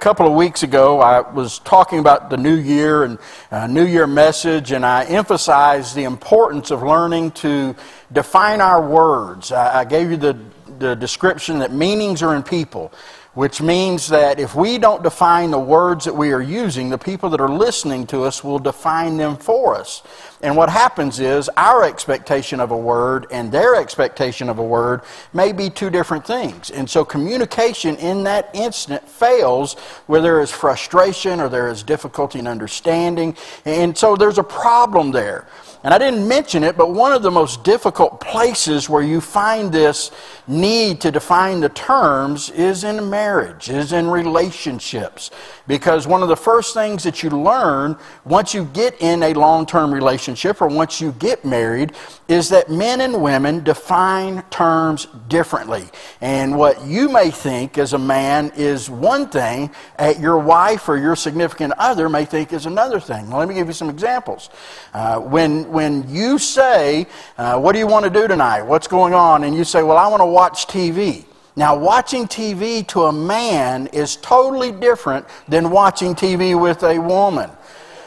A 0.00 0.04
couple 0.04 0.28
of 0.28 0.34
weeks 0.34 0.62
ago, 0.62 1.00
I 1.00 1.28
was 1.28 1.58
talking 1.58 1.98
about 1.98 2.30
the 2.30 2.36
new 2.36 2.54
year 2.54 3.02
and 3.02 3.18
uh, 3.50 3.66
new 3.66 3.84
year 3.84 4.06
message, 4.06 4.70
and 4.70 4.86
I 4.86 5.02
emphasized 5.06 5.96
the 5.96 6.04
importance 6.04 6.70
of 6.70 6.84
learning 6.84 7.32
to 7.32 7.74
define 8.12 8.60
our 8.60 8.80
words. 8.80 9.50
I, 9.50 9.80
I 9.80 9.84
gave 9.84 10.12
you 10.12 10.16
the, 10.16 10.38
the 10.78 10.94
description 10.94 11.58
that 11.58 11.72
meanings 11.72 12.22
are 12.22 12.36
in 12.36 12.44
people, 12.44 12.92
which 13.34 13.60
means 13.60 14.06
that 14.06 14.38
if 14.38 14.54
we 14.54 14.78
don't 14.78 15.02
define 15.02 15.50
the 15.50 15.58
words 15.58 16.04
that 16.04 16.14
we 16.14 16.30
are 16.30 16.40
using, 16.40 16.90
the 16.90 16.98
people 16.98 17.28
that 17.30 17.40
are 17.40 17.50
listening 17.50 18.06
to 18.06 18.22
us 18.22 18.44
will 18.44 18.60
define 18.60 19.16
them 19.16 19.36
for 19.36 19.74
us. 19.74 20.04
And 20.40 20.56
what 20.56 20.70
happens 20.70 21.18
is 21.18 21.50
our 21.56 21.82
expectation 21.84 22.60
of 22.60 22.70
a 22.70 22.76
word 22.76 23.26
and 23.32 23.50
their 23.50 23.74
expectation 23.74 24.48
of 24.48 24.58
a 24.58 24.64
word 24.64 25.02
may 25.32 25.50
be 25.50 25.68
two 25.68 25.90
different 25.90 26.24
things. 26.24 26.70
And 26.70 26.88
so 26.88 27.04
communication 27.04 27.96
in 27.96 28.22
that 28.24 28.50
instant 28.54 29.08
fails 29.08 29.74
where 30.06 30.20
there 30.20 30.40
is 30.40 30.52
frustration 30.52 31.40
or 31.40 31.48
there 31.48 31.68
is 31.68 31.82
difficulty 31.82 32.38
in 32.38 32.46
understanding. 32.46 33.36
And 33.64 33.98
so 33.98 34.14
there's 34.14 34.38
a 34.38 34.44
problem 34.44 35.10
there. 35.10 35.48
And 35.84 35.94
I 35.94 35.98
didn't 35.98 36.26
mention 36.26 36.64
it, 36.64 36.76
but 36.76 36.90
one 36.90 37.12
of 37.12 37.22
the 37.22 37.30
most 37.30 37.62
difficult 37.62 38.20
places 38.20 38.88
where 38.88 39.02
you 39.02 39.20
find 39.20 39.72
this 39.72 40.10
need 40.48 41.00
to 41.02 41.12
define 41.12 41.60
the 41.60 41.68
terms 41.68 42.50
is 42.50 42.82
in 42.82 43.08
marriage, 43.08 43.70
is 43.70 43.92
in 43.92 44.08
relationships. 44.08 45.30
Because 45.68 46.06
one 46.06 46.22
of 46.22 46.28
the 46.28 46.36
first 46.36 46.74
things 46.74 47.04
that 47.04 47.22
you 47.22 47.30
learn 47.30 47.96
once 48.24 48.54
you 48.54 48.64
get 48.66 49.00
in 49.00 49.22
a 49.22 49.34
long 49.34 49.66
term 49.66 49.94
relationship 49.94 50.27
or 50.60 50.68
once 50.68 51.00
you 51.00 51.12
get 51.12 51.44
married 51.44 51.92
is 52.28 52.48
that 52.50 52.70
men 52.70 53.00
and 53.00 53.22
women 53.22 53.62
define 53.64 54.42
terms 54.50 55.06
differently. 55.28 55.84
And 56.20 56.56
what 56.56 56.84
you 56.86 57.08
may 57.08 57.30
think 57.30 57.78
as 57.78 57.92
a 57.92 57.98
man 57.98 58.52
is 58.56 58.90
one 58.90 59.28
thing, 59.28 59.70
at 59.96 60.20
your 60.20 60.38
wife 60.38 60.88
or 60.88 60.96
your 60.96 61.16
significant 61.16 61.72
other 61.78 62.08
may 62.08 62.24
think 62.24 62.52
is 62.52 62.66
another 62.66 63.00
thing. 63.00 63.28
Now, 63.30 63.38
let 63.38 63.48
me 63.48 63.54
give 63.54 63.66
you 63.66 63.72
some 63.72 63.90
examples. 63.90 64.50
Uh, 64.92 65.18
when, 65.20 65.70
when 65.70 66.08
you 66.08 66.38
say, 66.38 67.06
uh, 67.38 67.58
What 67.58 67.72
do 67.72 67.78
you 67.78 67.86
want 67.86 68.04
to 68.04 68.10
do 68.10 68.28
tonight? 68.28 68.62
What's 68.62 68.88
going 68.88 69.14
on? 69.14 69.44
And 69.44 69.54
you 69.54 69.64
say, 69.64 69.82
Well, 69.82 69.96
I 69.96 70.06
want 70.08 70.20
to 70.20 70.26
watch 70.26 70.66
TV. 70.66 71.24
Now, 71.58 71.76
watching 71.76 72.28
TV 72.28 72.86
to 72.86 73.06
a 73.06 73.12
man 73.12 73.88
is 73.88 74.14
totally 74.14 74.70
different 74.70 75.26
than 75.48 75.70
watching 75.70 76.14
TV 76.14 76.58
with 76.58 76.84
a 76.84 77.00
woman. 77.00 77.50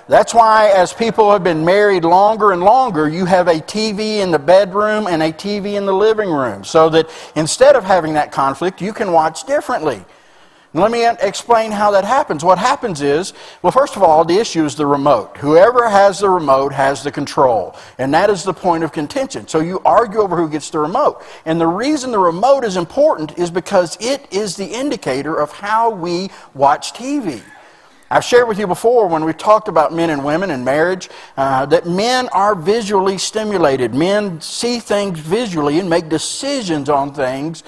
That's 0.08 0.34
why, 0.34 0.70
as 0.70 0.94
people 0.94 1.32
have 1.32 1.44
been 1.44 1.64
married 1.64 2.04
longer 2.04 2.52
and 2.52 2.64
longer, 2.64 3.08
you 3.08 3.26
have 3.26 3.48
a 3.48 3.56
TV 3.56 4.20
in 4.20 4.32
the 4.32 4.40
bedroom 4.40 5.08
and 5.08 5.22
a 5.24 5.32
TV 5.32 5.76
in 5.78 5.86
the 5.86 5.94
living 5.94 6.30
room. 6.30 6.64
So 6.64 6.90
that 6.90 7.10
instead 7.36 7.76
of 7.76 7.84
having 7.84 8.14
that 8.14 8.32
conflict, 8.32 8.82
you 8.82 8.94
can 8.94 9.12
watch 9.12 9.46
differently. 9.46 10.04
Let 10.74 10.90
me 10.90 11.06
explain 11.06 11.72
how 11.72 11.92
that 11.92 12.06
happens. 12.06 12.46
What 12.46 12.58
happens 12.58 13.02
is, 13.02 13.34
well, 13.62 13.74
first 13.74 13.98
of 13.98 14.04
all, 14.04 14.24
the 14.24 14.38
issue 14.38 14.64
is 14.64 14.76
the 14.76 14.86
remote. 14.86 15.36
Whoever 15.38 15.90
has 15.90 16.20
the 16.20 16.30
remote 16.30 16.72
has 16.72 17.04
the 17.04 17.12
control. 17.12 17.76
And 17.98 18.14
that 18.14 18.30
is 18.30 18.44
the 18.44 18.54
point 18.54 18.86
of 18.86 18.94
contention. 18.94 19.50
So 19.50 19.60
you 19.60 19.82
argue 19.84 20.22
over 20.22 20.38
who 20.38 20.48
gets 20.50 20.70
the 20.70 20.80
remote. 20.80 21.24
And 21.46 21.60
the 21.60 21.68
reason 21.68 22.12
the 22.12 22.20
remote 22.20 22.64
is 22.64 22.78
important 22.78 23.38
is 23.38 23.52
because 23.52 23.98
it 24.00 24.26
is 24.32 24.56
the 24.56 24.66
indicator 24.66 25.36
of 25.36 25.52
how 25.52 25.90
we 25.90 26.30
watch 26.54 26.94
TV. 26.94 27.42
I've 28.12 28.26
shared 28.26 28.50
with 28.50 28.60
you 28.60 28.68
before 28.68 29.08
when 29.08 29.24
we 29.24 29.32
talked 29.32 29.70
about 29.70 29.94
men 29.94 30.10
and 30.10 30.26
women 30.26 30.52
and 30.52 30.66
marriage 30.66 31.10
uh, 31.38 31.66
that 31.68 31.88
men 31.88 32.28
are 32.34 32.56
visually 32.56 33.18
stimulated. 33.18 33.94
Men 33.94 34.42
see 34.42 34.80
things 34.80 35.18
visually 35.18 35.80
and 35.80 35.90
make 35.90 36.10
decisions 36.10 36.90
on 36.90 37.14
things 37.14 37.64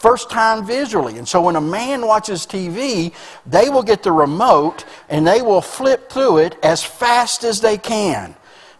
first 0.00 0.30
time 0.30 0.66
visually. 0.66 1.16
And 1.16 1.28
so 1.28 1.40
when 1.42 1.54
a 1.54 1.60
man 1.60 2.06
watches 2.08 2.44
TV, 2.44 3.14
they 3.46 3.70
will 3.70 3.84
get 3.84 4.02
the 4.02 4.10
remote 4.10 4.84
and 5.08 5.24
they 5.24 5.42
will 5.42 5.60
flip 5.60 6.10
through 6.10 6.38
it 6.38 6.56
as 6.64 6.82
fast 6.82 7.44
as 7.44 7.60
they 7.60 7.78
can. 7.78 8.34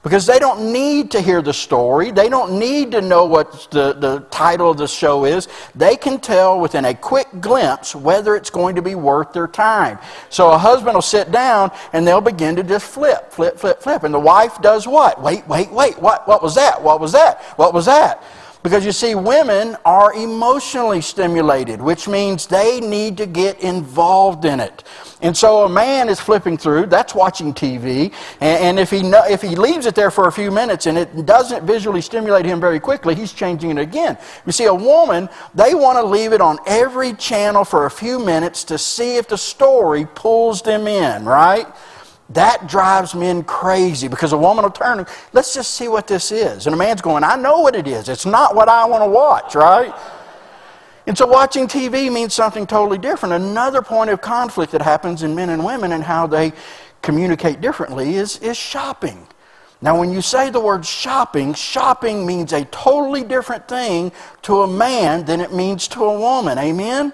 Because 0.05 0.27
they 0.27 0.39
don't 0.39 0.71
need 0.71 1.11
to 1.13 1.21
hear 1.23 1.41
the 1.41 1.55
story. 1.55 2.11
They 2.11 2.29
don't 2.29 2.59
need 2.59 2.93
to 2.93 3.01
know 3.01 3.25
what 3.25 3.69
the, 3.71 3.95
the 3.95 4.21
title 4.31 4.71
of 4.71 4.77
the 4.77 4.87
show 4.87 5.25
is. 5.25 5.49
They 5.75 5.97
can 5.97 6.21
tell 6.21 6.61
within 6.61 6.85
a 6.85 6.95
quick 6.95 7.27
glimpse 7.41 7.95
whether 7.95 8.37
it's 8.37 8.51
going 8.51 8.77
to 8.77 8.83
be 8.83 8.95
worth 8.95 9.33
their 9.33 9.49
time. 9.49 9.99
So 10.29 10.53
a 10.53 10.59
husband 10.59 10.95
will 10.95 11.03
sit 11.03 11.33
down 11.33 11.73
and 11.95 12.07
they'll 12.07 12.21
begin 12.21 12.55
to 12.57 12.63
just 12.63 12.85
flip, 12.85 13.33
flip, 13.33 13.59
flip, 13.59 13.81
flip. 13.81 14.05
And 14.05 14.13
the 14.13 14.21
wife 14.21 14.61
does 14.61 14.87
what? 14.87 15.23
Wait, 15.23 15.49
wait, 15.49 15.73
wait. 15.73 15.99
What, 15.99 16.29
what 16.29 16.43
was 16.43 16.55
that? 16.55 16.83
What 16.83 17.01
was 17.01 17.13
that? 17.13 17.43
What 17.57 17.73
was 17.73 17.87
that? 17.87 18.23
Because 18.65 18.87
you 18.87 18.93
see, 18.93 19.15
women 19.15 19.77
are 19.85 20.15
emotionally 20.15 21.03
stimulated, 21.03 21.83
which 21.83 22.09
means 22.09 22.47
they 22.47 22.81
need 22.81 23.19
to 23.19 23.27
get 23.27 23.61
involved 23.61 24.47
in 24.47 24.59
it. 24.59 24.85
And 25.21 25.37
so 25.37 25.67
a 25.67 25.69
man 25.69 26.09
is 26.09 26.19
flipping 26.19 26.57
through, 26.57 26.87
that's 26.87 27.15
watching 27.15 27.53
TV, 27.53 28.11
and, 28.41 28.79
if, 28.81 28.91
he, 28.91 29.01
if 29.05 29.43
he 29.43 29.55
leaves 29.55 29.85
it 29.85 29.95
there 29.95 30.11
for 30.11 30.29
a 30.29 30.33
few 30.33 30.51
minutes 30.51 30.87
and 30.87 30.97
it 30.97 31.27
doesn't 31.27 31.67
visually 31.67 32.01
stimulate 32.01 32.47
him 32.47 32.59
very 32.59 32.81
quickly, 32.81 33.15
he's 33.15 33.35
changing 33.35 33.71
it 33.71 33.79
again. 33.79 34.17
You 34.47 34.53
see, 34.53 34.65
a 34.65 34.75
woman, 34.75 35.29
they 35.55 35.75
want 35.75 35.99
to 35.99 36.03
leave 36.03 36.33
it 36.33 36.41
on 36.41 36.59
every 36.67 37.13
channel 37.13 37.67
for 37.67 37.85
a 37.85 37.91
few 37.91 38.19
minutes 38.19 38.65
to 38.65 38.79
see 38.79 39.17
if 39.17 39.29
the 39.29 39.37
story 39.37 40.07
pulls 40.15 40.63
them 40.63 40.89
in, 40.89 41.27
right? 41.27 41.67
That 42.31 42.67
drives 42.69 43.15
men 43.15 43.45
crazy 43.45 44.09
because 44.09 44.33
a 44.33 44.39
woman 44.39 44.65
will 44.65 44.71
turn, 44.71 45.05
let's 45.33 45.53
just 45.53 45.73
see 45.73 45.89
what 45.89 46.07
this 46.07 46.33
is. 46.33 46.67
And 46.67 46.75
a 46.75 46.79
man's 46.79 47.03
going, 47.03 47.23
I 47.23 47.37
know 47.37 47.61
what 47.61 47.77
it 47.77 47.87
is. 47.87 48.09
It's 48.09 48.25
not 48.25 48.55
what 48.55 48.69
I 48.69 48.87
want 48.87 49.03
to 49.03 49.09
watch, 49.11 49.55
right? 49.55 49.95
And 51.07 51.17
so 51.17 51.27
watching 51.27 51.67
TV 51.67 52.11
means 52.11 52.33
something 52.33 52.67
totally 52.67 52.97
different. 52.97 53.35
Another 53.35 53.83
point 53.83 54.09
of 54.09 54.23
conflict 54.23 54.73
that 54.73 54.81
happens 54.81 55.23
in 55.23 55.35
men 55.35 55.51
and 55.51 55.65
women 55.65 55.93
and 55.93 56.03
how 56.03 56.27
they 56.27 56.53
communicate 57.03 57.61
differently 57.61 58.15
is, 58.15 58.39
is 58.39 58.57
shopping. 58.57 59.27
Now, 59.83 59.99
when 59.99 60.11
you 60.11 60.23
say 60.23 60.49
the 60.49 60.61
word 60.61 60.87
shopping, 60.87 61.53
shopping 61.53 62.25
means 62.25 62.55
a 62.55 62.65
totally 62.67 63.23
different 63.23 63.69
thing 63.69 64.13
to 64.43 64.63
a 64.63 64.67
man 64.67 65.27
than 65.27 65.43
it 65.43 65.53
means 65.53 65.89
to 65.89 66.05
a 66.05 66.19
woman. 66.19 66.57
Amen? 66.57 67.13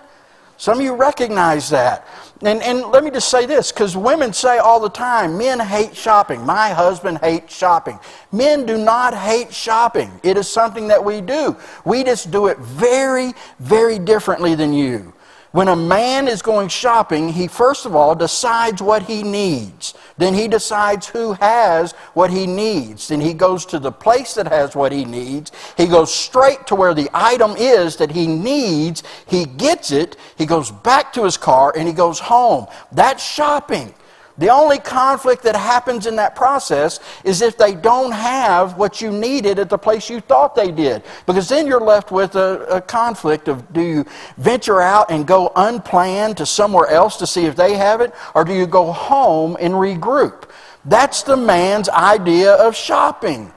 Some 0.56 0.78
of 0.78 0.84
you 0.84 0.94
recognize 0.94 1.70
that. 1.70 2.06
And, 2.42 2.62
and 2.62 2.86
let 2.86 3.04
me 3.04 3.10
just 3.10 3.30
say 3.30 3.44
this 3.44 3.70
because 3.70 3.96
women 3.96 4.32
say 4.32 4.58
all 4.58 4.80
the 4.80 4.88
time, 4.88 5.36
men 5.36 5.60
hate 5.60 5.94
shopping. 5.94 6.44
My 6.46 6.70
husband 6.70 7.18
hates 7.18 7.54
shopping. 7.54 7.98
Men 8.32 8.64
do 8.64 8.78
not 8.78 9.14
hate 9.14 9.52
shopping, 9.52 10.10
it 10.22 10.38
is 10.38 10.48
something 10.48 10.88
that 10.88 11.04
we 11.04 11.20
do. 11.20 11.56
We 11.84 12.02
just 12.02 12.30
do 12.30 12.46
it 12.46 12.58
very, 12.58 13.34
very 13.58 13.98
differently 13.98 14.54
than 14.54 14.72
you. 14.72 15.12
When 15.52 15.66
a 15.66 15.74
man 15.74 16.28
is 16.28 16.42
going 16.42 16.68
shopping, 16.68 17.28
he 17.30 17.48
first 17.48 17.84
of 17.84 17.96
all 17.96 18.14
decides 18.14 18.80
what 18.80 19.02
he 19.02 19.24
needs. 19.24 19.94
Then 20.16 20.32
he 20.32 20.46
decides 20.46 21.08
who 21.08 21.32
has 21.32 21.90
what 22.14 22.30
he 22.30 22.46
needs. 22.46 23.08
Then 23.08 23.20
he 23.20 23.34
goes 23.34 23.66
to 23.66 23.80
the 23.80 23.90
place 23.90 24.34
that 24.34 24.46
has 24.46 24.76
what 24.76 24.92
he 24.92 25.04
needs. 25.04 25.50
He 25.76 25.86
goes 25.86 26.14
straight 26.14 26.68
to 26.68 26.76
where 26.76 26.94
the 26.94 27.10
item 27.12 27.56
is 27.56 27.96
that 27.96 28.12
he 28.12 28.28
needs. 28.28 29.02
He 29.26 29.44
gets 29.44 29.90
it. 29.90 30.16
He 30.38 30.46
goes 30.46 30.70
back 30.70 31.12
to 31.14 31.24
his 31.24 31.36
car 31.36 31.72
and 31.76 31.88
he 31.88 31.94
goes 31.94 32.20
home. 32.20 32.66
That's 32.92 33.24
shopping. 33.24 33.92
The 34.40 34.48
only 34.48 34.78
conflict 34.78 35.42
that 35.42 35.54
happens 35.54 36.06
in 36.06 36.16
that 36.16 36.34
process 36.34 36.98
is 37.24 37.42
if 37.42 37.58
they 37.58 37.74
don't 37.74 38.10
have 38.10 38.78
what 38.78 39.02
you 39.02 39.12
needed 39.12 39.58
at 39.58 39.68
the 39.68 39.76
place 39.76 40.08
you 40.08 40.20
thought 40.20 40.54
they 40.54 40.70
did. 40.70 41.02
Because 41.26 41.46
then 41.46 41.66
you're 41.66 41.78
left 41.78 42.10
with 42.10 42.36
a, 42.36 42.64
a, 42.76 42.80
conflict 42.80 43.48
of 43.48 43.70
do 43.74 43.82
you 43.82 44.06
venture 44.38 44.80
out 44.80 45.10
and 45.10 45.26
go 45.26 45.52
unplanned 45.56 46.38
to 46.38 46.46
somewhere 46.46 46.86
else 46.86 47.18
to 47.18 47.26
see 47.26 47.44
if 47.44 47.54
they 47.54 47.74
have 47.74 48.00
it, 48.00 48.14
or 48.34 48.42
do 48.42 48.54
you 48.54 48.66
go 48.66 48.90
home 48.92 49.58
and 49.60 49.74
regroup? 49.74 50.48
That's 50.86 51.22
the 51.22 51.36
man's 51.36 51.90
idea 51.90 52.54
of 52.54 52.74
shopping. 52.74 53.52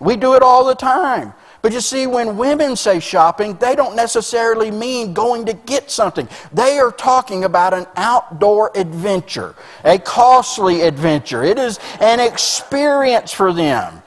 We 0.00 0.16
do 0.16 0.34
it 0.34 0.42
all 0.42 0.64
the 0.64 0.74
time. 0.74 1.34
But 1.66 1.72
you 1.72 1.80
see, 1.80 2.06
when 2.06 2.36
women 2.36 2.76
say 2.76 3.00
shopping, 3.00 3.56
they 3.56 3.74
don't 3.74 3.96
necessarily 3.96 4.70
mean 4.70 5.12
going 5.12 5.46
to 5.46 5.52
get 5.52 5.90
something. 5.90 6.28
They 6.52 6.78
are 6.78 6.92
talking 6.92 7.42
about 7.42 7.74
an 7.74 7.86
outdoor 7.96 8.70
adventure, 8.76 9.56
a 9.82 9.98
costly 9.98 10.82
adventure. 10.82 11.42
It 11.42 11.58
is 11.58 11.80
an 11.98 12.20
experience 12.20 13.32
for 13.32 13.52
them. 13.52 14.00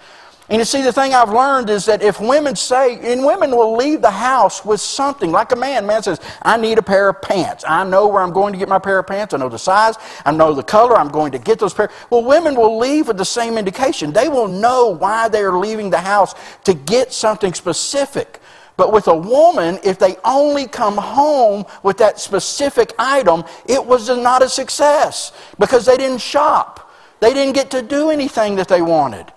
And 0.49 0.57
you 0.57 0.65
see, 0.65 0.81
the 0.81 0.91
thing 0.91 1.13
I've 1.13 1.29
learned 1.29 1.69
is 1.69 1.85
that 1.85 2.01
if 2.01 2.19
women 2.19 2.55
say, 2.55 2.97
and 3.13 3.23
women 3.23 3.51
will 3.51 3.77
leave 3.77 4.01
the 4.01 4.09
house 4.09 4.65
with 4.65 4.81
something, 4.81 5.31
like 5.31 5.51
a 5.51 5.55
man, 5.55 5.85
man 5.85 6.01
says, 6.01 6.19
I 6.41 6.57
need 6.57 6.79
a 6.79 6.81
pair 6.81 7.09
of 7.09 7.21
pants. 7.21 7.63
I 7.67 7.83
know 7.83 8.07
where 8.07 8.23
I'm 8.23 8.33
going 8.33 8.53
to 8.53 8.59
get 8.59 8.67
my 8.67 8.79
pair 8.79 8.97
of 8.97 9.05
pants. 9.05 9.35
I 9.35 9.37
know 9.37 9.49
the 9.49 9.59
size. 9.59 9.95
I 10.25 10.31
know 10.31 10.55
the 10.55 10.63
color. 10.63 10.97
I'm 10.97 11.09
going 11.09 11.31
to 11.33 11.37
get 11.37 11.59
those 11.59 11.75
pair. 11.75 11.91
Well, 12.09 12.23
women 12.23 12.55
will 12.55 12.79
leave 12.79 13.07
with 13.07 13.17
the 13.17 13.25
same 13.25 13.59
indication. 13.59 14.11
They 14.11 14.27
will 14.27 14.47
know 14.47 14.89
why 14.89 15.27
they 15.27 15.43
are 15.43 15.55
leaving 15.55 15.91
the 15.91 15.99
house 15.99 16.33
to 16.63 16.73
get 16.73 17.13
something 17.13 17.53
specific. 17.53 18.41
But 18.75 18.91
with 18.91 19.07
a 19.07 19.15
woman, 19.15 19.77
if 19.83 19.99
they 19.99 20.15
only 20.25 20.65
come 20.65 20.97
home 20.97 21.65
with 21.83 21.97
that 21.97 22.19
specific 22.19 22.93
item, 22.97 23.43
it 23.67 23.85
was 23.85 24.09
not 24.09 24.41
a 24.41 24.49
success 24.49 25.31
because 25.59 25.85
they 25.85 25.97
didn't 25.97 26.21
shop. 26.21 26.89
They 27.19 27.33
didn't 27.33 27.53
get 27.53 27.69
to 27.71 27.83
do 27.83 28.09
anything 28.09 28.55
that 28.55 28.67
they 28.67 28.81
wanted. 28.81 29.31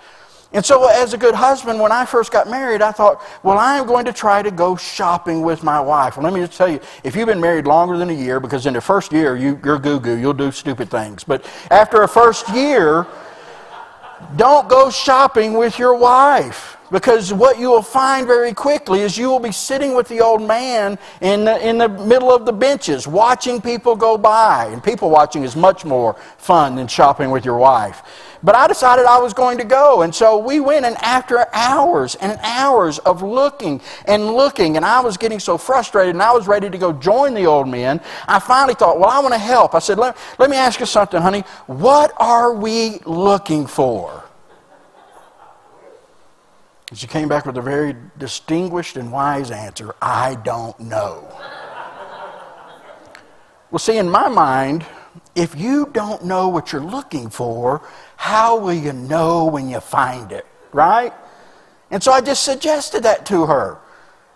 And 0.54 0.64
so, 0.64 0.86
as 0.86 1.14
a 1.14 1.18
good 1.18 1.34
husband, 1.34 1.80
when 1.80 1.92
I 1.92 2.04
first 2.04 2.30
got 2.30 2.48
married, 2.48 2.82
I 2.82 2.92
thought, 2.92 3.22
well, 3.42 3.56
I 3.56 3.78
am 3.78 3.86
going 3.86 4.04
to 4.04 4.12
try 4.12 4.42
to 4.42 4.50
go 4.50 4.76
shopping 4.76 5.40
with 5.40 5.62
my 5.62 5.80
wife. 5.80 6.16
Well, 6.16 6.24
let 6.24 6.34
me 6.34 6.40
just 6.40 6.58
tell 6.58 6.68
you, 6.68 6.80
if 7.04 7.16
you've 7.16 7.26
been 7.26 7.40
married 7.40 7.66
longer 7.66 7.96
than 7.96 8.10
a 8.10 8.14
year, 8.14 8.38
because 8.38 8.66
in 8.66 8.74
the 8.74 8.80
first 8.80 9.12
year, 9.12 9.34
you, 9.34 9.58
you're 9.64 9.78
goo 9.78 9.98
goo, 9.98 10.16
you'll 10.18 10.34
do 10.34 10.52
stupid 10.52 10.90
things. 10.90 11.24
But 11.24 11.46
after 11.70 12.02
a 12.02 12.08
first 12.08 12.48
year, 12.50 13.06
don't 14.36 14.68
go 14.68 14.90
shopping 14.90 15.54
with 15.54 15.78
your 15.78 15.94
wife. 15.94 16.76
Because 16.92 17.32
what 17.32 17.58
you 17.58 17.70
will 17.70 17.82
find 17.82 18.26
very 18.26 18.52
quickly 18.52 19.00
is 19.00 19.16
you 19.16 19.30
will 19.30 19.40
be 19.40 19.50
sitting 19.50 19.94
with 19.94 20.08
the 20.08 20.20
old 20.20 20.42
man 20.42 20.98
in 21.22 21.46
the, 21.46 21.66
in 21.66 21.78
the 21.78 21.88
middle 21.88 22.30
of 22.30 22.44
the 22.44 22.52
benches 22.52 23.08
watching 23.08 23.62
people 23.62 23.96
go 23.96 24.18
by. 24.18 24.66
And 24.66 24.84
people 24.84 25.08
watching 25.08 25.42
is 25.42 25.56
much 25.56 25.86
more 25.86 26.16
fun 26.36 26.76
than 26.76 26.86
shopping 26.86 27.30
with 27.30 27.46
your 27.46 27.56
wife. 27.56 28.02
But 28.42 28.56
I 28.56 28.66
decided 28.66 29.06
I 29.06 29.18
was 29.18 29.32
going 29.32 29.56
to 29.56 29.64
go. 29.64 30.02
And 30.02 30.14
so 30.14 30.36
we 30.36 30.60
went, 30.60 30.84
and 30.84 30.96
after 30.96 31.46
hours 31.54 32.14
and 32.16 32.38
hours 32.42 32.98
of 32.98 33.22
looking 33.22 33.80
and 34.04 34.26
looking, 34.26 34.76
and 34.76 34.84
I 34.84 35.00
was 35.00 35.16
getting 35.16 35.40
so 35.40 35.56
frustrated 35.56 36.14
and 36.14 36.22
I 36.22 36.32
was 36.32 36.46
ready 36.46 36.68
to 36.68 36.76
go 36.76 36.92
join 36.92 37.32
the 37.32 37.46
old 37.46 37.68
men, 37.68 38.02
I 38.28 38.38
finally 38.38 38.74
thought, 38.74 39.00
well, 39.00 39.08
I 39.08 39.20
want 39.20 39.32
to 39.32 39.38
help. 39.38 39.74
I 39.74 39.78
said, 39.78 39.96
let, 39.96 40.14
let 40.38 40.50
me 40.50 40.58
ask 40.58 40.78
you 40.78 40.86
something, 40.86 41.22
honey. 41.22 41.44
What 41.66 42.12
are 42.18 42.52
we 42.52 42.98
looking 43.06 43.66
for? 43.66 44.21
And 46.92 46.98
she 46.98 47.06
came 47.06 47.26
back 47.26 47.46
with 47.46 47.56
a 47.56 47.62
very 47.62 47.96
distinguished 48.18 48.98
and 48.98 49.10
wise 49.10 49.50
answer 49.50 49.94
I 50.02 50.34
don't 50.44 50.78
know. 50.78 51.26
well, 53.70 53.78
see, 53.78 53.96
in 53.96 54.10
my 54.10 54.28
mind, 54.28 54.84
if 55.34 55.58
you 55.58 55.88
don't 55.94 56.22
know 56.22 56.50
what 56.50 56.70
you're 56.70 56.82
looking 56.82 57.30
for, 57.30 57.80
how 58.18 58.58
will 58.58 58.74
you 58.74 58.92
know 58.92 59.46
when 59.46 59.70
you 59.70 59.80
find 59.80 60.32
it? 60.32 60.44
Right? 60.70 61.14
And 61.90 62.02
so 62.02 62.12
I 62.12 62.20
just 62.20 62.44
suggested 62.44 63.04
that 63.04 63.24
to 63.24 63.46
her. 63.46 63.78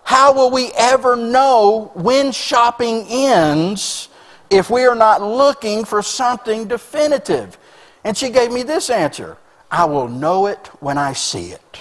How 0.05 0.33
will 0.33 0.51
we 0.51 0.71
ever 0.79 1.15
know 1.15 1.91
when 1.93 2.33
shopping 2.33 3.05
ends 3.11 4.09
if 4.49 4.71
we 4.71 4.87
are 4.87 4.95
not 4.95 5.21
looking 5.21 5.85
for 5.85 6.01
something 6.01 6.69
definitive? 6.69 7.59
And 8.03 8.17
she 8.17 8.31
gave 8.31 8.51
me 8.51 8.63
this 8.63 8.89
answer 8.89 9.37
I 9.71 9.85
will 9.85 10.09
know 10.09 10.47
it 10.47 10.69
when 10.81 10.97
I 10.97 11.13
see 11.13 11.49
it. 11.51 11.81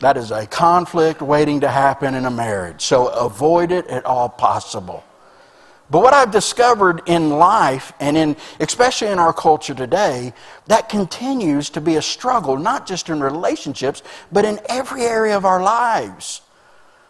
That 0.00 0.16
is 0.16 0.30
a 0.30 0.46
conflict 0.46 1.22
waiting 1.22 1.60
to 1.60 1.68
happen 1.68 2.14
in 2.14 2.24
a 2.24 2.30
marriage. 2.30 2.82
So 2.82 3.08
avoid 3.08 3.70
it 3.70 3.86
at 3.86 4.04
all 4.04 4.28
possible. 4.28 5.04
But 5.90 6.00
what 6.00 6.14
I've 6.14 6.30
discovered 6.30 7.02
in 7.06 7.30
life 7.30 7.92
and 8.00 8.16
in 8.16 8.36
especially 8.58 9.08
in 9.08 9.18
our 9.18 9.32
culture 9.32 9.74
today, 9.74 10.32
that 10.66 10.88
continues 10.88 11.70
to 11.70 11.80
be 11.80 11.96
a 11.96 12.02
struggle, 12.02 12.56
not 12.56 12.86
just 12.86 13.08
in 13.08 13.20
relationships, 13.20 14.02
but 14.32 14.44
in 14.44 14.58
every 14.68 15.02
area 15.02 15.36
of 15.36 15.44
our 15.44 15.62
lives. 15.62 16.40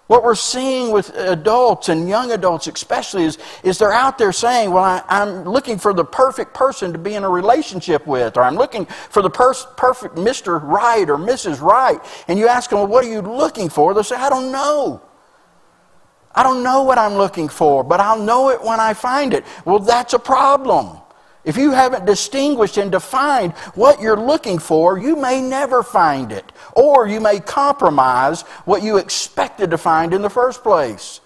What 0.07 0.23
we're 0.23 0.35
seeing 0.35 0.93
with 0.93 1.17
adults 1.17 1.89
and 1.89 2.07
young 2.09 2.31
adults, 2.33 2.67
especially, 2.67 3.25
is, 3.25 3.39
is 3.63 3.79
they're 3.79 3.93
out 3.93 4.19
there 4.19 4.33
saying, 4.33 4.71
Well, 4.71 4.85
I, 4.85 5.23
am 5.23 5.45
looking 5.45 5.79
for 5.79 5.95
the 5.95 6.05
perfect 6.05 6.53
person 6.53 6.93
to 6.93 6.99
be 6.99 7.15
in 7.15 7.25
a 7.25 7.31
relationship 7.31 8.07
with, 8.07 8.37
or 8.37 8.43
I'm 8.43 8.57
looking 8.57 8.85
for 8.85 9.23
the 9.23 9.31
perfect 9.31 10.17
Mr. 10.17 10.63
Right 10.63 11.09
or 11.09 11.17
Mrs. 11.17 11.63
Right. 11.63 11.99
And 12.29 12.39
you 12.39 12.49
ask 12.49 12.69
them, 12.69 12.81
Well, 12.81 12.89
what 12.89 13.05
are 13.05 13.11
you 13.11 13.23
looking 13.23 13.71
for? 13.71 13.95
They'll 13.95 14.05
say, 14.05 14.17
I 14.17 14.29
don't 14.29 14.53
know. 14.53 15.01
I 16.35 16.43
don't 16.43 16.63
know 16.63 16.83
what 16.83 16.99
I'm 16.99 17.15
looking 17.15 17.49
for, 17.49 17.83
but 17.83 18.01
I'll 18.01 18.21
know 18.21 18.51
it 18.51 18.63
when 18.63 18.81
I 18.81 18.93
find 18.93 19.33
it. 19.33 19.45
Well, 19.65 19.79
that's 19.79 20.13
a 20.13 20.19
problem. 20.19 20.99
If 21.45 21.57
you 21.57 21.73
haven't 21.73 22.07
distinguished 22.07 22.79
and 22.79 22.91
defined 22.91 23.53
what 23.75 24.01
you're 24.01 24.21
looking 24.21 24.59
for, 24.59 24.99
you 24.99 25.15
may 25.15 25.41
never 25.41 25.83
find 25.83 26.33
it. 26.33 26.53
Or 26.75 27.07
you 27.07 27.21
may 27.21 27.41
compromise 27.41 28.43
what 28.65 28.83
you 28.83 28.97
expected 28.97 29.71
to 29.71 29.79
find 29.79 30.13
in 30.13 30.23
the 30.23 30.31
first 30.31 30.63
place. 30.63 31.21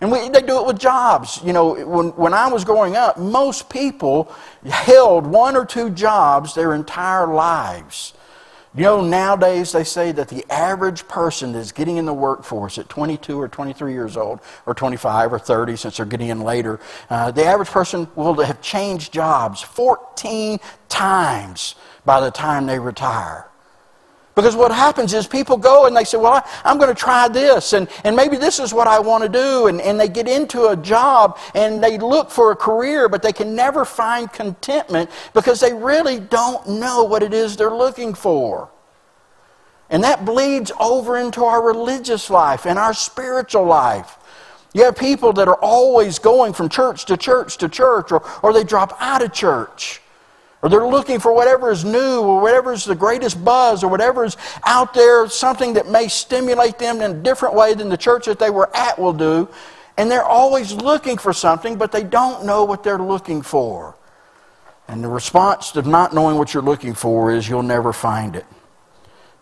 And 0.00 0.12
we, 0.12 0.28
they 0.28 0.42
do 0.42 0.60
it 0.60 0.66
with 0.66 0.78
jobs. 0.78 1.40
You 1.42 1.52
know, 1.52 1.72
when, 1.86 2.08
when 2.10 2.34
I 2.34 2.48
was 2.48 2.64
growing 2.64 2.96
up, 2.96 3.18
most 3.18 3.70
people 3.70 4.32
held 4.64 5.26
one 5.26 5.56
or 5.56 5.64
two 5.64 5.90
jobs 5.90 6.54
their 6.54 6.74
entire 6.74 7.26
lives. 7.26 8.12
You 8.76 8.82
know, 8.82 9.00
nowadays 9.00 9.72
they 9.72 9.84
say 9.84 10.12
that 10.12 10.28
the 10.28 10.44
average 10.52 11.08
person 11.08 11.52
that's 11.52 11.72
getting 11.72 11.96
in 11.96 12.04
the 12.04 12.12
workforce 12.12 12.76
at 12.76 12.90
22 12.90 13.40
or 13.40 13.48
23 13.48 13.94
years 13.94 14.18
old, 14.18 14.40
or 14.66 14.74
25 14.74 15.32
or 15.32 15.38
30, 15.38 15.76
since 15.76 15.96
they're 15.96 16.04
getting 16.04 16.28
in 16.28 16.42
later, 16.42 16.78
uh, 17.08 17.30
the 17.30 17.42
average 17.42 17.70
person 17.70 18.06
will 18.16 18.34
have 18.34 18.60
changed 18.60 19.14
jobs 19.14 19.62
14 19.62 20.58
times 20.90 21.74
by 22.04 22.20
the 22.20 22.30
time 22.30 22.66
they 22.66 22.78
retire. 22.78 23.48
Because 24.36 24.54
what 24.54 24.70
happens 24.70 25.14
is 25.14 25.26
people 25.26 25.56
go 25.56 25.86
and 25.86 25.96
they 25.96 26.04
say, 26.04 26.18
Well, 26.18 26.44
I, 26.62 26.70
am 26.70 26.76
going 26.76 26.94
to 26.94 27.00
try 27.00 27.26
this, 27.26 27.72
and, 27.72 27.88
and 28.04 28.14
maybe 28.14 28.36
this 28.36 28.60
is 28.60 28.74
what 28.74 28.86
I 28.86 28.98
want 28.98 29.22
to 29.24 29.30
do. 29.30 29.68
And, 29.68 29.80
and 29.80 29.98
they 29.98 30.08
get 30.08 30.28
into 30.28 30.68
a 30.68 30.76
job 30.76 31.38
and 31.54 31.82
they 31.82 31.96
look 31.96 32.30
for 32.30 32.52
a 32.52 32.56
career, 32.56 33.08
but 33.08 33.22
they 33.22 33.32
can 33.32 33.54
never 33.56 33.86
find 33.86 34.30
contentment 34.30 35.10
because 35.32 35.58
they 35.58 35.72
really 35.72 36.20
don't 36.20 36.68
know 36.68 37.02
what 37.02 37.22
it 37.22 37.32
is 37.32 37.56
they're 37.56 37.74
looking 37.74 38.12
for. 38.12 38.68
And 39.88 40.04
that 40.04 40.26
bleeds 40.26 40.70
over 40.78 41.16
into 41.16 41.42
our 41.42 41.62
religious 41.62 42.28
life 42.28 42.66
and 42.66 42.78
our 42.78 42.92
spiritual 42.92 43.64
life. 43.64 44.18
You 44.74 44.84
have 44.84 44.96
people 44.96 45.32
that 45.34 45.48
are 45.48 45.58
always 45.62 46.18
going 46.18 46.52
from 46.52 46.68
church 46.68 47.06
to 47.06 47.16
church 47.16 47.56
to 47.58 47.70
church, 47.70 48.12
or, 48.12 48.22
or 48.42 48.52
they 48.52 48.64
drop 48.64 48.94
out 49.00 49.22
of 49.22 49.32
church. 49.32 50.02
Or 50.66 50.68
they're 50.68 50.84
looking 50.84 51.20
for 51.20 51.32
whatever 51.32 51.70
is 51.70 51.84
new 51.84 52.22
or 52.22 52.40
whatever 52.40 52.72
is 52.72 52.84
the 52.84 52.96
greatest 52.96 53.44
buzz 53.44 53.84
or 53.84 53.88
whatever 53.88 54.24
is 54.24 54.36
out 54.64 54.94
there, 54.94 55.28
something 55.28 55.74
that 55.74 55.88
may 55.88 56.08
stimulate 56.08 56.76
them 56.76 57.00
in 57.00 57.12
a 57.12 57.14
different 57.14 57.54
way 57.54 57.74
than 57.74 57.88
the 57.88 57.96
church 57.96 58.26
that 58.26 58.40
they 58.40 58.50
were 58.50 58.68
at 58.76 58.98
will 58.98 59.12
do. 59.12 59.48
And 59.96 60.10
they're 60.10 60.24
always 60.24 60.72
looking 60.72 61.18
for 61.18 61.32
something, 61.32 61.78
but 61.78 61.92
they 61.92 62.02
don't 62.02 62.44
know 62.44 62.64
what 62.64 62.82
they're 62.82 62.98
looking 62.98 63.42
for. 63.42 63.94
And 64.88 65.04
the 65.04 65.08
response 65.08 65.70
to 65.70 65.82
not 65.82 66.12
knowing 66.12 66.36
what 66.36 66.52
you're 66.52 66.64
looking 66.64 66.94
for 66.94 67.30
is 67.30 67.48
you'll 67.48 67.62
never 67.62 67.92
find 67.92 68.34
it. 68.34 68.46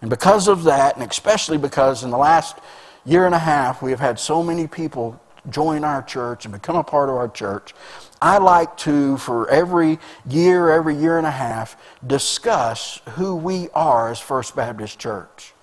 And 0.03 0.11
because 0.11 0.47
of 0.47 0.65
that, 0.65 0.99
and 0.99 1.11
especially 1.11 1.57
because 1.57 2.05
in 2.05 2.11
the 2.11 2.19
last 2.19 2.59
year 3.07 3.25
and 3.25 3.35
a 3.35 3.39
half 3.39 3.81
we 3.81 3.93
have 3.93 4.01
had 4.01 4.21
so 4.21 4.43
many 4.43 4.67
people 4.67 5.19
join 5.51 5.85
our 5.85 6.03
church 6.03 6.45
and 6.45 6.53
become 6.53 6.77
a 6.77 6.85
part 6.85 7.09
of 7.09 7.17
our 7.17 7.29
church, 7.29 7.75
I 8.21 8.39
like 8.39 8.77
to, 8.79 9.19
for 9.19 9.51
every 9.51 9.99
year, 10.29 10.71
every 10.71 10.97
year 10.97 11.19
and 11.19 11.27
a 11.27 11.31
half, 11.31 11.77
discuss 12.07 13.01
who 13.11 13.37
we 13.37 13.69
are 13.75 14.11
as 14.11 14.19
First 14.19 14.57
Baptist 14.57 14.99
Church. 14.99 15.55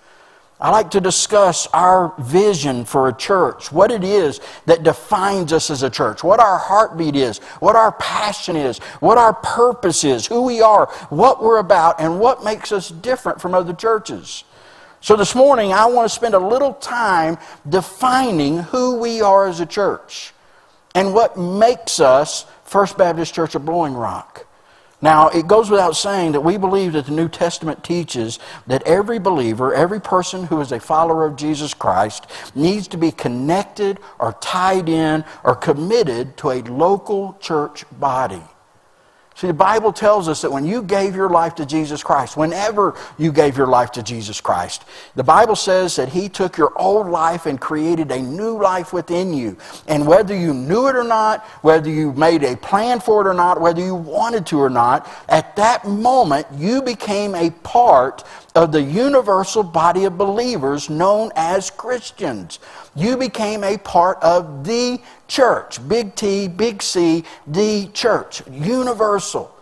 I 0.62 0.70
like 0.70 0.92
to 0.92 1.00
discuss 1.00 1.66
our 1.72 2.14
vision 2.20 2.84
for 2.84 3.08
a 3.08 3.12
church, 3.12 3.72
what 3.72 3.90
it 3.90 4.04
is 4.04 4.40
that 4.66 4.84
defines 4.84 5.52
us 5.52 5.70
as 5.70 5.82
a 5.82 5.90
church, 5.90 6.22
what 6.22 6.38
our 6.38 6.56
heartbeat 6.56 7.16
is, 7.16 7.38
what 7.58 7.74
our 7.74 7.90
passion 7.90 8.54
is, 8.54 8.78
what 9.00 9.18
our 9.18 9.34
purpose 9.34 10.04
is, 10.04 10.24
who 10.24 10.42
we 10.42 10.60
are, 10.60 10.86
what 11.08 11.42
we're 11.42 11.58
about, 11.58 12.00
and 12.00 12.20
what 12.20 12.44
makes 12.44 12.70
us 12.70 12.90
different 12.90 13.40
from 13.40 13.54
other 13.54 13.72
churches. 13.72 14.44
So 15.02 15.16
this 15.16 15.34
morning, 15.34 15.72
I 15.72 15.86
want 15.86 16.08
to 16.08 16.14
spend 16.14 16.34
a 16.34 16.38
little 16.38 16.74
time 16.74 17.36
defining 17.68 18.58
who 18.58 18.98
we 18.98 19.20
are 19.20 19.48
as 19.48 19.58
a 19.58 19.66
church 19.66 20.32
and 20.94 21.12
what 21.12 21.36
makes 21.36 21.98
us 21.98 22.46
First 22.62 22.96
Baptist 22.96 23.34
Church 23.34 23.56
of 23.56 23.64
Blowing 23.64 23.94
Rock. 23.94 24.46
Now, 25.00 25.28
it 25.30 25.48
goes 25.48 25.70
without 25.70 25.96
saying 25.96 26.32
that 26.32 26.42
we 26.42 26.56
believe 26.56 26.92
that 26.92 27.06
the 27.06 27.10
New 27.10 27.28
Testament 27.28 27.82
teaches 27.82 28.38
that 28.68 28.84
every 28.84 29.18
believer, 29.18 29.74
every 29.74 30.00
person 30.00 30.44
who 30.44 30.60
is 30.60 30.70
a 30.70 30.78
follower 30.78 31.26
of 31.26 31.34
Jesus 31.34 31.74
Christ, 31.74 32.28
needs 32.54 32.86
to 32.86 32.96
be 32.96 33.10
connected 33.10 33.98
or 34.20 34.34
tied 34.40 34.88
in 34.88 35.24
or 35.42 35.56
committed 35.56 36.36
to 36.36 36.50
a 36.50 36.62
local 36.62 37.36
church 37.40 37.84
body. 37.90 38.42
See, 39.42 39.48
the 39.48 39.54
Bible 39.54 39.92
tells 39.92 40.28
us 40.28 40.40
that 40.42 40.52
when 40.52 40.64
you 40.64 40.84
gave 40.84 41.16
your 41.16 41.28
life 41.28 41.56
to 41.56 41.66
Jesus 41.66 42.00
Christ, 42.00 42.36
whenever 42.36 42.94
you 43.18 43.32
gave 43.32 43.56
your 43.56 43.66
life 43.66 43.90
to 43.90 44.00
Jesus 44.00 44.40
Christ, 44.40 44.84
the 45.16 45.24
Bible 45.24 45.56
says 45.56 45.96
that 45.96 46.10
He 46.10 46.28
took 46.28 46.56
your 46.56 46.72
old 46.78 47.08
life 47.08 47.46
and 47.46 47.60
created 47.60 48.12
a 48.12 48.22
new 48.22 48.56
life 48.62 48.92
within 48.92 49.34
you. 49.34 49.56
And 49.88 50.06
whether 50.06 50.32
you 50.32 50.54
knew 50.54 50.86
it 50.86 50.94
or 50.94 51.02
not, 51.02 51.44
whether 51.62 51.90
you 51.90 52.12
made 52.12 52.44
a 52.44 52.56
plan 52.56 53.00
for 53.00 53.20
it 53.20 53.28
or 53.28 53.34
not, 53.34 53.60
whether 53.60 53.80
you 53.84 53.96
wanted 53.96 54.46
to 54.46 54.60
or 54.60 54.70
not, 54.70 55.10
at 55.28 55.56
that 55.56 55.88
moment 55.88 56.46
you 56.54 56.80
became 56.80 57.34
a 57.34 57.50
part 57.50 58.22
of 58.54 58.72
the 58.72 58.82
universal 58.82 59.62
body 59.62 60.04
of 60.04 60.18
believers 60.18 60.90
known 60.90 61.30
as 61.36 61.70
Christians. 61.70 62.58
You 62.94 63.16
became 63.16 63.64
a 63.64 63.78
part 63.78 64.18
of 64.22 64.64
the 64.64 65.00
church. 65.28 65.86
Big 65.88 66.14
T, 66.14 66.48
big 66.48 66.82
C, 66.82 67.24
the 67.46 67.88
church. 67.94 68.42
Universal. 68.50 69.54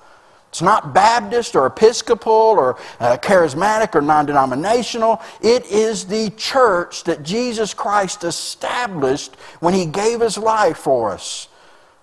It's 0.48 0.62
not 0.62 0.92
Baptist 0.92 1.54
or 1.54 1.66
Episcopal 1.66 2.32
or 2.32 2.76
uh, 2.98 3.16
charismatic 3.18 3.94
or 3.94 4.00
non 4.00 4.26
denominational. 4.26 5.22
It 5.40 5.64
is 5.66 6.06
the 6.06 6.30
church 6.30 7.04
that 7.04 7.22
Jesus 7.22 7.72
Christ 7.72 8.24
established 8.24 9.36
when 9.60 9.74
he 9.74 9.86
gave 9.86 10.20
his 10.20 10.36
life 10.36 10.78
for 10.78 11.12
us. 11.12 11.46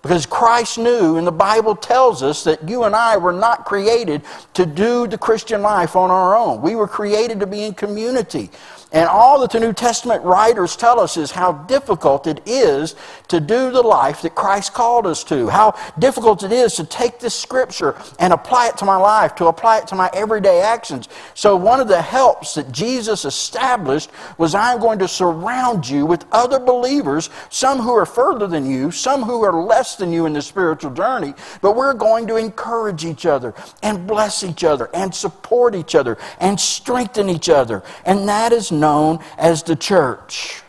Because 0.02 0.26
Christ 0.26 0.78
knew, 0.78 1.16
and 1.16 1.26
the 1.26 1.32
Bible 1.32 1.74
tells 1.74 2.22
us 2.22 2.44
that 2.44 2.68
you 2.68 2.84
and 2.84 2.94
I 2.94 3.16
were 3.16 3.32
not 3.32 3.64
created 3.64 4.22
to 4.54 4.64
do 4.64 5.08
the 5.08 5.18
Christian 5.18 5.60
life 5.60 5.96
on 5.96 6.10
our 6.10 6.36
own. 6.36 6.62
We 6.62 6.76
were 6.76 6.86
created 6.86 7.40
to 7.40 7.46
be 7.46 7.64
in 7.64 7.74
community. 7.74 8.50
And 8.90 9.06
all 9.06 9.40
that 9.40 9.50
the 9.50 9.60
New 9.60 9.74
Testament 9.74 10.24
writers 10.24 10.74
tell 10.74 10.98
us 10.98 11.18
is 11.18 11.30
how 11.30 11.52
difficult 11.52 12.26
it 12.26 12.40
is 12.46 12.94
to 13.28 13.38
do 13.38 13.70
the 13.70 13.82
life 13.82 14.22
that 14.22 14.34
Christ 14.34 14.72
called 14.72 15.06
us 15.06 15.22
to. 15.24 15.48
How 15.48 15.74
difficult 15.98 16.42
it 16.42 16.52
is 16.52 16.74
to 16.76 16.84
take 16.84 17.18
this 17.18 17.34
scripture 17.34 17.96
and 18.18 18.32
apply 18.32 18.68
it 18.68 18.78
to 18.78 18.86
my 18.86 18.96
life, 18.96 19.34
to 19.36 19.46
apply 19.46 19.78
it 19.78 19.88
to 19.88 19.94
my 19.94 20.08
everyday 20.14 20.62
actions. 20.62 21.08
So, 21.34 21.54
one 21.54 21.80
of 21.80 21.88
the 21.88 22.00
helps 22.00 22.54
that 22.54 22.72
Jesus 22.72 23.26
established 23.26 24.10
was 24.38 24.54
I'm 24.54 24.80
going 24.80 25.00
to 25.00 25.08
surround 25.08 25.86
you 25.86 26.06
with 26.06 26.24
other 26.32 26.58
believers, 26.58 27.28
some 27.50 27.80
who 27.80 27.92
are 27.92 28.06
further 28.06 28.46
than 28.46 28.70
you, 28.70 28.90
some 28.90 29.22
who 29.22 29.42
are 29.42 29.52
less 29.52 29.96
than 29.96 30.12
you 30.12 30.24
in 30.24 30.32
the 30.32 30.40
spiritual 30.40 30.92
journey, 30.92 31.34
but 31.60 31.76
we're 31.76 31.92
going 31.92 32.26
to 32.28 32.36
encourage 32.36 33.04
each 33.04 33.26
other 33.26 33.54
and 33.82 34.06
bless 34.06 34.42
each 34.42 34.64
other 34.64 34.88
and 34.94 35.14
support 35.14 35.74
each 35.74 35.94
other 35.94 36.16
and 36.40 36.58
strengthen 36.58 37.28
each 37.28 37.50
other. 37.50 37.82
And 38.06 38.26
that 38.28 38.52
is 38.52 38.72
known 38.80 39.20
as 39.36 39.62
the 39.62 39.76
church. 39.76 40.62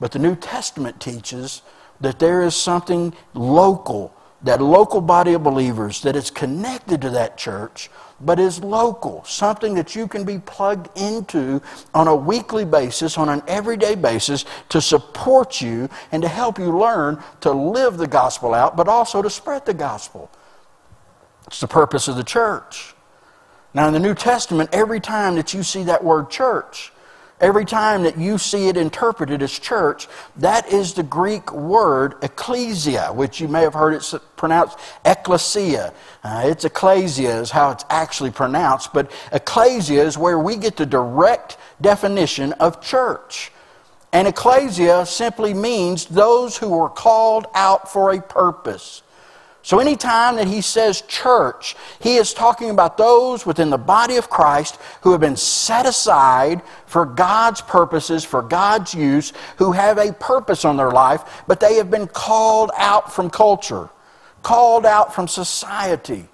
But 0.00 0.12
the 0.12 0.18
New 0.18 0.34
Testament 0.34 1.00
teaches 1.00 1.62
that 2.00 2.18
there 2.18 2.42
is 2.42 2.56
something 2.56 3.14
local, 3.34 4.14
that 4.42 4.62
local 4.62 5.00
body 5.00 5.34
of 5.34 5.42
believers 5.42 6.00
that 6.02 6.16
is 6.16 6.30
connected 6.30 7.02
to 7.02 7.10
that 7.10 7.36
church, 7.36 7.90
but 8.20 8.38
is 8.38 8.62
local, 8.64 9.22
something 9.24 9.74
that 9.74 9.94
you 9.94 10.08
can 10.08 10.24
be 10.24 10.38
plugged 10.38 10.88
into 10.98 11.60
on 11.94 12.08
a 12.08 12.16
weekly 12.16 12.64
basis, 12.64 13.18
on 13.18 13.28
an 13.28 13.42
everyday 13.46 13.94
basis, 13.94 14.44
to 14.70 14.80
support 14.80 15.60
you 15.60 15.88
and 16.12 16.22
to 16.22 16.28
help 16.28 16.58
you 16.58 16.76
learn 16.76 17.22
to 17.40 17.50
live 17.50 17.98
the 17.98 18.06
gospel 18.06 18.54
out, 18.54 18.76
but 18.76 18.88
also 18.88 19.20
to 19.20 19.30
spread 19.30 19.66
the 19.66 19.74
gospel. 19.74 20.30
It's 21.46 21.60
the 21.60 21.68
purpose 21.68 22.08
of 22.08 22.16
the 22.16 22.24
church. 22.24 22.94
Now, 23.72 23.86
in 23.86 23.92
the 23.92 24.00
New 24.00 24.14
Testament, 24.14 24.70
every 24.72 25.00
time 25.00 25.36
that 25.36 25.54
you 25.54 25.62
see 25.62 25.84
that 25.84 26.02
word 26.02 26.30
church, 26.30 26.92
Every 27.40 27.64
time 27.64 28.02
that 28.02 28.18
you 28.18 28.36
see 28.36 28.68
it 28.68 28.76
interpreted 28.76 29.42
as 29.42 29.58
church, 29.58 30.08
that 30.36 30.70
is 30.70 30.92
the 30.92 31.02
Greek 31.02 31.50
word 31.52 32.16
ecclesia, 32.22 33.10
which 33.14 33.40
you 33.40 33.48
may 33.48 33.62
have 33.62 33.72
heard 33.72 33.94
it 33.94 34.14
pronounced 34.36 34.78
ecclesia. 35.06 35.94
Uh, 36.22 36.42
it's 36.44 36.66
ecclesia 36.66 37.40
is 37.40 37.50
how 37.50 37.70
it's 37.70 37.84
actually 37.88 38.30
pronounced, 38.30 38.92
but 38.92 39.10
ecclesia 39.32 40.02
is 40.04 40.18
where 40.18 40.38
we 40.38 40.56
get 40.56 40.76
the 40.76 40.84
direct 40.84 41.56
definition 41.80 42.52
of 42.54 42.82
church. 42.82 43.52
And 44.12 44.28
ecclesia 44.28 45.06
simply 45.06 45.54
means 45.54 46.04
those 46.06 46.58
who 46.58 46.68
were 46.68 46.90
called 46.90 47.46
out 47.54 47.90
for 47.90 48.12
a 48.12 48.20
purpose. 48.20 49.02
So, 49.62 49.78
anytime 49.78 50.36
that 50.36 50.48
he 50.48 50.62
says 50.62 51.02
church, 51.02 51.76
he 52.00 52.16
is 52.16 52.32
talking 52.32 52.70
about 52.70 52.96
those 52.96 53.44
within 53.44 53.68
the 53.68 53.76
body 53.76 54.16
of 54.16 54.30
Christ 54.30 54.78
who 55.02 55.12
have 55.12 55.20
been 55.20 55.36
set 55.36 55.84
aside 55.84 56.62
for 56.86 57.04
God's 57.04 57.60
purposes, 57.60 58.24
for 58.24 58.40
God's 58.40 58.94
use, 58.94 59.34
who 59.58 59.72
have 59.72 59.98
a 59.98 60.14
purpose 60.14 60.64
on 60.64 60.78
their 60.78 60.90
life, 60.90 61.42
but 61.46 61.60
they 61.60 61.74
have 61.74 61.90
been 61.90 62.06
called 62.06 62.70
out 62.74 63.12
from 63.12 63.28
culture, 63.28 63.90
called 64.42 64.86
out 64.86 65.14
from 65.14 65.28
society. 65.28 66.29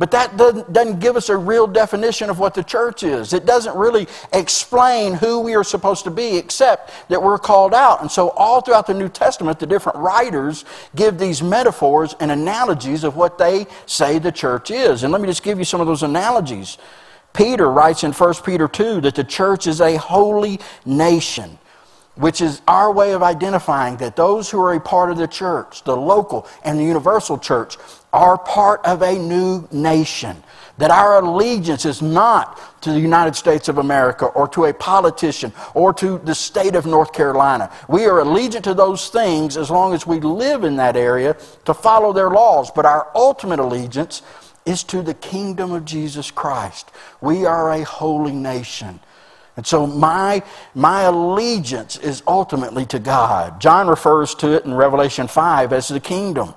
But 0.00 0.12
that 0.12 0.38
doesn't, 0.38 0.98
give 0.98 1.14
us 1.14 1.28
a 1.28 1.36
real 1.36 1.66
definition 1.66 2.30
of 2.30 2.38
what 2.38 2.54
the 2.54 2.64
church 2.64 3.02
is. 3.02 3.34
It 3.34 3.44
doesn't 3.44 3.76
really 3.76 4.08
explain 4.32 5.12
who 5.12 5.40
we 5.40 5.54
are 5.54 5.62
supposed 5.62 6.04
to 6.04 6.10
be, 6.10 6.38
except 6.38 6.90
that 7.10 7.22
we're 7.22 7.36
called 7.36 7.74
out. 7.74 8.00
And 8.00 8.10
so, 8.10 8.30
all 8.30 8.62
throughout 8.62 8.86
the 8.86 8.94
New 8.94 9.10
Testament, 9.10 9.58
the 9.58 9.66
different 9.66 9.98
writers 9.98 10.64
give 10.96 11.18
these 11.18 11.42
metaphors 11.42 12.16
and 12.18 12.30
analogies 12.30 13.04
of 13.04 13.16
what 13.16 13.36
they 13.36 13.66
say 13.84 14.18
the 14.18 14.32
church 14.32 14.70
is. 14.70 15.02
And 15.04 15.12
let 15.12 15.20
me 15.20 15.28
just 15.28 15.42
give 15.42 15.58
you 15.58 15.66
some 15.66 15.82
of 15.82 15.86
those 15.86 16.02
analogies. 16.02 16.78
Peter 17.34 17.70
writes 17.70 18.02
in 18.02 18.12
1 18.12 18.34
Peter 18.42 18.68
2 18.68 19.02
that 19.02 19.14
the 19.14 19.24
church 19.24 19.66
is 19.66 19.82
a 19.82 19.96
holy 19.96 20.60
nation 20.86 21.58
which 22.16 22.42
is 22.42 22.60
our 22.68 22.92
way 22.92 23.12
of 23.12 23.22
identifying 23.22 23.96
that 23.96 24.14
those 24.14 24.50
who 24.50 24.60
are 24.60 24.74
a 24.74 24.80
part 24.80 25.10
of 25.10 25.16
the 25.16 25.26
church, 25.26 25.84
the 25.84 25.96
local 25.96 26.46
and 26.64 26.78
the 26.78 26.84
universal 26.84 27.38
church, 27.38 27.78
are 28.12 28.38
part 28.38 28.84
of 28.84 29.02
a 29.02 29.18
new 29.18 29.68
nation. 29.70 30.42
That 30.78 30.90
our 30.90 31.22
allegiance 31.22 31.84
is 31.84 32.00
not 32.00 32.58
to 32.82 32.90
the 32.90 33.00
United 33.00 33.36
States 33.36 33.68
of 33.68 33.78
America 33.78 34.26
or 34.26 34.48
to 34.48 34.64
a 34.64 34.74
politician 34.74 35.52
or 35.74 35.92
to 35.94 36.18
the 36.18 36.34
state 36.34 36.74
of 36.74 36.86
North 36.86 37.12
Carolina. 37.12 37.70
We 37.88 38.06
are 38.06 38.20
allegiant 38.20 38.62
to 38.62 38.74
those 38.74 39.10
things 39.10 39.58
as 39.58 39.70
long 39.70 39.92
as 39.92 40.06
we 40.06 40.20
live 40.20 40.64
in 40.64 40.76
that 40.76 40.96
area 40.96 41.36
to 41.66 41.74
follow 41.74 42.12
their 42.12 42.30
laws. 42.30 42.70
But 42.70 42.86
our 42.86 43.10
ultimate 43.14 43.58
allegiance 43.58 44.22
is 44.64 44.82
to 44.84 45.02
the 45.02 45.14
kingdom 45.14 45.72
of 45.72 45.84
Jesus 45.84 46.30
Christ. 46.30 46.90
We 47.20 47.44
are 47.44 47.72
a 47.72 47.82
holy 47.84 48.32
nation. 48.32 49.00
And 49.56 49.66
so 49.66 49.86
my, 49.86 50.42
my 50.74 51.02
allegiance 51.02 51.98
is 51.98 52.22
ultimately 52.26 52.86
to 52.86 52.98
God. 52.98 53.60
John 53.60 53.88
refers 53.88 54.34
to 54.36 54.52
it 54.52 54.64
in 54.64 54.72
Revelation 54.72 55.28
5 55.28 55.72
as 55.72 55.88
the 55.88 56.00
kingdom. 56.00 56.54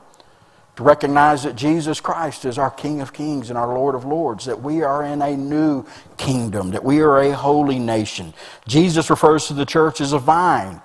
To 0.78 0.84
recognize 0.84 1.44
that 1.44 1.56
Jesus 1.56 2.02
Christ 2.02 2.46
is 2.46 2.58
our 2.58 2.72
King 2.72 3.02
of 3.02 3.14
Kings 3.14 3.50
and 3.50 3.60
our 3.60 3.68
Lord 3.68 3.94
of 3.94 4.06
Lords, 4.06 4.46
that 4.46 4.62
we 4.62 4.82
are 4.82 5.04
in 5.04 5.22
a 5.22 5.38
new 5.38 5.86
kingdom, 6.18 6.72
that 6.72 6.84
we 6.84 7.02
are 7.02 7.20
a 7.20 7.32
holy 7.32 7.78
nation. 7.78 8.34
Jesus 8.68 9.10
refers 9.12 9.48
to 9.48 9.54
the 9.54 9.68
church 9.68 10.02
as 10.02 10.14
a 10.14 10.20
vine, 10.20 10.82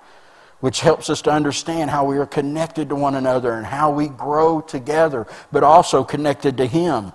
which 0.60 0.80
helps 0.80 1.08
us 1.08 1.22
to 1.22 1.30
understand 1.30 1.88
how 1.88 2.04
we 2.04 2.18
are 2.18 2.26
connected 2.26 2.90
to 2.90 2.96
one 2.96 3.14
another 3.14 3.52
and 3.54 3.64
how 3.64 3.90
we 3.90 4.08
grow 4.08 4.60
together, 4.60 5.26
but 5.52 5.62
also 5.62 6.04
connected 6.04 6.58
to 6.58 6.66
Him. 6.66 7.12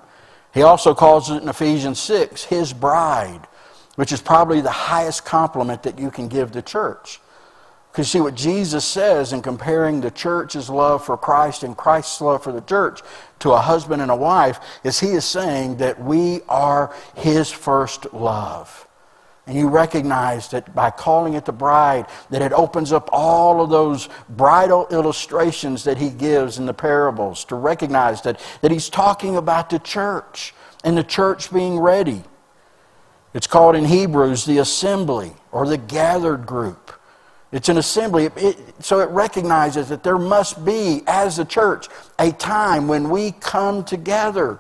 He 0.52 0.64
also 0.64 0.96
calls 0.96 1.30
it 1.30 1.44
in 1.44 1.50
Ephesians 1.50 2.00
6 2.00 2.46
His 2.46 2.74
bride, 2.74 3.48
which 3.96 4.12
is 4.12 4.22
probably 4.22 4.62
the 4.62 4.72
highest 4.72 5.26
compliment 5.26 5.84
that 5.84 6.00
you 6.00 6.10
can 6.10 6.28
give 6.28 6.52
the 6.52 6.62
church. 6.64 7.20
Because 7.94 8.10
see 8.10 8.22
what 8.22 8.34
Jesus 8.34 8.84
says 8.84 9.34
in 9.34 9.44
comparing 9.44 10.02
the 10.02 10.10
church's 10.10 10.68
love 10.68 11.06
for 11.06 11.16
Christ 11.16 11.62
and 11.62 11.78
Christ's 11.78 12.20
love 12.22 12.44
for 12.44 12.52
the 12.52 12.62
church 12.62 13.02
to 13.38 13.52
a 13.52 13.60
husband 13.60 14.02
and 14.02 14.10
a 14.10 14.16
wife 14.16 14.60
is 14.84 15.00
he 15.00 15.10
is 15.10 15.26
saying 15.26 15.78
that 15.78 16.04
we 16.04 16.42
are 16.50 16.92
his 17.16 17.52
first 17.52 18.12
love. 18.12 18.88
And 19.46 19.56
you 19.56 19.68
recognize 19.70 20.48
that 20.50 20.74
by 20.74 20.90
calling 20.90 21.36
it 21.36 21.46
the 21.46 21.52
bride, 21.52 22.08
that 22.32 22.42
it 22.42 22.52
opens 22.52 22.92
up 22.92 23.10
all 23.12 23.62
of 23.62 23.70
those 23.70 24.10
bridal 24.28 24.88
illustrations 24.90 25.84
that 25.84 26.00
he 26.00 26.10
gives 26.10 26.58
in 26.58 26.66
the 26.66 26.74
parables 26.74 27.46
to 27.46 27.56
recognize 27.56 28.24
that, 28.24 28.42
that 28.62 28.72
he's 28.72 28.90
talking 28.90 29.36
about 29.36 29.70
the 29.70 29.78
church 29.78 30.56
and 30.84 30.98
the 30.98 31.04
church 31.04 31.54
being 31.54 31.78
ready. 31.78 32.24
It's 33.36 33.46
called 33.46 33.76
in 33.76 33.86
Hebrews 33.86 34.46
the 34.46 34.58
assembly 34.58 35.34
or 35.52 35.68
the 35.68 35.78
gathered 35.78 36.48
group. 36.48 36.93
It's 37.54 37.70
an 37.70 37.78
assembly. 37.78 38.32
It, 38.36 38.58
so 38.80 39.00
it 39.00 39.10
recognizes 39.10 39.88
that 39.90 40.04
there 40.04 40.18
must 40.18 40.66
be, 40.66 41.04
as 41.06 41.38
a 41.38 41.46
church, 41.46 41.88
a 42.18 42.32
time 42.32 42.88
when 42.88 43.12
we 43.12 43.32
come 43.32 43.84
together. 43.84 44.60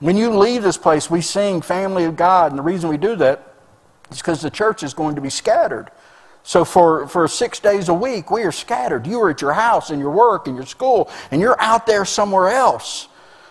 When 0.00 0.16
you 0.16 0.36
leave 0.36 0.64
this 0.64 0.76
place, 0.76 1.08
we 1.08 1.20
sing 1.20 1.62
Family 1.62 2.04
of 2.04 2.16
God. 2.16 2.50
And 2.50 2.58
the 2.58 2.62
reason 2.62 2.90
we 2.90 2.96
do 2.96 3.14
that 3.16 3.54
is 4.10 4.18
because 4.18 4.42
the 4.42 4.50
church 4.50 4.82
is 4.82 4.94
going 4.94 5.14
to 5.14 5.20
be 5.20 5.30
scattered. 5.30 5.92
So 6.42 6.64
for, 6.64 7.06
for 7.06 7.28
six 7.28 7.60
days 7.60 7.88
a 7.88 7.94
week, 7.94 8.32
we 8.32 8.42
are 8.42 8.52
scattered. 8.52 9.06
You 9.06 9.20
are 9.22 9.30
at 9.30 9.40
your 9.40 9.52
house 9.52 9.90
and 9.90 10.00
your 10.00 10.10
work 10.10 10.48
and 10.48 10.56
your 10.56 10.66
school, 10.66 11.10
and 11.30 11.40
you're 11.40 11.60
out 11.60 11.86
there 11.86 12.04
somewhere 12.04 12.48
else. 12.48 13.06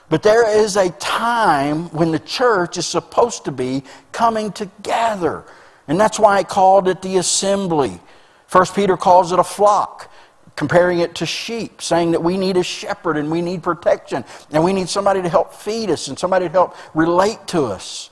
But 0.09 0.23
there 0.23 0.49
is 0.59 0.75
a 0.75 0.89
time 0.91 1.89
when 1.89 2.11
the 2.11 2.19
church 2.19 2.77
is 2.77 2.85
supposed 2.85 3.45
to 3.45 3.51
be 3.51 3.83
coming 4.11 4.51
together. 4.51 5.45
And 5.87 5.97
that's 5.97 6.19
why 6.19 6.37
I 6.37 6.43
called 6.43 6.89
it 6.89 7.01
the 7.01 7.17
assembly. 7.17 8.01
First 8.47 8.75
Peter 8.75 8.97
calls 8.97 9.31
it 9.31 9.39
a 9.39 9.43
flock, 9.43 10.11
comparing 10.55 10.99
it 10.99 11.15
to 11.15 11.25
sheep, 11.25 11.81
saying 11.81 12.11
that 12.11 12.23
we 12.23 12.37
need 12.37 12.57
a 12.57 12.63
shepherd 12.63 13.17
and 13.17 13.29
we 13.29 13.41
need 13.41 13.61
protection 13.61 14.25
and 14.51 14.63
we 14.63 14.73
need 14.73 14.89
somebody 14.89 15.21
to 15.21 15.29
help 15.29 15.53
feed 15.53 15.89
us 15.89 16.07
and 16.07 16.17
somebody 16.17 16.47
to 16.47 16.51
help 16.51 16.75
relate 16.93 17.45
to 17.47 17.65
us. 17.65 18.09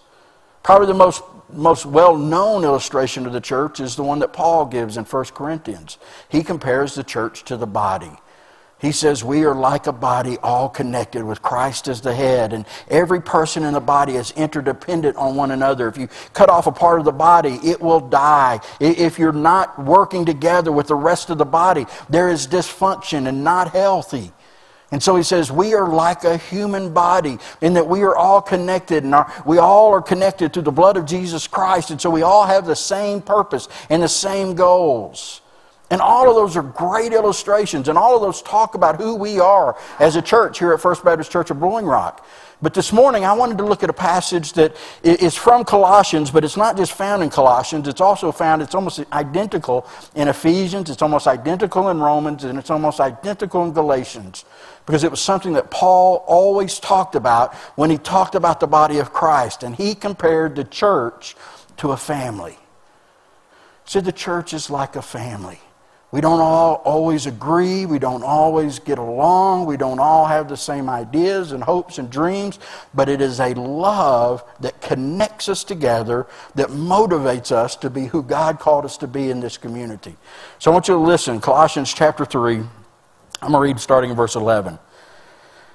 Probably 0.61 0.87
the 0.87 0.93
most 0.93 1.23
most 1.53 1.85
well 1.85 2.17
known 2.17 2.63
illustration 2.63 3.25
of 3.25 3.33
the 3.33 3.41
church 3.41 3.79
is 3.79 3.95
the 3.95 4.03
one 4.03 4.19
that 4.19 4.33
Paul 4.33 4.65
gives 4.65 4.97
in 4.97 5.05
1 5.05 5.25
Corinthians. 5.25 5.97
He 6.27 6.43
compares 6.43 6.95
the 6.95 7.03
church 7.03 7.43
to 7.45 7.57
the 7.57 7.67
body. 7.67 8.11
He 8.85 8.91
says 8.91 9.23
we 9.23 9.45
are 9.45 9.55
like 9.55 9.87
a 9.87 9.91
body 9.91 10.37
all 10.43 10.69
connected 10.69 11.23
with 11.23 11.41
Christ 11.41 11.87
as 11.87 12.01
the 12.01 12.13
head, 12.13 12.53
and 12.53 12.67
every 12.87 13.19
person 13.19 13.63
in 13.63 13.73
the 13.73 13.79
body 13.79 14.13
is 14.13 14.29
interdependent 14.31 15.17
on 15.17 15.35
one 15.35 15.49
another. 15.49 15.87
If 15.87 15.97
you 15.97 16.07
cut 16.33 16.51
off 16.51 16.67
a 16.67 16.71
part 16.71 16.99
of 16.99 17.05
the 17.05 17.11
body, 17.11 17.57
it 17.63 17.81
will 17.81 17.99
die. 17.99 18.59
If 18.79 19.17
you're 19.17 19.33
not 19.33 19.83
working 19.83 20.23
together 20.23 20.71
with 20.71 20.85
the 20.85 20.95
rest 20.95 21.31
of 21.31 21.39
the 21.39 21.45
body, 21.45 21.87
there 22.09 22.29
is 22.29 22.45
dysfunction 22.45 23.27
and 23.27 23.43
not 23.43 23.71
healthy. 23.71 24.31
And 24.91 25.01
so 25.01 25.15
he 25.15 25.23
says, 25.23 25.51
We 25.51 25.73
are 25.73 25.89
like 25.89 26.23
a 26.23 26.37
human 26.37 26.93
body 26.93 27.39
in 27.61 27.73
that 27.73 27.87
we 27.87 28.03
are 28.03 28.15
all 28.15 28.39
connected 28.39 29.03
and 29.03 29.15
our, 29.15 29.33
we 29.47 29.57
all 29.57 29.91
are 29.93 30.01
connected 30.01 30.53
through 30.53 30.61
the 30.61 30.71
blood 30.71 30.95
of 30.95 31.07
Jesus 31.07 31.47
Christ. 31.47 31.89
And 31.89 31.99
so 31.99 32.11
we 32.11 32.21
all 32.21 32.45
have 32.45 32.67
the 32.67 32.75
same 32.75 33.23
purpose 33.23 33.67
and 33.89 34.03
the 34.03 34.07
same 34.07 34.53
goals. 34.53 35.41
And 35.91 36.01
all 36.01 36.27
of 36.27 36.35
those 36.35 36.57
are 36.57 36.63
great 36.63 37.13
illustrations, 37.13 37.87
and 37.89 37.97
all 37.97 38.15
of 38.15 38.21
those 38.21 38.41
talk 38.41 38.73
about 38.73 38.99
who 38.99 39.15
we 39.15 39.39
are 39.39 39.77
as 39.99 40.15
a 40.15 40.21
church 40.21 40.57
here 40.57 40.73
at 40.73 40.81
First 40.81 41.05
Baptist 41.05 41.31
Church 41.31 41.51
of 41.51 41.59
Blowing 41.59 41.85
Rock. 41.85 42.25
But 42.59 42.73
this 42.73 42.91
morning, 42.91 43.23
I 43.23 43.33
wanted 43.33 43.59
to 43.59 43.65
look 43.65 43.83
at 43.83 43.89
a 43.91 43.93
passage 43.93 44.53
that 44.53 44.75
is 45.03 45.35
from 45.35 45.63
Colossians, 45.63 46.31
but 46.31 46.43
it's 46.43 46.57
not 46.57 46.75
just 46.75 46.93
found 46.93 47.21
in 47.21 47.29
Colossians. 47.29 47.87
It's 47.87 48.01
also 48.01 48.31
found, 48.31 48.63
it's 48.63 48.73
almost 48.73 48.99
identical 49.11 49.87
in 50.15 50.27
Ephesians, 50.27 50.89
it's 50.89 51.03
almost 51.03 51.27
identical 51.27 51.89
in 51.89 51.99
Romans, 51.99 52.45
and 52.45 52.57
it's 52.57 52.71
almost 52.71 52.99
identical 52.99 53.63
in 53.63 53.73
Galatians. 53.73 54.45
Because 54.87 55.03
it 55.03 55.11
was 55.11 55.19
something 55.21 55.53
that 55.53 55.69
Paul 55.69 56.23
always 56.25 56.79
talked 56.79 57.13
about 57.13 57.53
when 57.75 57.91
he 57.91 57.99
talked 57.99 58.33
about 58.33 58.59
the 58.59 58.67
body 58.67 58.97
of 58.97 59.13
Christ. 59.13 59.61
And 59.61 59.75
he 59.75 59.93
compared 59.93 60.55
the 60.55 60.63
church 60.63 61.35
to 61.77 61.91
a 61.91 61.97
family. 61.97 62.53
He 63.83 63.91
said 63.91 64.05
the 64.05 64.11
church 64.11 64.53
is 64.53 64.71
like 64.71 64.95
a 64.95 65.01
family. 65.03 65.59
We 66.15 66.21
don't 66.21 66.39
all 66.39 66.75
always 66.85 67.25
agree. 67.25 67.85
We 67.85 67.99
don't 67.99 68.23
always 68.23 68.79
get 68.79 68.99
along. 68.99 69.65
We 69.65 69.75
don't 69.75 69.99
all 69.99 70.25
have 70.25 70.47
the 70.47 70.55
same 70.55 70.89
ideas 70.89 71.51
and 71.51 71.61
hopes 71.61 71.97
and 71.97 72.09
dreams. 72.09 72.57
But 72.93 73.09
it 73.09 73.19
is 73.19 73.41
a 73.41 73.53
love 73.53 74.41
that 74.61 74.79
connects 74.79 75.49
us 75.49 75.65
together, 75.65 76.25
that 76.55 76.69
motivates 76.69 77.51
us 77.51 77.75
to 77.75 77.89
be 77.89 78.05
who 78.05 78.23
God 78.23 78.61
called 78.61 78.85
us 78.85 78.95
to 78.99 79.07
be 79.07 79.29
in 79.29 79.41
this 79.41 79.57
community. 79.57 80.15
So 80.57 80.71
I 80.71 80.73
want 80.73 80.87
you 80.87 80.93
to 80.93 81.01
listen. 81.01 81.41
Colossians 81.41 81.93
chapter 81.93 82.23
3. 82.23 82.59
I'm 82.59 82.69
going 83.41 83.51
to 83.51 83.59
read 83.59 83.77
starting 83.81 84.09
in 84.09 84.15
verse 84.15 84.37
11. 84.37 84.79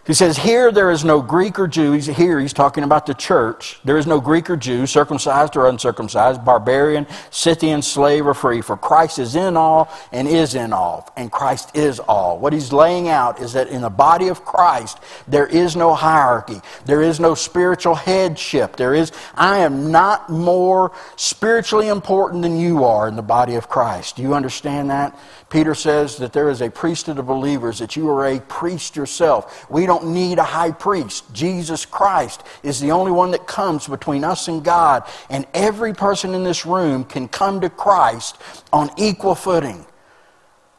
He 0.07 0.15
says, 0.15 0.39
Here 0.39 0.73
there 0.73 0.91
is 0.91 1.05
no 1.05 1.21
Greek 1.21 1.59
or 1.59 1.69
Jew. 1.69 1.93
He's, 1.93 2.07
here 2.07 2.41
he's 2.41 2.55
talking 2.55 2.85
about 2.85 3.05
the 3.05 3.13
church. 3.13 3.79
There 3.85 3.99
is 3.99 4.07
no 4.07 4.19
Greek 4.19 4.49
or 4.49 4.57
Jew, 4.57 4.87
circumcised 4.87 5.57
or 5.57 5.69
uncircumcised, 5.69 6.43
barbarian, 6.43 7.07
Scythian, 7.31 7.83
slave 7.83 8.27
or 8.27 8.33
free, 8.33 8.63
for 8.63 8.79
Christ 8.79 9.19
is 9.19 9.37
in 9.37 9.59
all 9.59 9.93
and 10.11 10.27
is 10.27 10.55
in 10.55 10.73
all, 10.73 11.13
and 11.17 11.31
Christ 11.31 11.77
is 11.77 12.01
all. 12.01 12.39
What 12.39 12.55
he's 12.55 12.73
laying 12.73 13.09
out 13.09 13.41
is 13.41 13.53
that 13.53 13.69
in 13.69 13.83
the 13.83 13.91
body 13.91 14.29
of 14.29 14.43
Christ, 14.43 14.99
there 15.29 15.47
is 15.47 15.77
no 15.77 15.95
hierarchy, 15.95 16.61
there 16.87 17.03
is 17.03 17.21
no 17.21 17.35
spiritual 17.35 17.95
headship. 17.95 18.77
There 18.77 18.95
is, 18.95 19.13
I 19.35 19.59
am 19.59 19.93
not 19.93 20.31
more 20.31 20.93
spiritually 21.17 21.89
important 21.89 22.43
than 22.43 22.59
you 22.59 22.85
are 22.85 23.07
in 23.07 23.17
the 23.17 23.23
body 23.23 23.55
of 23.57 23.69
Christ. 23.69 24.17
Do 24.17 24.23
you 24.23 24.35
understand 24.35 24.89
that? 24.89 25.19
Peter 25.51 25.75
says 25.75 26.17
that 26.19 26.33
there 26.33 26.49
is 26.49 26.63
a 26.63 26.71
priesthood 26.71 27.19
of 27.19 27.27
believers, 27.27 27.81
that 27.81 27.97
you 27.97 28.09
are 28.09 28.25
a 28.27 28.41
priest 28.41 28.95
yourself. 28.95 29.69
We 29.69 29.87
don't 29.91 30.15
need 30.15 30.39
a 30.39 30.45
high 30.45 30.71
priest. 30.71 31.25
Jesus 31.35 31.85
Christ 31.85 32.45
is 32.63 32.79
the 32.79 32.93
only 32.93 33.11
one 33.11 33.33
that 33.33 33.49
comes 33.49 33.89
between 33.89 34.23
us 34.23 34.47
and 34.47 34.63
God. 34.63 35.03
And 35.29 35.49
every 35.53 35.95
person 35.95 36.33
in 36.33 36.45
this 36.45 36.65
room 36.65 37.03
can 37.03 37.27
come 37.27 37.61
to 37.63 37.69
Christ 37.69 38.39
on 38.73 38.89
equal 38.97 39.35
footing. 39.35 39.85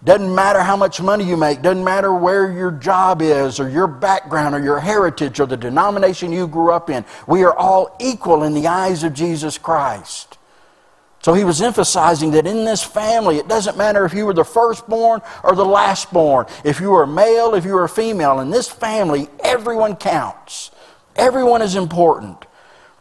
Doesn't 0.02 0.34
matter 0.34 0.62
how 0.62 0.78
much 0.78 1.02
money 1.02 1.26
you 1.26 1.36
make, 1.36 1.62
doesn't 1.62 1.84
matter 1.84 2.14
where 2.14 2.54
your 2.54 2.72
job 2.72 3.22
is, 3.22 3.60
or 3.60 3.68
your 3.68 3.86
background, 3.86 4.56
or 4.56 4.64
your 4.64 4.80
heritage, 4.80 5.42
or 5.42 5.46
the 5.46 5.58
denomination 5.58 6.32
you 6.32 6.48
grew 6.48 6.72
up 6.72 6.90
in. 6.90 7.04
We 7.28 7.44
are 7.44 7.54
all 7.54 7.98
equal 8.00 8.44
in 8.44 8.54
the 8.54 8.68
eyes 8.68 9.04
of 9.04 9.14
Jesus 9.14 9.58
Christ. 9.58 10.38
So 11.22 11.34
he 11.34 11.44
was 11.44 11.62
emphasizing 11.62 12.32
that 12.32 12.48
in 12.48 12.66
this 12.66 12.82
family, 12.82 13.38
it 13.38 13.48
doesn't 13.48 13.78
matter 13.78 14.06
if 14.06 14.14
you 14.14 14.26
were 14.26 14.34
the 14.34 14.44
firstborn 14.44 15.22
or 15.44 15.56
the 15.56 15.64
lastborn, 15.64 16.50
if 16.64 16.80
you 16.80 16.92
were 16.92 17.06
male, 17.06 17.54
if 17.54 17.64
you 17.64 17.74
were 17.74 17.88
female. 17.88 18.40
In 18.40 18.50
this 18.50 18.68
family, 18.68 19.30
everyone 19.44 19.96
counts. 19.96 20.72
Everyone 21.16 21.62
is 21.62 21.76
important. 21.76 22.46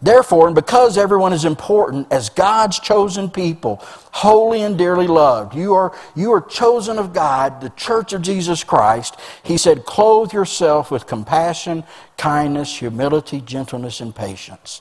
Therefore, 0.02 0.46
and 0.46 0.54
because 0.54 0.96
everyone 0.96 1.34
is 1.34 1.44
important, 1.44 2.10
as 2.10 2.30
God's 2.30 2.78
chosen 2.78 3.30
people, 3.30 3.80
holy 4.12 4.62
and 4.62 4.76
dearly 4.78 5.06
loved, 5.06 5.54
you 5.54 5.74
are, 5.74 5.94
you 6.14 6.32
are 6.32 6.40
chosen 6.40 6.98
of 6.98 7.12
God, 7.12 7.60
the 7.60 7.68
church 7.70 8.14
of 8.14 8.22
Jesus 8.22 8.64
Christ. 8.64 9.16
He 9.42 9.58
said, 9.58 9.84
clothe 9.84 10.32
yourself 10.32 10.90
with 10.90 11.06
compassion, 11.06 11.84
kindness, 12.16 12.78
humility, 12.78 13.42
gentleness, 13.42 14.00
and 14.00 14.14
patience. 14.14 14.80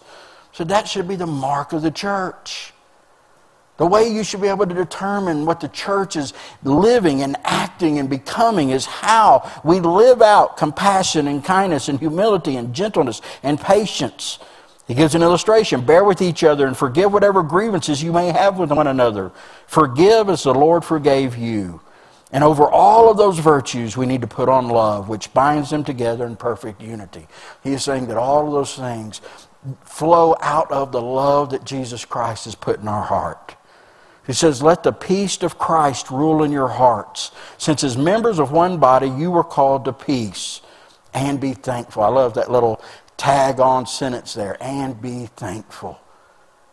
So 0.54 0.64
that 0.66 0.88
should 0.88 1.08
be 1.08 1.18
the 1.18 1.28
mark 1.28 1.74
of 1.74 1.82
the 1.82 1.92
church. 1.92 2.74
The 3.80 3.86
way 3.86 4.10
you 4.10 4.26
should 4.26 4.42
be 4.42 4.50
able 4.50 4.68
to 4.68 4.76
determine 4.76 5.46
what 5.46 5.62
the 5.62 5.70
church 5.70 6.18
is 6.18 6.34
living 6.66 7.22
and 7.22 7.38
acting 7.46 7.98
and 7.98 8.10
becoming 8.10 8.72
is 8.72 8.86
how 8.86 9.50
we 9.64 9.80
live 9.80 10.22
out 10.22 10.58
compassion 10.58 11.30
and 11.30 11.42
kindness 11.44 11.88
and 11.88 11.98
humility 11.98 12.58
and 12.58 12.76
gentleness 12.76 13.22
and 13.42 13.58
patience. 13.58 14.38
He 14.86 14.96
gives 14.96 15.16
an 15.16 15.24
illustration 15.24 15.86
bear 15.86 16.04
with 16.04 16.22
each 16.22 16.44
other 16.44 16.68
and 16.68 16.76
forgive 16.76 17.14
whatever 17.14 17.42
grievances 17.42 18.04
you 18.04 18.12
may 18.12 18.34
have 18.34 18.60
with 18.60 18.70
one 18.70 18.88
another. 18.88 19.32
Forgive 19.66 20.28
as 20.28 20.44
the 20.44 20.54
Lord 20.54 20.84
forgave 20.84 21.38
you. 21.38 21.80
And 22.34 22.44
over 22.44 22.68
all 22.68 23.10
of 23.10 23.16
those 23.16 23.40
virtues, 23.40 23.96
we 23.96 24.06
need 24.06 24.20
to 24.22 24.28
put 24.28 24.50
on 24.50 24.68
love, 24.68 25.08
which 25.08 25.34
binds 25.34 25.70
them 25.70 25.86
together 25.86 26.26
in 26.26 26.36
perfect 26.36 26.82
unity. 26.82 27.30
He 27.64 27.72
is 27.72 27.86
saying 27.86 28.08
that 28.08 28.18
all 28.18 28.46
of 28.46 28.52
those 28.52 28.76
things 28.76 29.22
flow 29.86 30.36
out 30.42 30.70
of 30.70 30.92
the 30.92 31.02
love 31.02 31.52
that 31.52 31.64
Jesus 31.64 32.04
Christ 32.04 32.44
has 32.44 32.56
put 32.56 32.82
in 32.82 32.88
our 32.90 33.04
heart. 33.04 33.56
He 34.30 34.36
says, 34.36 34.62
Let 34.62 34.84
the 34.84 34.92
peace 34.92 35.42
of 35.42 35.58
Christ 35.58 36.12
rule 36.12 36.44
in 36.44 36.52
your 36.52 36.68
hearts. 36.68 37.32
Since 37.58 37.84
as 37.84 37.98
members 37.98 38.38
of 38.38 38.52
one 38.52 38.78
body, 38.78 39.10
you 39.10 39.32
were 39.32 39.44
called 39.44 39.86
to 39.86 39.92
peace 39.92 40.62
and 41.16 41.42
be 41.42 41.56
thankful. 41.56 42.04
I 42.04 42.10
love 42.10 42.36
that 42.36 42.52
little 42.52 42.80
tag 43.18 43.60
on 43.60 43.88
sentence 43.88 44.36
there 44.36 44.56
and 44.62 45.02
be 45.02 45.26
thankful. 45.26 46.00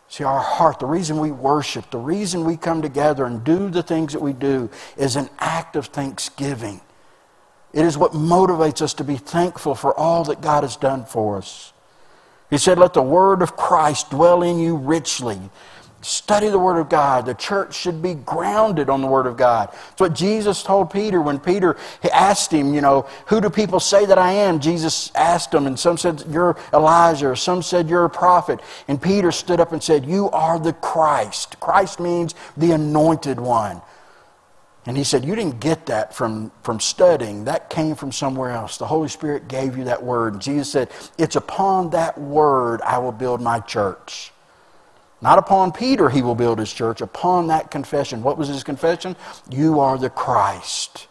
See, 0.07 0.23
our 0.23 0.39
heart, 0.39 0.77
the 0.77 0.85
reason 0.85 1.17
we 1.17 1.31
worship, 1.31 1.89
the 1.89 1.97
reason 1.97 2.45
we 2.45 2.57
come 2.57 2.83
together 2.83 3.25
and 3.25 3.43
do 3.43 3.71
the 3.71 3.81
things 3.81 4.13
that 4.13 4.21
we 4.21 4.33
do 4.33 4.69
is 4.95 5.15
an 5.15 5.27
act 5.39 5.75
of 5.75 5.87
thanksgiving. 5.87 6.79
It 7.73 7.85
is 7.85 7.97
what 7.97 8.11
motivates 8.11 8.83
us 8.83 8.93
to 8.93 9.03
be 9.03 9.17
thankful 9.17 9.73
for 9.73 9.99
all 9.99 10.23
that 10.25 10.41
God 10.41 10.61
has 10.61 10.75
done 10.75 11.05
for 11.05 11.37
us. 11.37 11.73
He 12.51 12.59
said, 12.59 12.77
Let 12.77 12.93
the 12.93 13.01
word 13.01 13.41
of 13.41 13.57
Christ 13.57 14.11
dwell 14.11 14.43
in 14.43 14.59
you 14.59 14.75
richly 14.75 15.39
Study 16.07 16.47
the 16.47 16.57
Word 16.57 16.79
of 16.79 16.87
God. 16.87 17.25
The 17.25 17.33
church 17.33 17.75
should 17.75 18.01
be 18.01 18.13
grounded 18.13 18.89
on 18.89 19.01
the 19.01 19.07
Word 19.07 19.27
of 19.27 19.35
God. 19.35 19.67
That's 19.71 19.99
what 19.99 20.13
Jesus 20.13 20.63
told 20.63 20.89
Peter 20.89 21.21
when 21.21 21.37
Peter 21.37 21.75
asked 22.13 22.53
him, 22.53 22.73
you 22.73 22.79
know, 22.79 23.05
who 23.25 23.41
do 23.41 23.49
people 23.49 23.81
say 23.81 24.05
that 24.05 24.17
I 24.17 24.31
am? 24.31 24.61
Jesus 24.61 25.11
asked 25.15 25.53
him, 25.53 25.67
and 25.67 25.77
some 25.77 25.97
said, 25.97 26.23
You're 26.29 26.55
Elijah, 26.71 27.27
or 27.27 27.35
some 27.35 27.61
said, 27.61 27.89
You're 27.89 28.05
a 28.05 28.09
prophet. 28.09 28.61
And 28.87 29.01
Peter 29.01 29.33
stood 29.33 29.59
up 29.59 29.73
and 29.73 29.83
said, 29.83 30.05
You 30.05 30.29
are 30.29 30.57
the 30.57 30.71
Christ. 30.71 31.59
Christ 31.59 31.99
means 31.99 32.35
the 32.55 32.71
anointed 32.71 33.37
one. 33.37 33.81
And 34.85 34.95
he 34.95 35.03
said, 35.03 35.25
You 35.25 35.35
didn't 35.35 35.59
get 35.59 35.87
that 35.87 36.13
from, 36.13 36.53
from 36.63 36.79
studying. 36.79 37.43
That 37.43 37.69
came 37.69 37.95
from 37.95 38.13
somewhere 38.13 38.51
else. 38.51 38.77
The 38.77 38.87
Holy 38.87 39.09
Spirit 39.09 39.49
gave 39.49 39.77
you 39.77 39.83
that 39.83 40.01
word. 40.01 40.35
And 40.35 40.41
Jesus 40.41 40.71
said, 40.71 40.89
It's 41.17 41.35
upon 41.35 41.89
that 41.89 42.17
word 42.17 42.81
I 42.81 42.97
will 42.99 43.11
build 43.11 43.41
my 43.41 43.59
church. 43.59 44.31
Not 45.21 45.39
upon 45.39 45.71
Peter 45.71 46.09
he 46.09 46.21
will 46.21 46.35
build 46.35 46.59
his 46.59 46.71
church, 46.71 47.01
upon 47.01 47.47
that 47.47 47.71
confession. 47.71 48.21
What 48.23 48.37
was 48.37 48.47
his 48.47 48.63
confession? 48.63 49.15
You 49.49 49.79
are 49.79 49.97
the 49.97 50.09
Christ. 50.09 51.07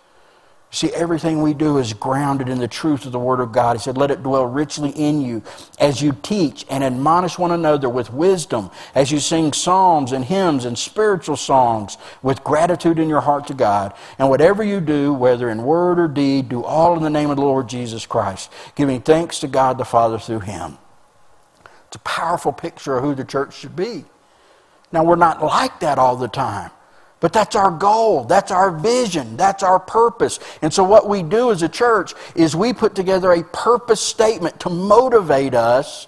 See, 0.77 0.93
everything 0.93 1.41
we 1.41 1.55
do 1.55 1.79
is 1.79 1.95
grounded 1.95 2.49
in 2.49 2.59
the 2.59 2.69
truth 2.69 3.07
of 3.07 3.13
the 3.13 3.19
Word 3.19 3.41
of 3.41 3.51
God. 3.51 3.77
He 3.77 3.83
said, 3.83 3.97
Let 3.97 4.11
it 4.11 4.23
dwell 4.23 4.45
richly 4.45 4.91
in 4.91 5.23
you 5.23 5.43
as 5.79 6.03
you 6.03 6.13
teach 6.23 6.67
and 6.69 6.85
admonish 6.85 7.39
one 7.39 7.53
another 7.53 7.89
with 7.89 8.13
wisdom, 8.13 8.71
as 8.95 9.11
you 9.11 9.19
sing 9.19 9.53
psalms 9.55 10.13
and 10.13 10.25
hymns 10.25 10.65
and 10.65 10.77
spiritual 10.77 11.37
songs 11.37 11.97
with 12.23 12.45
gratitude 12.45 12.99
in 12.99 13.09
your 13.09 13.23
heart 13.23 13.47
to 13.47 13.55
God. 13.55 13.95
And 14.19 14.29
whatever 14.29 14.63
you 14.63 14.81
do, 14.81 15.15
whether 15.15 15.49
in 15.49 15.63
word 15.63 15.99
or 15.99 16.09
deed, 16.09 16.51
do 16.51 16.63
all 16.63 16.97
in 16.97 17.03
the 17.03 17.11
name 17.11 17.31
of 17.31 17.37
the 17.37 17.43
Lord 17.43 17.69
Jesus 17.69 18.05
Christ, 18.05 18.53
giving 18.75 19.01
thanks 19.01 19.39
to 19.41 19.49
God 19.49 19.79
the 19.79 19.85
Father 19.85 20.19
through 20.19 20.41
Him. 20.41 20.77
A 21.97 21.99
powerful 22.01 22.53
picture 22.53 22.99
of 22.99 23.05
who 23.05 23.15
the 23.15 23.25
church 23.25 23.57
should 23.57 23.75
be. 23.75 24.05
Now, 24.93 25.03
we're 25.03 25.17
not 25.17 25.43
like 25.43 25.81
that 25.81 25.99
all 25.99 26.15
the 26.15 26.29
time. 26.29 26.71
But 27.21 27.33
that's 27.33 27.57
our 27.57 27.71
goal. 27.71 28.25
That's 28.25 28.53
our 28.53 28.71
vision. 28.71 29.39
That's 29.39 29.63
our 29.63 29.81
purpose. 29.81 30.39
And 30.61 30.73
so, 30.73 30.85
what 30.85 31.09
we 31.09 31.23
do 31.23 31.51
as 31.51 31.63
a 31.63 31.69
church 31.71 32.13
is 32.35 32.55
we 32.55 32.75
put 32.75 32.95
together 32.95 33.33
a 33.33 33.43
purpose 33.45 34.03
statement 34.03 34.61
to 34.61 34.69
motivate 34.69 35.55
us 35.55 36.07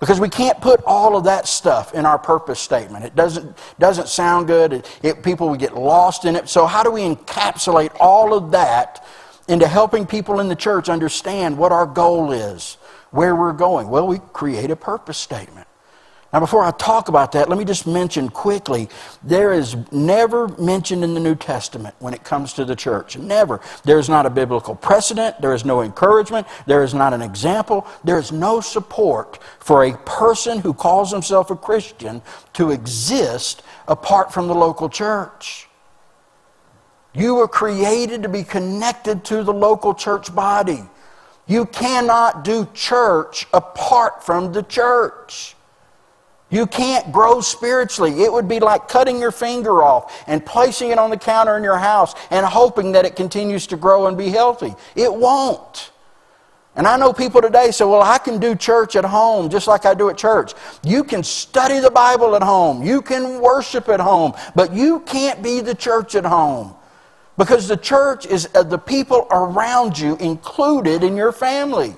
because 0.00 0.18
we 0.18 0.28
can't 0.28 0.60
put 0.60 0.82
all 0.84 1.16
of 1.16 1.24
that 1.24 1.46
stuff 1.46 1.94
in 1.94 2.04
our 2.04 2.18
purpose 2.18 2.58
statement. 2.58 3.04
It 3.04 3.14
doesn't, 3.14 3.56
doesn't 3.78 4.08
sound 4.08 4.48
good. 4.48 4.72
It, 4.72 4.98
it, 5.04 5.22
people 5.22 5.48
would 5.50 5.60
get 5.60 5.76
lost 5.76 6.24
in 6.24 6.34
it. 6.34 6.48
So, 6.48 6.66
how 6.66 6.82
do 6.82 6.90
we 6.90 7.02
encapsulate 7.02 7.94
all 8.00 8.34
of 8.34 8.50
that 8.50 9.06
into 9.46 9.68
helping 9.68 10.04
people 10.04 10.40
in 10.40 10.48
the 10.48 10.56
church 10.56 10.88
understand 10.88 11.56
what 11.56 11.70
our 11.70 11.86
goal 11.86 12.32
is? 12.32 12.76
Where 13.10 13.34
we're 13.34 13.52
going? 13.52 13.88
Well, 13.88 14.06
we 14.06 14.18
create 14.32 14.70
a 14.70 14.76
purpose 14.76 15.18
statement. 15.18 15.66
Now, 16.32 16.38
before 16.38 16.62
I 16.62 16.70
talk 16.70 17.08
about 17.08 17.32
that, 17.32 17.48
let 17.48 17.58
me 17.58 17.64
just 17.64 17.88
mention 17.88 18.28
quickly 18.28 18.88
there 19.24 19.52
is 19.52 19.76
never 19.90 20.46
mentioned 20.58 21.02
in 21.02 21.12
the 21.12 21.18
New 21.18 21.34
Testament 21.34 21.96
when 21.98 22.14
it 22.14 22.22
comes 22.22 22.52
to 22.52 22.64
the 22.64 22.76
church. 22.76 23.18
Never. 23.18 23.60
There 23.82 23.98
is 23.98 24.08
not 24.08 24.26
a 24.26 24.30
biblical 24.30 24.76
precedent. 24.76 25.40
There 25.40 25.54
is 25.54 25.64
no 25.64 25.82
encouragement. 25.82 26.46
There 26.66 26.84
is 26.84 26.94
not 26.94 27.12
an 27.12 27.20
example. 27.20 27.84
There 28.04 28.16
is 28.16 28.30
no 28.30 28.60
support 28.60 29.42
for 29.58 29.84
a 29.84 29.96
person 29.98 30.60
who 30.60 30.72
calls 30.72 31.10
himself 31.10 31.50
a 31.50 31.56
Christian 31.56 32.22
to 32.52 32.70
exist 32.70 33.64
apart 33.88 34.32
from 34.32 34.46
the 34.46 34.54
local 34.54 34.88
church. 34.88 35.66
You 37.12 37.34
were 37.34 37.48
created 37.48 38.22
to 38.22 38.28
be 38.28 38.44
connected 38.44 39.24
to 39.24 39.42
the 39.42 39.52
local 39.52 39.94
church 39.94 40.32
body. 40.32 40.84
You 41.50 41.66
cannot 41.66 42.44
do 42.44 42.68
church 42.74 43.48
apart 43.52 44.22
from 44.22 44.52
the 44.52 44.62
church. 44.62 45.56
You 46.48 46.64
can't 46.64 47.10
grow 47.10 47.40
spiritually. 47.40 48.22
It 48.22 48.32
would 48.32 48.46
be 48.46 48.60
like 48.60 48.86
cutting 48.86 49.18
your 49.18 49.32
finger 49.32 49.82
off 49.82 50.22
and 50.28 50.46
placing 50.46 50.90
it 50.90 50.98
on 50.98 51.10
the 51.10 51.16
counter 51.16 51.56
in 51.56 51.64
your 51.64 51.76
house 51.76 52.14
and 52.30 52.46
hoping 52.46 52.92
that 52.92 53.04
it 53.04 53.16
continues 53.16 53.66
to 53.66 53.76
grow 53.76 54.06
and 54.06 54.16
be 54.16 54.28
healthy. 54.28 54.76
It 54.94 55.12
won't. 55.12 55.90
And 56.76 56.86
I 56.86 56.96
know 56.96 57.12
people 57.12 57.42
today 57.42 57.72
say, 57.72 57.84
well, 57.84 58.02
I 58.02 58.18
can 58.18 58.38
do 58.38 58.54
church 58.54 58.94
at 58.94 59.04
home 59.04 59.50
just 59.50 59.66
like 59.66 59.84
I 59.84 59.94
do 59.94 60.08
at 60.08 60.16
church. 60.16 60.54
You 60.84 61.02
can 61.02 61.24
study 61.24 61.80
the 61.80 61.90
Bible 61.90 62.36
at 62.36 62.44
home, 62.44 62.84
you 62.84 63.02
can 63.02 63.40
worship 63.40 63.88
at 63.88 63.98
home, 63.98 64.34
but 64.54 64.72
you 64.72 65.00
can't 65.00 65.42
be 65.42 65.60
the 65.60 65.74
church 65.74 66.14
at 66.14 66.24
home. 66.24 66.76
Because 67.40 67.66
the 67.66 67.76
church 67.78 68.26
is 68.26 68.50
uh, 68.54 68.62
the 68.62 68.76
people 68.76 69.26
around 69.30 69.98
you 69.98 70.14
included 70.18 71.02
in 71.02 71.16
your 71.16 71.32
family. 71.32 71.94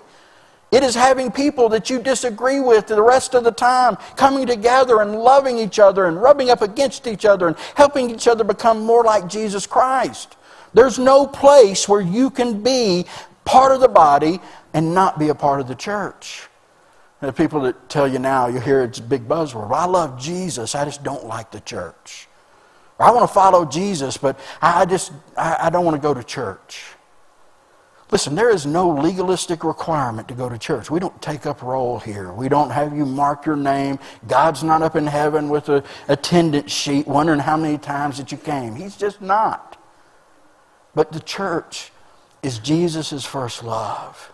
It 0.70 0.84
is 0.84 0.94
having 0.94 1.32
people 1.32 1.68
that 1.70 1.90
you 1.90 2.00
disagree 2.00 2.60
with 2.60 2.86
the 2.86 3.02
rest 3.02 3.34
of 3.34 3.42
the 3.42 3.50
time 3.50 3.96
coming 4.14 4.46
together 4.46 5.00
and 5.00 5.16
loving 5.16 5.58
each 5.58 5.80
other 5.80 6.06
and 6.06 6.22
rubbing 6.22 6.48
up 6.48 6.62
against 6.62 7.08
each 7.08 7.24
other 7.24 7.48
and 7.48 7.56
helping 7.74 8.08
each 8.08 8.28
other 8.28 8.44
become 8.44 8.84
more 8.84 9.02
like 9.02 9.26
Jesus 9.26 9.66
Christ. 9.66 10.36
There's 10.74 11.00
no 11.00 11.26
place 11.26 11.88
where 11.88 12.00
you 12.00 12.30
can 12.30 12.62
be 12.62 13.06
part 13.44 13.72
of 13.72 13.80
the 13.80 13.88
body 13.88 14.40
and 14.72 14.94
not 14.94 15.18
be 15.18 15.30
a 15.30 15.34
part 15.34 15.60
of 15.60 15.66
the 15.66 15.74
church. 15.74 16.46
The 17.20 17.32
people 17.32 17.62
that 17.62 17.88
tell 17.88 18.06
you 18.06 18.20
now, 18.20 18.46
you 18.46 18.60
hear 18.60 18.82
it's 18.82 19.00
a 19.00 19.02
big 19.02 19.26
buzzword. 19.26 19.72
I 19.72 19.86
love 19.86 20.20
Jesus, 20.20 20.76
I 20.76 20.84
just 20.84 21.02
don't 21.02 21.26
like 21.26 21.50
the 21.50 21.60
church. 21.60 22.28
Or 22.98 23.06
I 23.06 23.10
want 23.10 23.28
to 23.28 23.32
follow 23.32 23.64
Jesus, 23.64 24.16
but 24.16 24.38
I 24.60 24.84
just 24.84 25.12
I, 25.36 25.56
I 25.62 25.70
don't 25.70 25.84
want 25.84 25.96
to 25.96 26.02
go 26.02 26.14
to 26.14 26.22
church. 26.22 26.84
Listen, 28.12 28.34
there 28.34 28.50
is 28.50 28.66
no 28.66 28.90
legalistic 28.90 29.64
requirement 29.64 30.28
to 30.28 30.34
go 30.34 30.46
to 30.46 30.58
church. 30.58 30.90
We 30.90 31.00
don't 31.00 31.20
take 31.22 31.46
up 31.46 31.62
roll 31.62 31.98
here. 31.98 32.30
We 32.30 32.50
don't 32.50 32.68
have 32.68 32.94
you 32.94 33.06
mark 33.06 33.46
your 33.46 33.56
name. 33.56 33.98
God's 34.28 34.62
not 34.62 34.82
up 34.82 34.96
in 34.96 35.06
heaven 35.06 35.48
with 35.48 35.70
an 35.70 35.82
attendance 36.08 36.70
sheet 36.70 37.06
wondering 37.08 37.40
how 37.40 37.56
many 37.56 37.78
times 37.78 38.18
that 38.18 38.30
you 38.30 38.36
came. 38.36 38.74
He's 38.74 38.96
just 38.96 39.22
not. 39.22 39.78
But 40.94 41.12
the 41.12 41.20
church 41.20 41.90
is 42.42 42.58
Jesus' 42.58 43.24
first 43.24 43.64
love. 43.64 44.30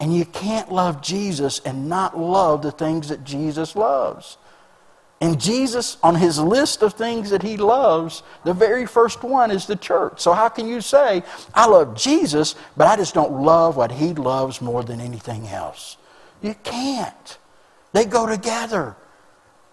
And 0.00 0.12
you 0.12 0.24
can't 0.24 0.72
love 0.72 1.00
Jesus 1.00 1.60
and 1.60 1.88
not 1.88 2.18
love 2.18 2.62
the 2.62 2.72
things 2.72 3.10
that 3.10 3.22
Jesus 3.22 3.76
loves. 3.76 4.38
And 5.20 5.40
Jesus, 5.40 5.96
on 6.02 6.16
his 6.16 6.38
list 6.38 6.82
of 6.82 6.94
things 6.94 7.30
that 7.30 7.42
he 7.42 7.56
loves, 7.56 8.22
the 8.44 8.52
very 8.52 8.84
first 8.86 9.22
one 9.22 9.50
is 9.50 9.66
the 9.66 9.76
church. 9.76 10.20
So, 10.20 10.32
how 10.32 10.48
can 10.48 10.68
you 10.68 10.80
say, 10.80 11.22
I 11.54 11.66
love 11.66 11.96
Jesus, 11.96 12.56
but 12.76 12.86
I 12.88 12.96
just 12.96 13.14
don't 13.14 13.42
love 13.42 13.76
what 13.76 13.92
he 13.92 14.12
loves 14.12 14.60
more 14.60 14.82
than 14.82 15.00
anything 15.00 15.46
else? 15.48 15.96
You 16.42 16.54
can't. 16.62 17.38
They 17.92 18.04
go 18.04 18.26
together. 18.26 18.96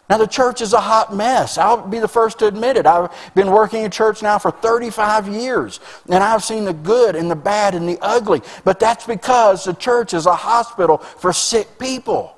Now, 0.10 0.18
the 0.18 0.28
church 0.28 0.62
is 0.62 0.74
a 0.74 0.80
hot 0.80 1.16
mess. 1.16 1.58
I'll 1.58 1.88
be 1.88 2.00
the 2.00 2.08
first 2.08 2.40
to 2.40 2.48
admit 2.48 2.78
it. 2.78 2.86
I've 2.86 3.10
been 3.34 3.50
working 3.50 3.84
in 3.84 3.92
church 3.92 4.22
now 4.22 4.38
for 4.38 4.52
35 4.52 5.30
years, 5.30 5.80
and 6.08 6.22
I've 6.22 6.44
seen 6.44 6.66
the 6.66 6.74
good 6.74 7.16
and 7.16 7.32
the 7.32 7.36
bad 7.36 7.76
and 7.76 7.88
the 7.88 7.98
ugly. 8.02 8.42
But 8.64 8.80
that's 8.80 9.06
because 9.06 9.64
the 9.64 9.74
church 9.74 10.14
is 10.14 10.26
a 10.26 10.36
hospital 10.36 10.98
for 10.98 11.34
sick 11.34 11.80
people. 11.80 12.36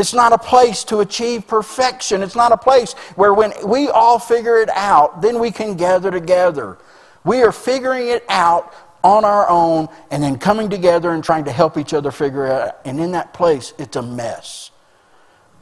It's 0.00 0.14
not 0.14 0.32
a 0.32 0.38
place 0.38 0.82
to 0.84 1.00
achieve 1.00 1.46
perfection. 1.46 2.22
It's 2.22 2.34
not 2.34 2.52
a 2.52 2.56
place 2.56 2.94
where 3.16 3.34
when 3.34 3.52
we 3.66 3.88
all 3.88 4.18
figure 4.18 4.58
it 4.58 4.70
out, 4.70 5.20
then 5.20 5.38
we 5.38 5.50
can 5.50 5.76
gather 5.76 6.10
together. 6.10 6.78
We 7.22 7.42
are 7.42 7.52
figuring 7.52 8.08
it 8.08 8.24
out 8.30 8.74
on 9.04 9.24
our 9.24 9.48
own 9.48 9.88
and 10.10 10.22
then 10.22 10.38
coming 10.38 10.70
together 10.70 11.12
and 11.12 11.22
trying 11.22 11.44
to 11.44 11.52
help 11.52 11.76
each 11.76 11.92
other 11.92 12.10
figure 12.10 12.46
it 12.46 12.52
out. 12.52 12.80
And 12.86 12.98
in 12.98 13.12
that 13.12 13.34
place, 13.34 13.74
it's 13.78 13.96
a 13.96 14.02
mess. 14.02 14.70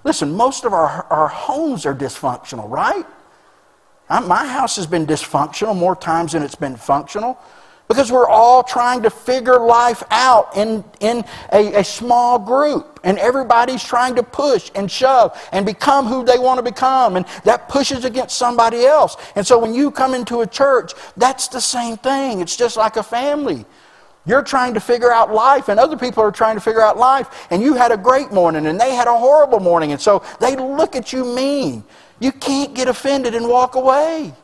Listen, 0.04 0.32
most 0.32 0.64
of 0.64 0.72
our, 0.72 1.04
our 1.10 1.28
homes 1.28 1.84
are 1.84 1.94
dysfunctional, 1.94 2.70
right? 2.70 3.04
My 4.08 4.46
house 4.46 4.76
has 4.76 4.86
been 4.86 5.06
dysfunctional 5.06 5.76
more 5.76 5.96
times 5.96 6.32
than 6.32 6.42
it's 6.42 6.54
been 6.54 6.76
functional. 6.76 7.38
Because 7.88 8.12
we're 8.12 8.28
all 8.28 8.62
trying 8.62 9.02
to 9.02 9.10
figure 9.10 9.58
life 9.58 10.02
out 10.10 10.54
in, 10.56 10.84
in 11.00 11.24
a, 11.52 11.80
a, 11.80 11.84
small 11.84 12.38
group. 12.38 13.00
And 13.02 13.18
everybody's 13.18 13.82
trying 13.82 14.14
to 14.16 14.22
push 14.22 14.70
and 14.74 14.90
shove 14.90 15.36
and 15.52 15.64
become 15.64 16.06
who 16.06 16.22
they 16.22 16.38
want 16.38 16.58
to 16.58 16.62
become. 16.62 17.16
And 17.16 17.24
that 17.44 17.68
pushes 17.70 18.04
against 18.04 18.36
somebody 18.36 18.84
else. 18.84 19.16
And 19.36 19.46
so 19.46 19.58
when 19.58 19.72
you 19.72 19.90
come 19.90 20.14
into 20.14 20.42
a 20.42 20.46
church, 20.46 20.92
that's 21.16 21.48
the 21.48 21.60
same 21.62 21.96
thing. 21.96 22.40
It's 22.40 22.56
just 22.56 22.76
like 22.76 22.96
a 22.96 23.02
family. 23.02 23.64
You're 24.28 24.42
trying 24.42 24.74
to 24.74 24.80
figure 24.80 25.10
out 25.10 25.32
life, 25.32 25.70
and 25.70 25.80
other 25.80 25.96
people 25.96 26.22
are 26.22 26.30
trying 26.30 26.56
to 26.56 26.60
figure 26.60 26.82
out 26.82 26.98
life. 26.98 27.48
And 27.50 27.62
you 27.62 27.72
had 27.72 27.92
a 27.92 27.96
great 27.96 28.30
morning, 28.30 28.66
and 28.66 28.78
they 28.78 28.94
had 28.94 29.08
a 29.08 29.16
horrible 29.16 29.58
morning. 29.58 29.92
And 29.92 30.00
so 30.00 30.22
they 30.38 30.54
look 30.54 30.94
at 30.94 31.14
you 31.14 31.24
mean. 31.24 31.82
You 32.20 32.32
can't 32.32 32.74
get 32.74 32.88
offended 32.88 33.34
and 33.34 33.48
walk 33.48 33.74
away. 33.74 34.34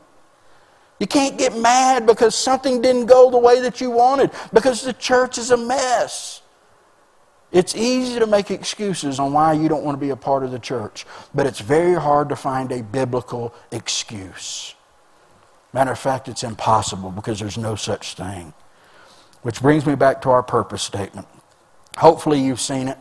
You 1.05 1.09
can't 1.09 1.37
get 1.37 1.55
mad 1.55 2.07
because 2.07 2.35
something 2.35 2.81
didn't 2.81 3.05
go 3.05 3.31
the 3.31 3.37
way 3.37 3.61
that 3.61 3.79
you 3.79 3.91
wanted, 3.91 4.31
because 4.55 4.81
the 4.81 4.95
church 4.95 5.37
is 5.37 5.51
a 5.51 5.57
mess. 5.59 6.41
It's 7.53 7.77
easy 7.77 8.19
to 8.19 8.27
make 8.27 8.51
excuses 8.51 9.21
on 9.21 9.35
why 9.35 9.53
you 9.53 9.69
don't 9.69 9.85
want 9.85 9.97
to 9.97 10.01
be 10.01 10.09
a 10.09 10.17
part 10.17 10.45
of 10.45 10.51
the 10.51 10.59
church, 10.59 11.05
but 11.35 11.45
it's 11.45 11.61
very 11.61 12.01
hard 12.01 12.31
to 12.31 12.37
find 12.37 12.73
a 12.73 12.83
biblical 12.83 13.55
excuse. 13.71 14.75
Matter 15.75 15.93
of 15.93 15.99
fact, 15.99 16.27
it's 16.27 16.43
impossible 16.43 17.11
because 17.11 17.39
there's 17.39 17.59
no 17.59 17.75
such 17.75 18.15
thing. 18.15 18.55
Which 19.43 19.61
brings 19.61 19.85
me 19.85 19.97
back 19.97 20.23
to 20.23 20.31
our 20.31 20.43
purpose 20.43 20.83
statement. 20.83 21.29
Hopefully, 21.99 22.41
you've 22.41 22.63
seen 22.63 22.89
it 22.89 22.97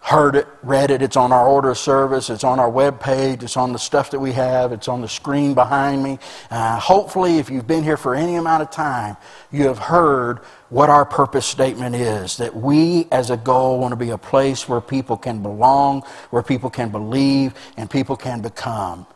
heard 0.00 0.34
it, 0.34 0.46
read 0.62 0.90
it. 0.90 1.02
It's 1.02 1.16
on 1.16 1.30
our 1.30 1.46
order 1.46 1.70
of 1.70 1.78
service. 1.78 2.30
It's 2.30 2.42
on 2.42 2.58
our 2.58 2.70
web 2.70 3.00
page. 3.00 3.42
It's 3.42 3.56
on 3.56 3.72
the 3.72 3.78
stuff 3.78 4.10
that 4.10 4.18
we 4.18 4.32
have. 4.32 4.72
It's 4.72 4.88
on 4.88 5.00
the 5.00 5.08
screen 5.08 5.54
behind 5.54 6.02
me. 6.02 6.18
Uh, 6.50 6.78
hopefully, 6.78 7.38
if 7.38 7.50
you've 7.50 7.66
been 7.66 7.82
here 7.82 7.96
for 7.96 8.14
any 8.14 8.36
amount 8.36 8.62
of 8.62 8.70
time, 8.70 9.16
you 9.52 9.68
have 9.68 9.78
heard 9.78 10.38
what 10.70 10.88
our 10.88 11.04
purpose 11.04 11.46
statement 11.46 11.94
is 11.94 12.38
that 12.38 12.56
we, 12.56 13.08
as 13.12 13.30
a 13.30 13.36
goal, 13.36 13.78
want 13.78 13.92
to 13.92 13.96
be 13.96 14.10
a 14.10 14.18
place 14.18 14.68
where 14.68 14.80
people 14.80 15.16
can 15.16 15.42
belong, 15.42 16.02
where 16.30 16.42
people 16.42 16.70
can 16.70 16.88
believe, 16.88 17.54
and 17.76 17.90
people 17.90 18.16
can 18.16 18.40
become. 18.40 19.06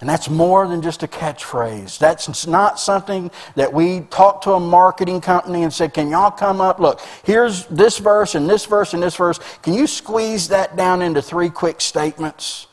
And 0.00 0.08
that's 0.08 0.30
more 0.30 0.66
than 0.66 0.80
just 0.80 1.02
a 1.02 1.06
catchphrase. 1.06 1.98
That's 1.98 2.46
not 2.46 2.80
something 2.80 3.30
that 3.54 3.70
we 3.70 4.00
talk 4.10 4.40
to 4.42 4.52
a 4.52 4.60
marketing 4.60 5.20
company 5.20 5.62
and 5.62 5.72
say, 5.72 5.88
Can 5.88 6.08
y'all 6.08 6.30
come 6.30 6.60
up? 6.60 6.80
Look, 6.80 7.00
here's 7.22 7.66
this 7.66 7.98
verse 7.98 8.34
and 8.34 8.48
this 8.48 8.64
verse 8.64 8.94
and 8.94 9.02
this 9.02 9.16
verse. 9.16 9.38
Can 9.62 9.74
you 9.74 9.86
squeeze 9.86 10.48
that 10.48 10.74
down 10.74 11.02
into 11.02 11.20
three 11.20 11.50
quick 11.50 11.82
statements? 11.82 12.66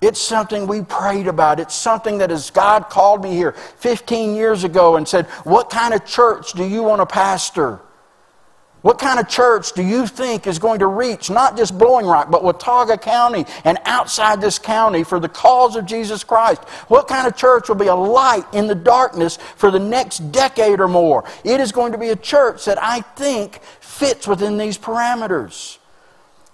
It's 0.00 0.20
something 0.20 0.66
we 0.66 0.82
prayed 0.82 1.26
about. 1.26 1.60
It's 1.60 1.74
something 1.74 2.18
that 2.18 2.30
as 2.30 2.50
God 2.50 2.88
called 2.88 3.22
me 3.22 3.32
here 3.32 3.52
15 3.52 4.34
years 4.34 4.64
ago 4.64 4.96
and 4.96 5.06
said, 5.06 5.26
What 5.44 5.68
kind 5.68 5.92
of 5.92 6.06
church 6.06 6.52
do 6.52 6.64
you 6.64 6.82
want 6.82 7.00
to 7.00 7.06
pastor? 7.06 7.80
What 8.82 8.98
kind 9.00 9.18
of 9.18 9.28
church 9.28 9.72
do 9.72 9.82
you 9.82 10.06
think 10.06 10.46
is 10.46 10.60
going 10.60 10.78
to 10.78 10.86
reach 10.86 11.30
not 11.30 11.56
just 11.56 11.76
Blowing 11.76 12.06
Rock, 12.06 12.30
but 12.30 12.44
Watauga 12.44 12.96
County 12.96 13.44
and 13.64 13.76
outside 13.84 14.40
this 14.40 14.58
county 14.58 15.02
for 15.02 15.18
the 15.18 15.28
cause 15.28 15.74
of 15.74 15.84
Jesus 15.84 16.22
Christ? 16.22 16.62
What 16.86 17.08
kind 17.08 17.26
of 17.26 17.36
church 17.36 17.68
will 17.68 17.76
be 17.76 17.88
a 17.88 17.94
light 17.94 18.44
in 18.52 18.68
the 18.68 18.76
darkness 18.76 19.36
for 19.56 19.72
the 19.72 19.80
next 19.80 20.30
decade 20.30 20.78
or 20.78 20.86
more? 20.86 21.24
It 21.42 21.58
is 21.58 21.72
going 21.72 21.90
to 21.90 21.98
be 21.98 22.10
a 22.10 22.16
church 22.16 22.66
that 22.66 22.80
I 22.80 23.00
think 23.00 23.60
fits 23.80 24.28
within 24.28 24.58
these 24.58 24.78
parameters. 24.78 25.78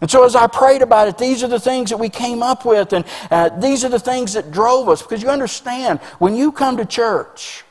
And 0.00 0.10
so, 0.10 0.24
as 0.24 0.34
I 0.34 0.46
prayed 0.46 0.82
about 0.82 1.08
it, 1.08 1.18
these 1.18 1.42
are 1.42 1.48
the 1.48 1.60
things 1.60 1.90
that 1.90 1.98
we 1.98 2.08
came 2.08 2.42
up 2.42 2.64
with, 2.64 2.92
and 2.92 3.04
uh, 3.30 3.50
these 3.60 3.84
are 3.84 3.88
the 3.88 3.98
things 3.98 4.32
that 4.32 4.50
drove 4.50 4.88
us. 4.88 5.02
Because 5.02 5.22
you 5.22 5.28
understand, 5.28 6.00
when 6.18 6.34
you 6.34 6.52
come 6.52 6.78
to 6.78 6.84
church, 6.84 7.64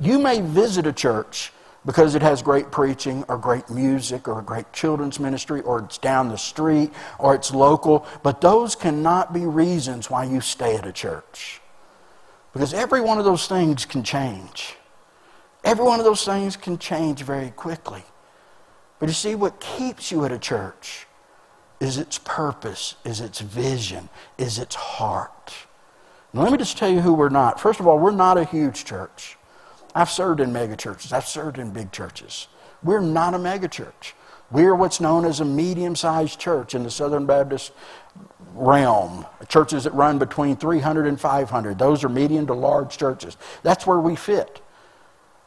you 0.00 0.18
may 0.18 0.40
visit 0.40 0.86
a 0.86 0.92
church 0.92 1.52
because 1.86 2.16
it 2.16 2.22
has 2.22 2.42
great 2.42 2.72
preaching 2.72 3.24
or 3.28 3.38
great 3.38 3.70
music 3.70 4.26
or 4.26 4.40
a 4.40 4.42
great 4.42 4.70
children's 4.72 5.20
ministry 5.20 5.60
or 5.62 5.78
it's 5.78 5.98
down 5.98 6.28
the 6.28 6.36
street 6.36 6.90
or 7.20 7.34
it's 7.34 7.54
local. 7.54 8.04
But 8.24 8.40
those 8.40 8.74
cannot 8.74 9.32
be 9.32 9.46
reasons 9.46 10.10
why 10.10 10.24
you 10.24 10.40
stay 10.40 10.76
at 10.76 10.84
a 10.84 10.92
church. 10.92 11.60
Because 12.52 12.74
every 12.74 13.00
one 13.00 13.18
of 13.18 13.24
those 13.24 13.46
things 13.46 13.84
can 13.84 14.02
change. 14.02 14.74
Every 15.62 15.84
one 15.84 16.00
of 16.00 16.04
those 16.04 16.24
things 16.24 16.56
can 16.56 16.76
change 16.76 17.22
very 17.22 17.50
quickly. 17.50 18.02
But 18.98 19.08
you 19.08 19.14
see, 19.14 19.34
what 19.34 19.60
keeps 19.60 20.10
you 20.10 20.24
at 20.24 20.32
a 20.32 20.38
church 20.38 21.06
is 21.80 21.98
its 21.98 22.18
purpose, 22.18 22.96
is 23.04 23.20
its 23.20 23.40
vision, 23.40 24.08
is 24.38 24.58
its 24.58 24.74
heart. 24.74 25.54
Now, 26.32 26.42
let 26.42 26.52
me 26.52 26.58
just 26.58 26.78
tell 26.78 26.88
you 26.88 27.00
who 27.00 27.14
we're 27.14 27.28
not. 27.28 27.60
First 27.60 27.78
of 27.78 27.86
all, 27.86 27.98
we're 27.98 28.10
not 28.10 28.38
a 28.38 28.44
huge 28.44 28.84
church. 28.84 29.35
I've 29.96 30.10
served 30.10 30.40
in 30.40 30.52
megachurches. 30.52 31.10
I've 31.10 31.26
served 31.26 31.58
in 31.58 31.70
big 31.70 31.90
churches. 31.90 32.48
We're 32.82 33.00
not 33.00 33.32
a 33.32 33.38
megachurch. 33.38 34.12
We're 34.50 34.74
what's 34.74 35.00
known 35.00 35.24
as 35.24 35.40
a 35.40 35.44
medium 35.46 35.96
sized 35.96 36.38
church 36.38 36.74
in 36.74 36.82
the 36.82 36.90
Southern 36.90 37.24
Baptist 37.24 37.72
realm. 38.52 39.24
Churches 39.48 39.84
that 39.84 39.94
run 39.94 40.18
between 40.18 40.54
300 40.56 41.06
and 41.06 41.18
500. 41.18 41.78
Those 41.78 42.04
are 42.04 42.10
medium 42.10 42.46
to 42.48 42.52
large 42.52 42.98
churches. 42.98 43.38
That's 43.62 43.86
where 43.86 43.98
we 43.98 44.16
fit. 44.16 44.60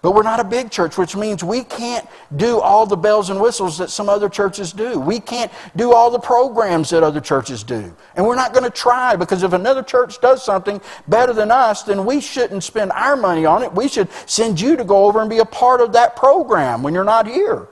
But 0.02 0.14
we're 0.14 0.24
not 0.24 0.40
a 0.40 0.46
big 0.46 0.72
church, 0.72 0.98
which 0.98 1.18
means 1.18 1.44
we 1.44 1.62
can't 1.62 2.08
do 2.38 2.62
all 2.62 2.86
the 2.86 2.96
bells 2.96 3.30
and 3.30 3.42
whistles 3.42 3.78
that 3.80 3.90
some 3.90 4.08
other 4.08 4.30
churches 4.30 4.72
do. 4.72 4.98
We 4.98 5.20
can't 5.20 5.52
do 5.76 5.94
all 5.94 6.10
the 6.10 6.20
programs 6.20 6.90
that 6.92 7.04
other 7.04 7.20
churches 7.20 7.64
do. 7.64 7.94
And 8.16 8.26
we're 8.26 8.36
not 8.36 8.54
going 8.54 8.64
to 8.64 8.70
try 8.70 9.18
because 9.18 9.44
if 9.44 9.52
another 9.52 9.84
church 9.84 10.22
does 10.22 10.42
something 10.44 10.80
better 11.10 11.34
than 11.34 11.52
us, 11.52 11.84
then 11.84 12.06
we 12.06 12.22
shouldn't 12.22 12.64
spend 12.64 12.94
our 12.94 13.18
money 13.18 13.46
on 13.46 13.62
it. 13.62 13.74
We 13.74 13.90
should 13.90 14.08
send 14.26 14.62
you 14.62 14.78
to 14.78 14.86
go 14.86 15.06
over 15.06 15.20
and 15.20 15.30
be 15.30 15.40
a 15.40 15.46
part 15.46 15.82
of 15.82 15.92
that 15.94 16.16
program 16.16 16.82
when 16.82 16.94
you're 16.94 17.04
not 17.04 17.28
here. 17.28 17.68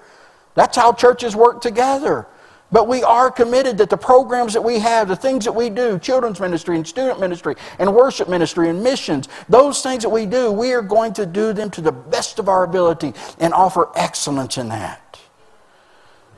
That's 0.53 0.75
how 0.75 0.91
churches 0.91 1.33
work 1.33 1.61
together. 1.61 2.27
But 2.71 2.87
we 2.87 3.01
are 3.01 3.31
committed 3.31 3.77
that 3.77 3.89
the 3.89 3.97
programs 3.97 4.53
that 4.53 4.63
we 4.63 4.79
have, 4.79 5.07
the 5.07 5.15
things 5.15 5.45
that 5.45 5.53
we 5.53 5.69
do, 5.69 5.97
children's 5.99 6.39
ministry 6.39 6.75
and 6.75 6.85
student 6.85 7.19
ministry 7.19 7.55
and 7.79 7.95
worship 7.95 8.27
ministry 8.27 8.69
and 8.69 8.83
missions, 8.83 9.29
those 9.47 9.81
things 9.81 10.03
that 10.03 10.09
we 10.09 10.25
do, 10.25 10.51
we 10.51 10.73
are 10.73 10.81
going 10.81 11.13
to 11.13 11.25
do 11.25 11.53
them 11.53 11.69
to 11.71 11.81
the 11.81 11.93
best 11.93 12.39
of 12.39 12.49
our 12.49 12.63
ability 12.63 13.13
and 13.39 13.53
offer 13.53 13.89
excellence 13.95 14.57
in 14.57 14.67
that. 14.69 15.19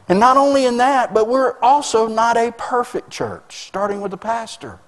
And 0.08 0.20
not 0.20 0.38
only 0.38 0.66
in 0.66 0.78
that, 0.78 1.14
but 1.14 1.28
we're 1.28 1.58
also 1.60 2.08
not 2.08 2.38
a 2.38 2.52
perfect 2.52 3.10
church, 3.10 3.68
starting 3.68 4.02
with 4.02 4.12
the 4.12 4.18
pastor. 4.18 4.80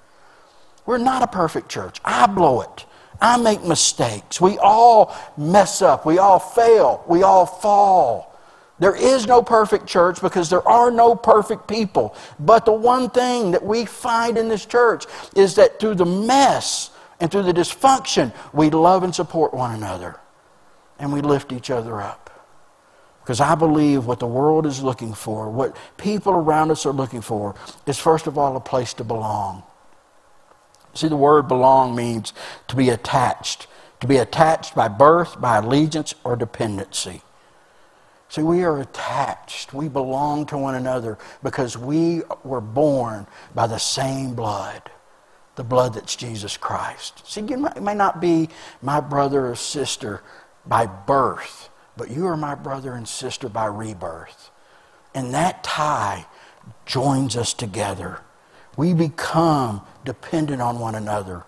We're 0.85 0.97
not 0.97 1.21
a 1.21 1.27
perfect 1.27 1.69
church. 1.69 1.99
I 2.05 2.27
blow 2.27 2.61
it. 2.61 2.85
I 3.19 3.37
make 3.37 3.63
mistakes. 3.63 4.41
We 4.41 4.57
all 4.57 5.15
mess 5.37 5.81
up. 5.81 6.05
We 6.05 6.17
all 6.17 6.39
fail. 6.39 7.03
We 7.07 7.21
all 7.21 7.45
fall. 7.45 8.30
There 8.81 8.95
is 8.95 9.27
no 9.27 9.43
perfect 9.43 9.85
church 9.85 10.21
because 10.21 10.49
there 10.49 10.67
are 10.67 10.89
no 10.89 11.13
perfect 11.13 11.67
people. 11.67 12.15
But 12.39 12.65
the 12.65 12.73
one 12.73 13.11
thing 13.11 13.51
that 13.51 13.63
we 13.63 13.85
find 13.85 14.39
in 14.39 14.49
this 14.49 14.65
church 14.65 15.05
is 15.35 15.53
that 15.55 15.79
through 15.79 15.95
the 15.95 16.05
mess 16.05 16.89
and 17.19 17.29
through 17.29 17.43
the 17.43 17.53
dysfunction, 17.53 18.33
we 18.51 18.71
love 18.71 19.03
and 19.03 19.13
support 19.13 19.53
one 19.53 19.75
another 19.75 20.19
and 20.97 21.13
we 21.13 21.21
lift 21.21 21.51
each 21.51 21.69
other 21.69 22.01
up. 22.01 22.31
Because 23.21 23.39
I 23.39 23.53
believe 23.53 24.07
what 24.07 24.17
the 24.17 24.25
world 24.25 24.65
is 24.65 24.81
looking 24.81 25.13
for, 25.13 25.47
what 25.51 25.77
people 25.97 26.33
around 26.33 26.71
us 26.71 26.83
are 26.87 26.91
looking 26.91 27.21
for, 27.21 27.53
is 27.85 27.99
first 27.99 28.25
of 28.25 28.35
all 28.35 28.55
a 28.55 28.59
place 28.59 28.95
to 28.95 29.03
belong. 29.03 29.61
See, 30.95 31.07
the 31.07 31.15
word 31.15 31.47
belong 31.47 31.95
means 31.95 32.33
to 32.67 32.75
be 32.75 32.89
attached, 32.89 33.67
to 33.99 34.07
be 34.07 34.17
attached 34.17 34.73
by 34.73 34.87
birth, 34.87 35.39
by 35.39 35.57
allegiance, 35.57 36.15
or 36.23 36.35
dependency. 36.35 37.21
See, 38.31 38.43
we 38.43 38.63
are 38.63 38.79
attached. 38.79 39.73
We 39.73 39.89
belong 39.89 40.45
to 40.45 40.57
one 40.57 40.75
another 40.75 41.17
because 41.43 41.77
we 41.77 42.21
were 42.45 42.61
born 42.61 43.27
by 43.53 43.67
the 43.67 43.77
same 43.77 44.35
blood, 44.35 44.89
the 45.57 45.65
blood 45.65 45.95
that's 45.95 46.15
Jesus 46.15 46.55
Christ. 46.55 47.29
See, 47.29 47.41
you 47.41 47.57
may 47.81 47.93
not 47.93 48.21
be 48.21 48.47
my 48.81 49.01
brother 49.01 49.47
or 49.47 49.55
sister 49.55 50.23
by 50.65 50.85
birth, 50.85 51.67
but 51.97 52.09
you 52.09 52.25
are 52.25 52.37
my 52.37 52.55
brother 52.55 52.93
and 52.93 53.05
sister 53.05 53.49
by 53.49 53.65
rebirth. 53.65 54.49
And 55.13 55.33
that 55.33 55.61
tie 55.61 56.25
joins 56.85 57.35
us 57.35 57.53
together. 57.53 58.21
We 58.77 58.93
become 58.93 59.81
dependent 60.05 60.61
on 60.61 60.79
one 60.79 60.95
another. 60.95 61.43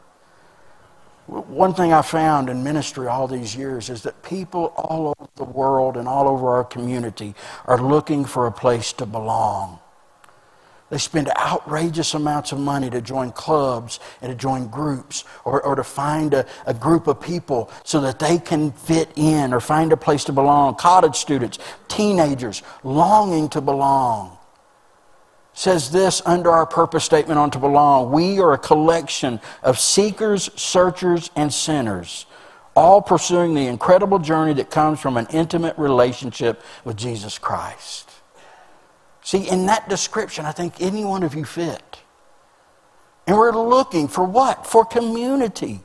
One 1.27 1.73
thing 1.73 1.93
I 1.93 2.01
found 2.01 2.49
in 2.49 2.63
ministry 2.63 3.07
all 3.07 3.27
these 3.27 3.55
years 3.55 3.89
is 3.89 4.03
that 4.03 4.23
people 4.23 4.73
all 4.75 5.15
over 5.17 5.29
the 5.35 5.45
world 5.45 5.95
and 5.95 6.07
all 6.07 6.27
over 6.27 6.49
our 6.49 6.65
community 6.65 7.33
are 7.65 7.81
looking 7.81 8.25
for 8.25 8.45
a 8.45 8.51
place 8.51 8.91
to 8.93 9.05
belong. 9.05 9.79
They 10.89 10.97
spend 10.97 11.29
outrageous 11.29 12.13
amounts 12.13 12.51
of 12.51 12.59
money 12.59 12.89
to 12.89 13.01
join 13.01 13.31
clubs 13.31 13.99
and 14.21 14.29
to 14.31 14.35
join 14.35 14.67
groups 14.67 15.23
or, 15.43 15.61
or 15.63 15.75
to 15.75 15.83
find 15.83 16.33
a, 16.33 16.45
a 16.67 16.73
group 16.73 17.07
of 17.07 17.19
people 17.21 17.71
so 17.83 18.01
that 18.01 18.19
they 18.19 18.37
can 18.37 18.71
fit 18.73 19.09
in 19.15 19.53
or 19.53 19.59
find 19.59 19.91
a 19.91 19.97
place 19.97 20.25
to 20.25 20.33
belong. 20.33 20.75
College 20.75 21.15
students, 21.15 21.57
teenagers 21.87 22.61
longing 22.83 23.49
to 23.49 23.61
belong 23.61 24.32
says 25.53 25.91
this 25.91 26.21
under 26.25 26.49
our 26.49 26.65
purpose 26.65 27.03
statement 27.03 27.39
on 27.39 27.51
to 27.51 27.59
belong. 27.59 28.11
We 28.11 28.39
are 28.39 28.53
a 28.53 28.57
collection 28.57 29.39
of 29.61 29.79
seekers 29.79 30.49
searchers 30.55 31.29
and 31.35 31.53
sinners 31.53 32.25
all 32.75 33.01
pursuing 33.01 33.53
the 33.53 33.67
incredible 33.67 34.19
journey 34.19 34.53
that 34.53 34.71
comes 34.71 34.99
from 34.99 35.17
an 35.17 35.27
intimate 35.31 35.77
relationship 35.77 36.63
with 36.83 36.97
jesus 36.97 37.37
christ. 37.37 38.09
See 39.21 39.47
in 39.47 39.67
that 39.67 39.87
description 39.89 40.45
i 40.45 40.51
think 40.51 40.81
any 40.81 41.05
one 41.05 41.23
of 41.23 41.35
you 41.35 41.45
fit. 41.45 41.99
And 43.25 43.37
we're 43.37 43.51
looking 43.51 44.09
for 44.09 44.25
what? 44.25 44.67
For 44.67 44.83
community 44.83 45.81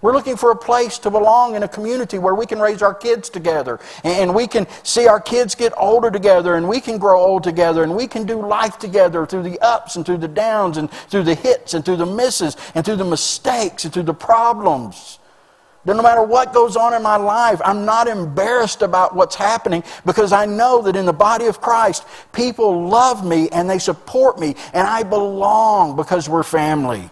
we're 0.00 0.12
looking 0.12 0.36
for 0.36 0.52
a 0.52 0.56
place 0.56 0.98
to 1.00 1.10
belong 1.10 1.56
in 1.56 1.64
a 1.64 1.68
community 1.68 2.18
where 2.18 2.34
we 2.34 2.46
can 2.46 2.60
raise 2.60 2.82
our 2.82 2.94
kids 2.94 3.28
together 3.28 3.80
and 4.04 4.32
we 4.32 4.46
can 4.46 4.66
see 4.84 5.08
our 5.08 5.20
kids 5.20 5.54
get 5.56 5.72
older 5.76 6.10
together 6.10 6.54
and 6.54 6.68
we 6.68 6.80
can 6.80 6.98
grow 6.98 7.18
old 7.20 7.42
together 7.42 7.82
and 7.82 7.94
we 7.94 8.06
can 8.06 8.24
do 8.24 8.40
life 8.40 8.78
together 8.78 9.26
through 9.26 9.42
the 9.42 9.58
ups 9.60 9.96
and 9.96 10.06
through 10.06 10.18
the 10.18 10.28
downs 10.28 10.76
and 10.76 10.90
through 10.90 11.24
the 11.24 11.34
hits 11.34 11.74
and 11.74 11.84
through 11.84 11.96
the 11.96 12.06
misses 12.06 12.56
and 12.76 12.84
through 12.84 12.96
the 12.96 13.04
mistakes 13.04 13.84
and 13.84 13.92
through 13.92 14.04
the 14.04 14.14
problems. 14.14 15.18
That 15.84 15.96
no 15.96 16.02
matter 16.02 16.22
what 16.22 16.52
goes 16.52 16.76
on 16.76 16.94
in 16.94 17.02
my 17.02 17.16
life, 17.16 17.60
I'm 17.64 17.84
not 17.84 18.08
embarrassed 18.08 18.82
about 18.82 19.16
what's 19.16 19.34
happening 19.34 19.82
because 20.04 20.32
I 20.32 20.44
know 20.44 20.82
that 20.82 20.94
in 20.96 21.06
the 21.06 21.12
body 21.12 21.46
of 21.46 21.60
Christ, 21.60 22.04
people 22.32 22.88
love 22.88 23.26
me 23.26 23.48
and 23.50 23.68
they 23.68 23.78
support 23.78 24.38
me 24.38 24.54
and 24.74 24.86
I 24.86 25.02
belong 25.02 25.96
because 25.96 26.28
we're 26.28 26.42
family. 26.42 27.10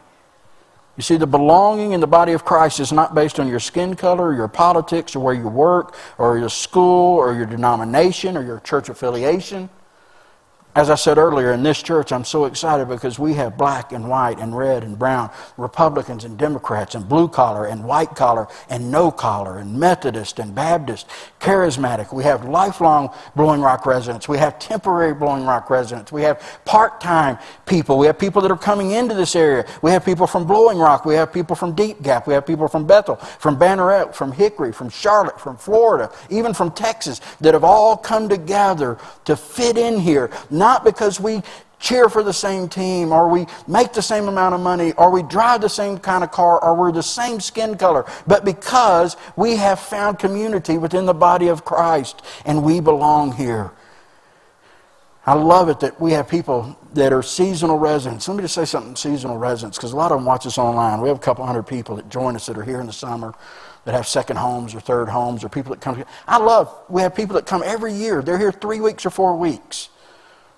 You 0.97 1.03
see, 1.03 1.17
the 1.17 1.27
belonging 1.27 1.93
in 1.93 2.01
the 2.01 2.07
body 2.07 2.33
of 2.33 2.45
Christ 2.45 2.81
is 2.81 2.91
not 2.91 3.15
based 3.15 3.39
on 3.39 3.49
your 3.49 3.61
skin 3.61 3.97
color, 3.97 4.35
your 4.35 4.49
politics, 4.49 5.15
or 5.15 5.21
where 5.21 5.35
you 5.35 5.49
work, 5.49 5.95
or 6.17 6.39
your 6.39 6.49
school, 6.49 7.17
or 7.17 7.35
your 7.35 7.45
denomination, 7.45 8.37
or 8.37 8.43
your 8.43 8.61
church 8.61 8.89
affiliation. 8.89 9.69
As 10.77 10.91
I 10.91 10.95
said 10.95 11.17
earlier, 11.17 11.53
in 11.53 11.63
this 11.63 11.83
church, 11.83 12.13
I'm 12.13 12.23
so 12.23 12.45
excited 12.45 12.87
because 12.87 13.19
we 13.19 13.33
have 13.33 13.57
black 13.57 13.93
and 13.93 14.11
white 14.11 14.39
and 14.39 14.55
red 14.55 14.85
and 14.85 14.99
brown, 14.99 15.31
Republicans 15.57 16.25
and 16.25 16.37
Democrats, 16.37 16.95
and 16.95 17.09
blue 17.09 17.29
collar 17.29 17.65
and 17.65 17.83
white 17.83 18.15
collar 18.15 18.47
and 18.69 18.91
no 18.91 19.11
collar, 19.11 19.57
and 19.57 19.73
Methodist 19.81 20.39
and 20.39 20.55
Baptist, 20.55 21.07
charismatic. 21.41 22.13
We 22.13 22.25
have 22.25 22.45
lifelong 22.45 23.09
Blowing 23.35 23.63
Rock 23.63 23.87
residents. 23.87 24.29
We 24.29 24.37
have 24.37 24.59
temporary 24.59 25.15
Blowing 25.15 25.47
Rock 25.47 25.71
residents. 25.71 26.13
We 26.13 26.21
have 26.25 26.43
part 26.67 27.01
time 27.01 27.39
people. 27.65 27.97
We 27.97 28.05
have 28.05 28.19
people 28.19 28.43
that 28.43 28.51
are 28.51 28.59
coming 28.59 28.91
into 28.91 29.15
this 29.15 29.35
area. 29.35 29.65
We 29.81 29.93
have 29.93 30.05
people 30.05 30.27
from 30.27 30.47
Blowing 30.47 30.77
Rock. 30.77 31.07
We 31.07 31.15
have 31.15 31.33
people 31.33 31.57
from 31.57 31.75
Deep 31.75 32.03
Gap. 32.03 32.27
We 32.27 32.35
have 32.35 32.45
people 32.45 32.69
from 32.69 32.87
Bethel, 32.87 33.17
from 33.17 33.59
Banner 33.59 33.91
Elk, 33.93 34.15
from 34.15 34.31
Hickory, 34.31 34.73
from 34.73 34.91
Charlotte, 34.91 35.41
from 35.41 35.57
Florida, 35.57 36.13
even 36.29 36.53
from 36.53 36.71
Texas 36.71 37.23
that 37.41 37.55
have 37.55 37.65
all 37.65 37.97
come 37.97 38.29
together 38.29 38.99
to 39.25 39.37
fit 39.37 39.79
in 39.79 39.99
here. 39.99 40.31
Not 40.51 40.66
not 40.67 40.83
because 40.83 41.21
we 41.21 41.43
cheer 41.79 42.09
for 42.09 42.25
the 42.25 42.33
same 42.33 42.69
team 42.69 43.13
or 43.13 43.29
we 43.29 43.47
make 43.69 43.93
the 43.93 44.03
same 44.03 44.27
amount 44.27 44.53
of 44.53 44.61
money 44.61 44.91
or 44.95 45.13
we 45.13 45.23
drive 45.23 45.61
the 45.61 45.69
same 45.69 45.97
kind 45.97 46.25
of 46.25 46.33
car 46.33 46.59
or 46.65 46.75
we're 46.75 46.91
the 46.91 47.01
same 47.01 47.39
skin 47.39 47.77
color, 47.77 48.05
but 48.27 48.45
because 48.45 49.17
we 49.37 49.55
have 49.55 49.79
found 49.79 50.19
community 50.19 50.77
within 50.77 51.07
the 51.07 51.15
body 51.15 51.47
of 51.47 51.65
Christ 51.65 52.21
and 52.45 52.65
we 52.65 52.81
belong 52.81 53.31
here. 53.31 53.71
I 55.25 55.35
love 55.35 55.69
it 55.69 55.79
that 55.81 56.01
we 56.01 56.11
have 56.13 56.29
people 56.29 56.77
that 56.95 57.13
are 57.13 57.23
seasonal 57.23 57.79
residents. 57.79 58.27
Let 58.27 58.37
me 58.37 58.43
just 58.43 58.55
say 58.55 58.65
something 58.65 58.97
seasonal 58.97 59.39
residents 59.39 59.79
because 59.79 59.93
a 59.93 59.97
lot 59.97 60.11
of 60.11 60.19
them 60.19 60.25
watch 60.25 60.47
us 60.47 60.59
online. 60.59 61.01
We 61.01 61.09
have 61.09 61.19
a 61.19 61.21
couple 61.29 61.47
hundred 61.47 61.65
people 61.65 61.95
that 61.95 62.09
join 62.09 62.35
us 62.35 62.47
that 62.47 62.59
are 62.59 62.65
here 62.65 62.81
in 62.81 62.89
the 62.89 62.93
summer 62.93 63.35
that 63.85 63.95
have 63.95 64.09
second 64.09 64.37
homes 64.37 64.75
or 64.75 64.81
third 64.81 65.09
homes 65.09 65.45
or 65.45 65.49
people 65.49 65.71
that 65.73 65.81
come. 65.81 66.05
I 66.27 66.39
love, 66.39 66.77
we 66.89 67.03
have 67.03 67.15
people 67.15 67.35
that 67.37 67.47
come 67.47 67.63
every 67.65 67.93
year. 67.93 68.21
They're 68.21 68.39
here 68.39 68.51
three 68.51 68.81
weeks 68.81 69.07
or 69.07 69.11
four 69.11 69.37
weeks. 69.37 69.91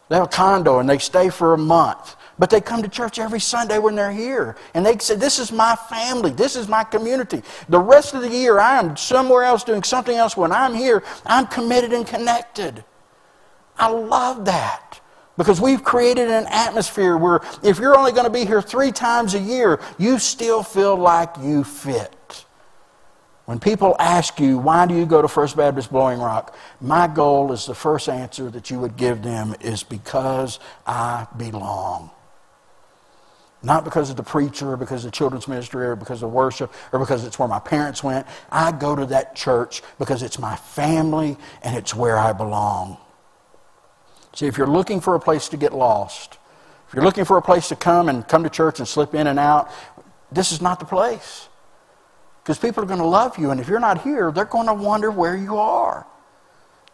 They 0.08 0.16
have 0.16 0.26
a 0.26 0.28
condo 0.28 0.78
and 0.78 0.88
they 0.88 0.98
stay 0.98 1.28
for 1.30 1.54
a 1.54 1.58
month. 1.58 2.16
But 2.38 2.50
they 2.50 2.60
come 2.60 2.82
to 2.82 2.88
church 2.88 3.18
every 3.18 3.40
Sunday 3.40 3.78
when 3.78 3.96
they're 3.96 4.12
here. 4.12 4.56
And 4.72 4.86
they 4.86 4.96
say, 4.98 5.16
This 5.16 5.38
is 5.38 5.50
my 5.50 5.74
family. 5.74 6.30
This 6.30 6.54
is 6.54 6.68
my 6.68 6.84
community. 6.84 7.42
The 7.68 7.80
rest 7.80 8.14
of 8.14 8.22
the 8.22 8.28
year, 8.28 8.60
I 8.60 8.78
am 8.78 8.96
somewhere 8.96 9.42
else 9.42 9.64
doing 9.64 9.82
something 9.82 10.16
else. 10.16 10.36
When 10.36 10.52
I'm 10.52 10.74
here, 10.74 11.02
I'm 11.26 11.46
committed 11.46 11.92
and 11.92 12.06
connected. 12.06 12.84
I 13.76 13.88
love 13.88 14.44
that. 14.44 15.00
Because 15.36 15.60
we've 15.60 15.84
created 15.84 16.28
an 16.28 16.46
atmosphere 16.48 17.16
where 17.16 17.40
if 17.62 17.78
you're 17.78 17.96
only 17.96 18.12
going 18.12 18.24
to 18.24 18.30
be 18.30 18.44
here 18.44 18.62
three 18.62 18.90
times 18.90 19.34
a 19.34 19.38
year, 19.38 19.80
you 19.96 20.18
still 20.18 20.62
feel 20.62 20.96
like 20.96 21.30
you 21.40 21.62
fit. 21.62 22.44
When 23.48 23.58
people 23.58 23.96
ask 23.98 24.38
you, 24.40 24.58
why 24.58 24.84
do 24.84 24.94
you 24.94 25.06
go 25.06 25.22
to 25.22 25.26
First 25.26 25.56
Baptist 25.56 25.90
Blowing 25.90 26.18
Rock? 26.18 26.54
My 26.82 27.06
goal 27.06 27.50
is 27.50 27.64
the 27.64 27.74
first 27.74 28.06
answer 28.10 28.50
that 28.50 28.68
you 28.68 28.78
would 28.78 28.98
give 28.98 29.22
them 29.22 29.54
is 29.62 29.82
because 29.82 30.60
I 30.86 31.26
belong. 31.34 32.10
Not 33.62 33.84
because 33.84 34.10
of 34.10 34.16
the 34.16 34.22
preacher 34.22 34.72
or 34.72 34.76
because 34.76 35.06
of 35.06 35.12
the 35.12 35.16
children's 35.16 35.48
ministry 35.48 35.86
or 35.86 35.96
because 35.96 36.22
of 36.22 36.30
worship 36.30 36.70
or 36.92 36.98
because 36.98 37.24
it's 37.24 37.38
where 37.38 37.48
my 37.48 37.58
parents 37.58 38.04
went. 38.04 38.26
I 38.52 38.70
go 38.70 38.94
to 38.94 39.06
that 39.06 39.34
church 39.34 39.80
because 39.98 40.22
it's 40.22 40.38
my 40.38 40.56
family 40.56 41.38
and 41.62 41.74
it's 41.74 41.94
where 41.94 42.18
I 42.18 42.34
belong. 42.34 42.98
See, 44.34 44.44
if 44.46 44.58
you're 44.58 44.66
looking 44.66 45.00
for 45.00 45.14
a 45.14 45.20
place 45.20 45.48
to 45.48 45.56
get 45.56 45.72
lost, 45.72 46.36
If 46.88 46.94
you're 46.94 47.04
looking 47.04 47.24
for 47.24 47.38
a 47.38 47.42
place 47.42 47.68
to 47.68 47.76
come 47.76 48.10
and 48.10 48.28
come 48.28 48.44
to 48.44 48.50
church 48.50 48.78
and 48.78 48.86
slip 48.86 49.14
in 49.14 49.26
and 49.26 49.38
out, 49.38 49.70
this 50.30 50.52
is 50.52 50.60
not 50.60 50.80
the 50.80 50.86
place. 50.86 51.47
Because 52.48 52.58
people 52.58 52.82
are 52.82 52.86
going 52.86 52.98
to 52.98 53.04
love 53.04 53.36
you, 53.36 53.50
and 53.50 53.60
if 53.60 53.68
you're 53.68 53.78
not 53.78 54.00
here, 54.00 54.32
they're 54.32 54.46
going 54.46 54.68
to 54.68 54.72
wonder 54.72 55.10
where 55.10 55.36
you 55.36 55.58
are. 55.58 56.06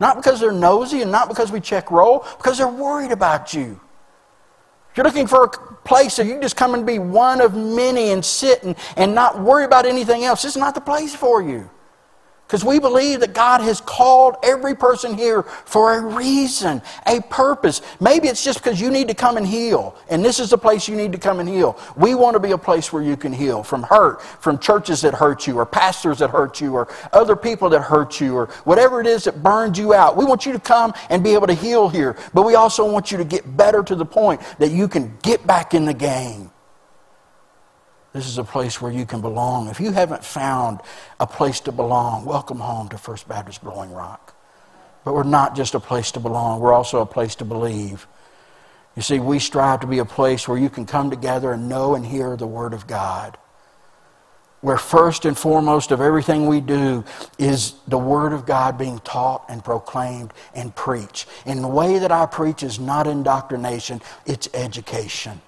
Not 0.00 0.16
because 0.16 0.40
they're 0.40 0.50
nosy 0.50 1.00
and 1.00 1.12
not 1.12 1.28
because 1.28 1.52
we 1.52 1.60
check 1.60 1.92
roll, 1.92 2.26
because 2.38 2.58
they're 2.58 2.66
worried 2.66 3.12
about 3.12 3.54
you. 3.54 3.80
If 4.90 4.96
you're 4.96 5.06
looking 5.06 5.28
for 5.28 5.44
a 5.44 5.48
place 5.48 6.16
that 6.16 6.26
you 6.26 6.32
can 6.32 6.42
just 6.42 6.56
come 6.56 6.74
and 6.74 6.84
be 6.84 6.98
one 6.98 7.40
of 7.40 7.54
many 7.54 8.10
and 8.10 8.24
sit 8.24 8.64
and, 8.64 8.74
and 8.96 9.14
not 9.14 9.40
worry 9.40 9.64
about 9.64 9.86
anything 9.86 10.24
else, 10.24 10.44
it's 10.44 10.56
not 10.56 10.74
the 10.74 10.80
place 10.80 11.14
for 11.14 11.40
you. 11.40 11.70
Because 12.46 12.62
we 12.62 12.78
believe 12.78 13.20
that 13.20 13.32
God 13.32 13.62
has 13.62 13.80
called 13.80 14.36
every 14.42 14.74
person 14.74 15.16
here 15.16 15.42
for 15.42 15.94
a 15.94 16.00
reason, 16.14 16.82
a 17.06 17.20
purpose. 17.22 17.80
Maybe 18.00 18.28
it's 18.28 18.44
just 18.44 18.62
because 18.62 18.78
you 18.78 18.90
need 18.90 19.08
to 19.08 19.14
come 19.14 19.38
and 19.38 19.46
heal, 19.46 19.96
and 20.10 20.22
this 20.22 20.38
is 20.38 20.50
the 20.50 20.58
place 20.58 20.86
you 20.86 20.94
need 20.94 21.10
to 21.12 21.18
come 21.18 21.40
and 21.40 21.48
heal. 21.48 21.78
We 21.96 22.14
want 22.14 22.34
to 22.34 22.40
be 22.40 22.52
a 22.52 22.58
place 22.58 22.92
where 22.92 23.02
you 23.02 23.16
can 23.16 23.32
heal 23.32 23.62
from 23.62 23.82
hurt, 23.82 24.20
from 24.22 24.58
churches 24.58 25.00
that 25.02 25.14
hurt 25.14 25.46
you, 25.46 25.58
or 25.58 25.64
pastors 25.64 26.18
that 26.18 26.30
hurt 26.30 26.60
you, 26.60 26.74
or 26.74 26.88
other 27.14 27.34
people 27.34 27.70
that 27.70 27.80
hurt 27.80 28.20
you, 28.20 28.36
or 28.36 28.46
whatever 28.64 29.00
it 29.00 29.06
is 29.06 29.24
that 29.24 29.42
burned 29.42 29.78
you 29.78 29.94
out. 29.94 30.14
We 30.14 30.26
want 30.26 30.44
you 30.44 30.52
to 30.52 30.60
come 30.60 30.92
and 31.08 31.24
be 31.24 31.32
able 31.32 31.46
to 31.46 31.54
heal 31.54 31.88
here, 31.88 32.14
but 32.34 32.42
we 32.42 32.56
also 32.56 32.90
want 32.90 33.10
you 33.10 33.16
to 33.16 33.24
get 33.24 33.56
better 33.56 33.82
to 33.82 33.94
the 33.94 34.04
point 34.04 34.42
that 34.58 34.70
you 34.70 34.86
can 34.86 35.16
get 35.22 35.46
back 35.46 35.72
in 35.72 35.86
the 35.86 35.94
game. 35.94 36.50
This 38.14 38.28
is 38.28 38.38
a 38.38 38.44
place 38.44 38.80
where 38.80 38.92
you 38.92 39.04
can 39.06 39.20
belong. 39.20 39.68
If 39.68 39.80
you 39.80 39.90
haven't 39.90 40.24
found 40.24 40.78
a 41.18 41.26
place 41.26 41.58
to 41.62 41.72
belong, 41.72 42.24
welcome 42.24 42.60
home 42.60 42.88
to 42.90 42.96
First 42.96 43.26
Baptist 43.26 43.64
Blowing 43.64 43.92
Rock. 43.92 44.36
But 45.04 45.14
we're 45.14 45.24
not 45.24 45.56
just 45.56 45.74
a 45.74 45.80
place 45.80 46.12
to 46.12 46.20
belong, 46.20 46.60
we're 46.60 46.72
also 46.72 47.00
a 47.00 47.06
place 47.06 47.34
to 47.34 47.44
believe. 47.44 48.06
You 48.94 49.02
see, 49.02 49.18
we 49.18 49.40
strive 49.40 49.80
to 49.80 49.88
be 49.88 49.98
a 49.98 50.04
place 50.04 50.46
where 50.46 50.56
you 50.56 50.70
can 50.70 50.86
come 50.86 51.10
together 51.10 51.50
and 51.50 51.68
know 51.68 51.96
and 51.96 52.06
hear 52.06 52.36
the 52.36 52.46
Word 52.46 52.72
of 52.72 52.86
God. 52.86 53.36
Where 54.60 54.78
first 54.78 55.24
and 55.24 55.36
foremost 55.36 55.90
of 55.90 56.00
everything 56.00 56.46
we 56.46 56.60
do 56.60 57.02
is 57.36 57.74
the 57.88 57.98
Word 57.98 58.32
of 58.32 58.46
God 58.46 58.78
being 58.78 59.00
taught 59.00 59.44
and 59.48 59.64
proclaimed 59.64 60.32
and 60.54 60.72
preached. 60.76 61.28
And 61.46 61.64
the 61.64 61.68
way 61.68 61.98
that 61.98 62.12
I 62.12 62.26
preach 62.26 62.62
is 62.62 62.78
not 62.78 63.08
indoctrination, 63.08 64.00
it's 64.24 64.48
education. 64.54 65.40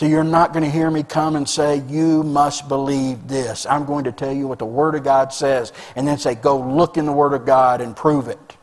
So 0.00 0.06
you're 0.06 0.24
not 0.24 0.54
going 0.54 0.64
to 0.64 0.70
hear 0.70 0.90
me 0.90 1.02
come 1.02 1.36
and 1.36 1.46
say, 1.46 1.82
You 1.86 2.22
must 2.22 2.68
believe 2.68 3.28
this. 3.28 3.66
I'm 3.66 3.84
going 3.84 4.04
to 4.04 4.12
tell 4.12 4.32
you 4.32 4.48
what 4.48 4.58
the 4.58 4.64
Word 4.64 4.94
of 4.94 5.04
God 5.04 5.30
says 5.30 5.74
and 5.94 6.08
then 6.08 6.16
say, 6.16 6.34
Go 6.34 6.58
look 6.58 6.96
in 6.96 7.04
the 7.04 7.12
Word 7.12 7.34
of 7.34 7.44
God 7.44 7.82
and 7.82 7.94
prove 7.94 8.26
it. 8.26 8.56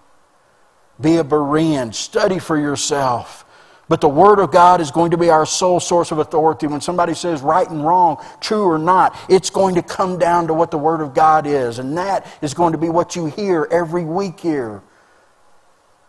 Be 0.99 1.17
a 1.17 1.23
Berean, 1.23 1.93
study 1.93 2.39
for 2.39 2.57
yourself. 2.59 3.45
But 3.87 4.01
the 4.01 4.09
Word 4.09 4.39
of 4.39 4.49
God 4.49 4.81
is 4.81 4.89
going 4.89 5.11
to 5.11 5.17
be 5.17 5.29
our 5.29 5.45
sole 5.45 5.79
source 5.79 6.09
of 6.09 6.17
authority. 6.17 6.65
When 6.65 6.81
somebody 6.81 7.13
says 7.13 7.43
right 7.43 7.69
and 7.69 7.85
wrong, 7.85 8.17
true 8.41 8.63
or 8.63 8.79
not, 8.79 9.15
it's 9.29 9.51
going 9.51 9.75
to 9.75 9.83
come 9.83 10.17
down 10.17 10.47
to 10.47 10.55
what 10.55 10.71
the 10.71 10.79
Word 10.79 11.01
of 11.01 11.13
God 11.13 11.45
is. 11.45 11.77
And 11.77 11.95
that 11.99 12.25
is 12.41 12.55
going 12.55 12.71
to 12.71 12.79
be 12.79 12.89
what 12.89 13.15
you 13.15 13.27
hear 13.27 13.67
every 13.69 14.05
week 14.05 14.39
here. 14.39 14.81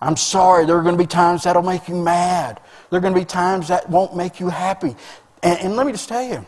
I'm 0.00 0.16
sorry, 0.16 0.64
there 0.64 0.78
are 0.78 0.82
going 0.82 0.96
to 0.96 1.02
be 1.02 1.06
times 1.06 1.42
that'll 1.42 1.60
make 1.60 1.86
you 1.86 1.96
mad. 1.96 2.62
There 2.90 2.98
are 2.98 3.00
going 3.00 3.14
to 3.14 3.20
be 3.20 3.24
times 3.24 3.68
that 3.68 3.88
won't 3.88 4.16
make 4.16 4.40
you 4.40 4.48
happy. 4.48 4.96
And, 5.42 5.58
and 5.60 5.76
let 5.76 5.86
me 5.86 5.92
just 5.92 6.08
tell 6.08 6.22
you, 6.22 6.44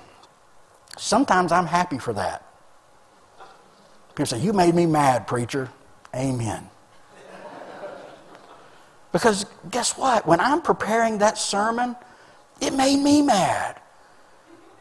sometimes 0.97 1.53
I'm 1.53 1.67
happy 1.67 1.99
for 1.99 2.13
that. 2.15 2.47
People 4.11 4.27
say, 4.27 4.41
You 4.41 4.53
made 4.53 4.75
me 4.75 4.87
mad, 4.87 5.27
preacher. 5.27 5.71
Amen. 6.15 6.69
Because 9.13 9.45
guess 9.71 9.97
what? 9.97 10.27
When 10.27 10.41
I'm 10.41 10.63
preparing 10.63 11.19
that 11.19 11.37
sermon, 11.37 11.97
it 12.61 12.73
made 12.73 12.99
me 12.99 13.23
mad. 13.23 13.81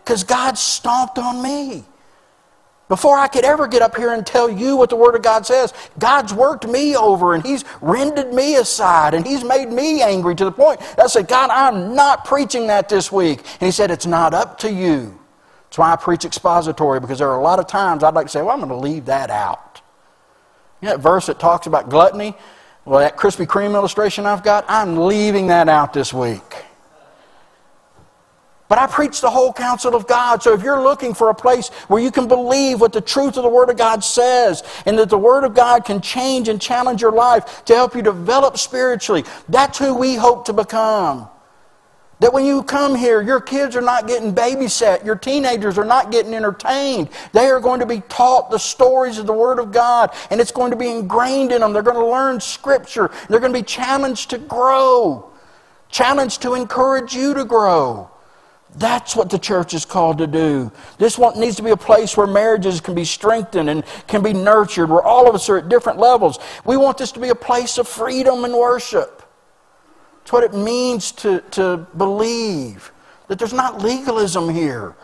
Because 0.03 0.23
God 0.23 0.57
stomped 0.57 1.17
on 1.17 1.41
me. 1.41 1.85
Before 2.89 3.19
I 3.19 3.28
could 3.28 3.45
ever 3.45 3.67
get 3.67 3.84
up 3.84 3.95
here 3.95 4.13
and 4.13 4.25
tell 4.25 4.49
you 4.49 4.75
what 4.75 4.89
the 4.89 4.95
Word 4.95 5.15
of 5.15 5.21
God 5.21 5.45
says, 5.45 5.75
God's 5.99 6.34
worked 6.34 6.67
me 6.67 6.95
over 6.95 7.36
and 7.36 7.45
He's 7.45 7.63
rended 7.82 8.34
me 8.34 8.56
aside 8.56 9.13
and 9.13 9.25
He's 9.25 9.43
made 9.43 9.69
me 9.69 10.02
angry 10.02 10.36
to 10.36 10.43
the 10.43 10.52
point 10.52 10.80
that 10.80 11.02
I 11.02 11.08
said, 11.08 11.28
God, 11.28 11.52
I'm 11.52 11.93
not 11.93 12.25
preaching 12.25 12.65
that 12.67 12.89
this 12.89 13.12
week. 13.12 13.41
And 13.62 13.67
He 13.67 13.71
said, 13.71 13.91
It's 13.91 14.08
not 14.08 14.34
up 14.34 14.58
to 14.60 14.71
you. 14.71 15.19
That's 15.65 15.78
why 15.78 15.93
I 15.93 15.97
preach 15.97 16.25
expository 16.25 16.99
because 16.99 17.19
there 17.19 17.30
are 17.30 17.39
a 17.39 17.43
lot 17.43 17.60
of 17.60 17.67
times 17.67 18.04
I'd 18.04 18.15
like 18.15 18.25
to 18.25 18.32
say, 18.32 18.41
Well, 18.41 18.49
I'm 18.49 18.58
going 18.58 18.69
to 18.69 18.75
leave 18.75 19.06
that 19.06 19.30
out. 19.30 19.82
You 20.82 20.88
know 20.88 20.95
that 20.95 21.02
verse 21.02 21.28
that 21.28 21.39
talks 21.39 21.67
about 21.67 21.89
gluttony? 21.89 22.34
Well, 22.86 23.02
that 23.02 23.17
Krispy 23.17 23.45
Kreme 23.45 23.75
illustration 23.75 24.25
I've 24.25 24.43
got, 24.43 24.65
I'm 24.67 24.97
leaving 24.97 25.47
that 25.47 25.69
out 25.69 25.93
this 25.93 26.12
week. 26.12 26.65
But 28.69 28.77
I 28.77 28.86
preach 28.86 29.19
the 29.19 29.32
whole 29.32 29.51
counsel 29.51 29.95
of 29.95 30.05
God. 30.05 30.43
So 30.43 30.53
if 30.53 30.62
you're 30.62 30.82
looking 30.82 31.15
for 31.15 31.29
a 31.29 31.36
place 31.36 31.69
where 31.88 32.01
you 32.01 32.12
can 32.12 32.27
believe 32.27 32.79
what 32.79 32.93
the 32.93 33.01
truth 33.01 33.36
of 33.36 33.43
the 33.43 33.49
Word 33.49 33.71
of 33.71 33.77
God 33.77 34.03
says 34.03 34.63
and 34.86 34.97
that 34.99 35.10
the 35.10 35.17
Word 35.17 35.43
of 35.43 35.55
God 35.55 35.84
can 35.84 35.99
change 35.99 36.47
and 36.47 36.62
challenge 36.62 37.01
your 37.01 37.12
life 37.12 37.65
to 37.65 37.73
help 37.73 37.95
you 37.95 38.03
develop 38.03 38.60
spiritually, 38.60 39.25
that's 39.49 39.79
who 39.79 39.95
we 39.95 40.15
hope 40.15 40.45
to 40.45 40.53
become. 40.53 41.27
That 42.19 42.32
when 42.32 42.45
you 42.45 42.62
come 42.62 42.95
here, 42.95 43.21
your 43.21 43.41
kids 43.41 43.75
are 43.75 43.82
not 43.82 44.05
getting 44.05 44.36
babysat, 44.36 45.03
your 45.03 45.15
teenagers 45.15 45.79
are 45.79 45.86
not 45.86 46.12
getting 46.12 46.36
entertained. 46.36 47.10
They 47.32 47.47
are 47.47 47.62
going 47.62 47.79
to 47.79 47.86
be 47.88 48.01
taught 48.01 48.51
the 48.51 48.60
stories 48.60 49.17
of 49.17 49.25
the 49.25 49.34
Word 49.34 49.58
of 49.58 49.71
God, 49.71 50.13
and 50.29 50.39
it's 50.39 50.51
going 50.51 50.69
to 50.69 50.77
be 50.77 50.89
ingrained 50.89 51.51
in 51.51 51.62
them. 51.62 51.73
They're 51.73 51.82
going 51.82 51.95
to 51.95 52.05
learn 52.05 52.39
Scripture, 52.39 53.10
they're 53.29 53.39
going 53.39 53.53
to 53.53 53.60
be 53.60 53.65
challenged 53.65 54.29
to 54.29 54.38
grow, 54.38 55.32
challenged 55.89 56.43
to 56.43 56.53
encourage 56.53 57.15
you 57.15 57.34
to 57.34 57.45
grow. 57.45 58.12
That's 58.75 59.15
what 59.15 59.29
the 59.29 59.39
church 59.39 59.73
is 59.73 59.84
called 59.84 60.19
to 60.19 60.27
do. 60.27 60.71
This 60.97 61.17
one 61.17 61.39
needs 61.39 61.55
to 61.55 61.63
be 61.63 61.71
a 61.71 61.77
place 61.77 62.15
where 62.15 62.27
marriages 62.27 62.79
can 62.79 62.93
be 62.93 63.03
strengthened 63.03 63.69
and 63.69 63.84
can 64.08 64.21
be 64.21 64.32
nurtured, 64.32 64.89
where 64.89 65.01
all 65.01 65.27
of 65.27 65.36
us 65.36 65.49
are 65.49 65.58
at 65.58 65.69
different 65.69 65.97
levels. 65.97 66.39
We 66.65 66.77
want 66.77 66.97
this 66.97 67.12
to 67.13 67.19
be 67.19 67.29
a 67.29 67.36
place 67.36 67.77
of 67.77 67.88
freedom 67.88 68.45
and 68.45 68.53
worship. 68.53 69.23
It's 70.21 70.32
what 70.32 70.43
it 70.43 70.53
means 70.53 71.12
to, 71.13 71.41
to 71.51 71.88
believe 71.97 72.91
that 73.27 73.39
there's 73.39 73.53
not 73.53 73.82
legalism 73.82 74.49
here. 74.49 74.95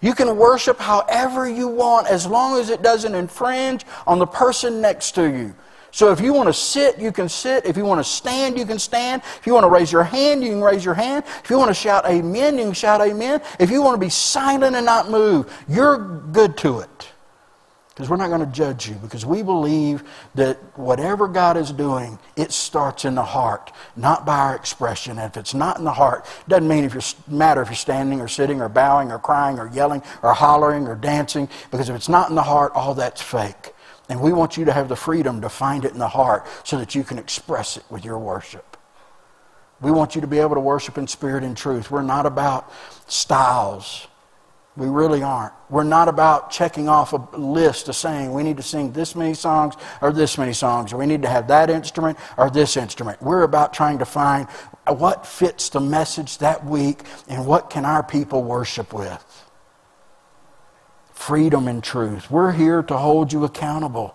You 0.00 0.14
can 0.14 0.36
worship 0.36 0.78
however 0.78 1.48
you 1.48 1.68
want 1.68 2.06
as 2.06 2.26
long 2.26 2.58
as 2.58 2.70
it 2.70 2.82
doesn't 2.82 3.14
infringe 3.14 3.84
on 4.06 4.18
the 4.18 4.26
person 4.26 4.80
next 4.80 5.12
to 5.12 5.24
you. 5.24 5.54
So 5.96 6.12
if 6.12 6.20
you 6.20 6.34
want 6.34 6.46
to 6.46 6.52
sit, 6.52 6.98
you 6.98 7.10
can 7.10 7.26
sit. 7.26 7.64
If 7.64 7.78
you 7.78 7.86
want 7.86 8.00
to 8.00 8.04
stand, 8.04 8.58
you 8.58 8.66
can 8.66 8.78
stand. 8.78 9.22
If 9.38 9.46
you 9.46 9.54
want 9.54 9.64
to 9.64 9.70
raise 9.70 9.90
your 9.90 10.04
hand, 10.04 10.44
you 10.44 10.50
can 10.50 10.60
raise 10.60 10.84
your 10.84 10.92
hand. 10.92 11.24
If 11.42 11.48
you 11.48 11.56
want 11.56 11.70
to 11.70 11.74
shout 11.74 12.04
amen, 12.04 12.58
you 12.58 12.64
can 12.64 12.74
shout 12.74 13.00
amen. 13.00 13.40
If 13.58 13.70
you 13.70 13.80
want 13.80 13.94
to 13.94 13.98
be 13.98 14.10
silent 14.10 14.76
and 14.76 14.84
not 14.84 15.10
move, 15.10 15.50
you're 15.66 15.96
good 16.32 16.58
to 16.58 16.80
it. 16.80 17.08
Because 17.88 18.10
we're 18.10 18.18
not 18.18 18.28
going 18.28 18.40
to 18.40 18.52
judge 18.54 18.86
you 18.86 18.96
because 18.96 19.24
we 19.24 19.42
believe 19.42 20.04
that 20.34 20.58
whatever 20.78 21.28
God 21.28 21.56
is 21.56 21.72
doing, 21.72 22.18
it 22.36 22.52
starts 22.52 23.06
in 23.06 23.14
the 23.14 23.24
heart, 23.24 23.72
not 23.96 24.26
by 24.26 24.36
our 24.36 24.54
expression. 24.54 25.12
And 25.12 25.30
if 25.30 25.38
it's 25.38 25.54
not 25.54 25.78
in 25.78 25.84
the 25.84 25.94
heart, 25.94 26.26
it 26.40 26.50
doesn't 26.50 26.68
mean 26.68 26.84
if 26.84 26.92
you're 26.92 27.02
matter 27.26 27.62
if 27.62 27.68
you're 27.68 27.74
standing 27.74 28.20
or 28.20 28.28
sitting 28.28 28.60
or 28.60 28.68
bowing 28.68 29.10
or 29.10 29.18
crying 29.18 29.58
or 29.58 29.70
yelling 29.72 30.02
or 30.22 30.34
hollering 30.34 30.88
or 30.88 30.94
dancing, 30.94 31.48
because 31.70 31.88
if 31.88 31.96
it's 31.96 32.10
not 32.10 32.28
in 32.28 32.34
the 32.34 32.42
heart, 32.42 32.72
all 32.74 32.92
that's 32.92 33.22
fake. 33.22 33.72
And 34.08 34.20
we 34.20 34.32
want 34.32 34.56
you 34.56 34.64
to 34.64 34.72
have 34.72 34.88
the 34.88 34.96
freedom 34.96 35.40
to 35.40 35.48
find 35.48 35.84
it 35.84 35.92
in 35.92 35.98
the 35.98 36.08
heart 36.08 36.46
so 36.64 36.78
that 36.78 36.94
you 36.94 37.02
can 37.02 37.18
express 37.18 37.76
it 37.76 37.84
with 37.90 38.04
your 38.04 38.18
worship. 38.18 38.76
We 39.80 39.90
want 39.90 40.14
you 40.14 40.20
to 40.20 40.26
be 40.26 40.38
able 40.38 40.54
to 40.54 40.60
worship 40.60 40.96
in 40.96 41.06
spirit 41.06 41.44
and 41.44 41.56
truth. 41.56 41.90
We're 41.90 42.02
not 42.02 42.24
about 42.24 42.72
styles. 43.08 44.06
We 44.76 44.86
really 44.86 45.22
aren't. 45.22 45.54
We're 45.70 45.84
not 45.84 46.08
about 46.08 46.50
checking 46.50 46.88
off 46.88 47.12
a 47.12 47.16
list 47.36 47.88
of 47.88 47.96
saying 47.96 48.32
we 48.32 48.42
need 48.42 48.58
to 48.58 48.62
sing 48.62 48.92
this 48.92 49.16
many 49.16 49.34
songs 49.34 49.74
or 50.00 50.12
this 50.12 50.38
many 50.38 50.52
songs, 50.52 50.92
or 50.92 50.98
we 50.98 51.06
need 51.06 51.22
to 51.22 51.28
have 51.28 51.48
that 51.48 51.70
instrument 51.70 52.18
or 52.36 52.50
this 52.50 52.76
instrument. 52.76 53.20
We're 53.22 53.42
about 53.42 53.72
trying 53.72 53.98
to 53.98 54.04
find 54.04 54.48
what 54.86 55.26
fits 55.26 55.70
the 55.70 55.80
message 55.80 56.38
that 56.38 56.64
week 56.64 57.00
and 57.26 57.46
what 57.46 57.70
can 57.70 57.84
our 57.84 58.02
people 58.02 58.42
worship 58.44 58.92
with 58.92 59.45
freedom 61.16 61.66
and 61.66 61.82
truth. 61.82 62.30
We're 62.30 62.52
here 62.52 62.82
to 62.84 62.96
hold 62.96 63.32
you 63.32 63.44
accountable. 63.44 64.14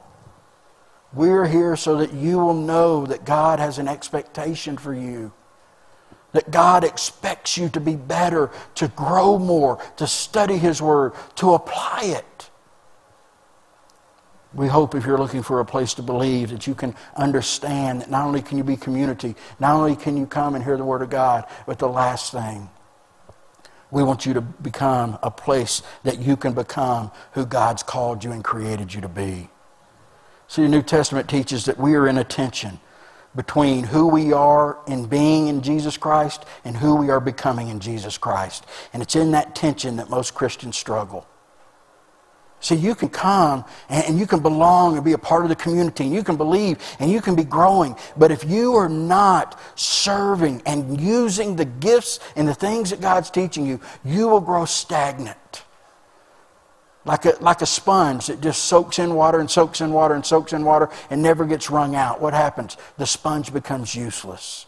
We're 1.13 1.47
here 1.47 1.75
so 1.75 1.97
that 1.97 2.13
you 2.13 2.37
will 2.37 2.53
know 2.53 3.05
that 3.07 3.25
God 3.25 3.59
has 3.59 3.79
an 3.79 3.87
expectation 3.87 4.77
for 4.77 4.93
you. 4.93 5.33
That 6.31 6.51
God 6.51 6.85
expects 6.85 7.57
you 7.57 7.67
to 7.69 7.81
be 7.81 7.95
better, 7.95 8.51
to 8.75 8.87
grow 8.89 9.37
more, 9.37 9.83
to 9.97 10.07
study 10.07 10.57
His 10.57 10.81
Word, 10.81 11.13
to 11.35 11.55
apply 11.55 12.03
it. 12.03 12.49
We 14.53 14.67
hope 14.67 14.95
if 14.95 15.05
you're 15.05 15.17
looking 15.17 15.43
for 15.43 15.59
a 15.59 15.65
place 15.65 15.93
to 15.95 16.03
believe 16.03 16.51
that 16.51 16.67
you 16.67 16.75
can 16.75 16.95
understand 17.15 18.01
that 18.01 18.11
not 18.11 18.25
only 18.27 18.41
can 18.41 18.57
you 18.57 18.63
be 18.63 18.77
community, 18.77 19.35
not 19.59 19.75
only 19.75 19.95
can 19.95 20.15
you 20.15 20.27
come 20.27 20.55
and 20.55 20.63
hear 20.63 20.77
the 20.77 20.85
Word 20.85 21.01
of 21.01 21.09
God, 21.09 21.45
but 21.65 21.79
the 21.79 21.89
last 21.89 22.31
thing 22.31 22.69
we 23.91 24.03
want 24.03 24.25
you 24.25 24.33
to 24.33 24.41
become 24.41 25.19
a 25.21 25.29
place 25.29 25.83
that 26.03 26.19
you 26.19 26.37
can 26.37 26.53
become 26.53 27.11
who 27.33 27.45
God's 27.45 27.83
called 27.83 28.23
you 28.23 28.31
and 28.31 28.43
created 28.43 28.93
you 28.93 29.01
to 29.01 29.09
be. 29.09 29.49
See, 30.47 30.63
the 30.63 30.69
New 30.69 30.81
Testament 30.81 31.29
teaches 31.29 31.65
that 31.65 31.77
we 31.77 31.95
are 31.95 32.07
in 32.07 32.17
a 32.17 32.23
tension 32.23 32.79
between 33.35 33.85
who 33.85 34.07
we 34.07 34.33
are 34.33 34.79
in 34.87 35.05
being 35.05 35.47
in 35.47 35.61
Jesus 35.61 35.97
Christ 35.97 36.45
and 36.65 36.75
who 36.75 36.95
we 36.95 37.09
are 37.09 37.21
becoming 37.21 37.69
in 37.69 37.79
Jesus 37.79 38.17
Christ. 38.17 38.65
And 38.93 39.01
it's 39.01 39.15
in 39.15 39.31
that 39.31 39.55
tension 39.55 39.95
that 39.97 40.09
most 40.09 40.33
Christians 40.33 40.77
struggle. 40.77 41.25
See, 42.61 42.75
you 42.75 42.93
can 42.93 43.09
come 43.09 43.65
and 43.89 44.19
you 44.19 44.27
can 44.27 44.39
belong 44.39 44.95
and 44.95 45.03
be 45.03 45.13
a 45.13 45.17
part 45.17 45.43
of 45.43 45.49
the 45.49 45.55
community 45.55 46.03
and 46.03 46.13
you 46.13 46.23
can 46.23 46.37
believe 46.37 46.77
and 46.99 47.11
you 47.11 47.19
can 47.19 47.35
be 47.35 47.43
growing. 47.43 47.95
But 48.15 48.29
if 48.29 48.43
you 48.43 48.75
are 48.75 48.87
not 48.87 49.59
serving 49.75 50.61
and 50.67 51.01
using 51.01 51.55
the 51.55 51.65
gifts 51.65 52.19
and 52.35 52.47
the 52.47 52.53
things 52.53 52.91
that 52.91 53.01
God's 53.01 53.31
teaching 53.31 53.65
you, 53.65 53.81
you 54.05 54.27
will 54.27 54.39
grow 54.41 54.65
stagnant. 54.65 55.63
Like 57.03 57.25
a, 57.25 57.35
like 57.41 57.63
a 57.63 57.65
sponge 57.65 58.27
that 58.27 58.41
just 58.41 58.65
soaks 58.65 58.99
in 58.99 59.15
water 59.15 59.39
and 59.39 59.49
soaks 59.49 59.81
in 59.81 59.91
water 59.91 60.13
and 60.13 60.23
soaks 60.23 60.53
in 60.53 60.63
water 60.63 60.89
and 61.09 61.23
never 61.23 61.45
gets 61.45 61.71
wrung 61.71 61.95
out. 61.95 62.21
What 62.21 62.35
happens? 62.35 62.77
The 62.97 63.07
sponge 63.07 63.51
becomes 63.51 63.95
useless. 63.95 64.67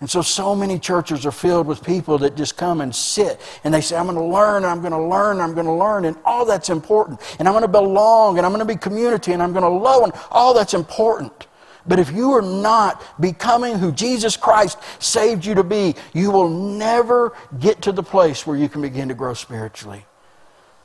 And 0.00 0.10
so, 0.10 0.22
so 0.22 0.54
many 0.54 0.78
churches 0.78 1.24
are 1.24 1.32
filled 1.32 1.66
with 1.66 1.82
people 1.82 2.18
that 2.18 2.36
just 2.36 2.56
come 2.56 2.80
and 2.80 2.94
sit 2.94 3.40
and 3.62 3.72
they 3.72 3.80
say, 3.80 3.96
I'm 3.96 4.06
going 4.06 4.18
to 4.18 4.24
learn, 4.24 4.64
I'm 4.64 4.80
going 4.80 4.92
to 4.92 5.02
learn, 5.02 5.40
I'm 5.40 5.54
going 5.54 5.66
to 5.66 5.72
learn, 5.72 6.04
and 6.04 6.16
all 6.24 6.44
that's 6.44 6.68
important. 6.68 7.20
And 7.38 7.48
I'm 7.48 7.54
going 7.54 7.62
to 7.62 7.68
belong, 7.68 8.36
and 8.36 8.44
I'm 8.44 8.52
going 8.52 8.66
to 8.66 8.72
be 8.72 8.78
community, 8.78 9.32
and 9.32 9.42
I'm 9.42 9.52
going 9.52 9.62
to 9.62 9.68
love, 9.68 10.02
and 10.02 10.12
all 10.30 10.52
that's 10.52 10.74
important. 10.74 11.46
But 11.86 11.98
if 11.98 12.10
you 12.12 12.32
are 12.32 12.42
not 12.42 13.02
becoming 13.20 13.78
who 13.78 13.92
Jesus 13.92 14.36
Christ 14.36 14.78
saved 14.98 15.44
you 15.44 15.54
to 15.54 15.64
be, 15.64 15.94
you 16.12 16.30
will 16.30 16.48
never 16.48 17.36
get 17.58 17.82
to 17.82 17.92
the 17.92 18.02
place 18.02 18.46
where 18.46 18.56
you 18.56 18.68
can 18.68 18.82
begin 18.82 19.08
to 19.08 19.14
grow 19.14 19.34
spiritually. 19.34 20.04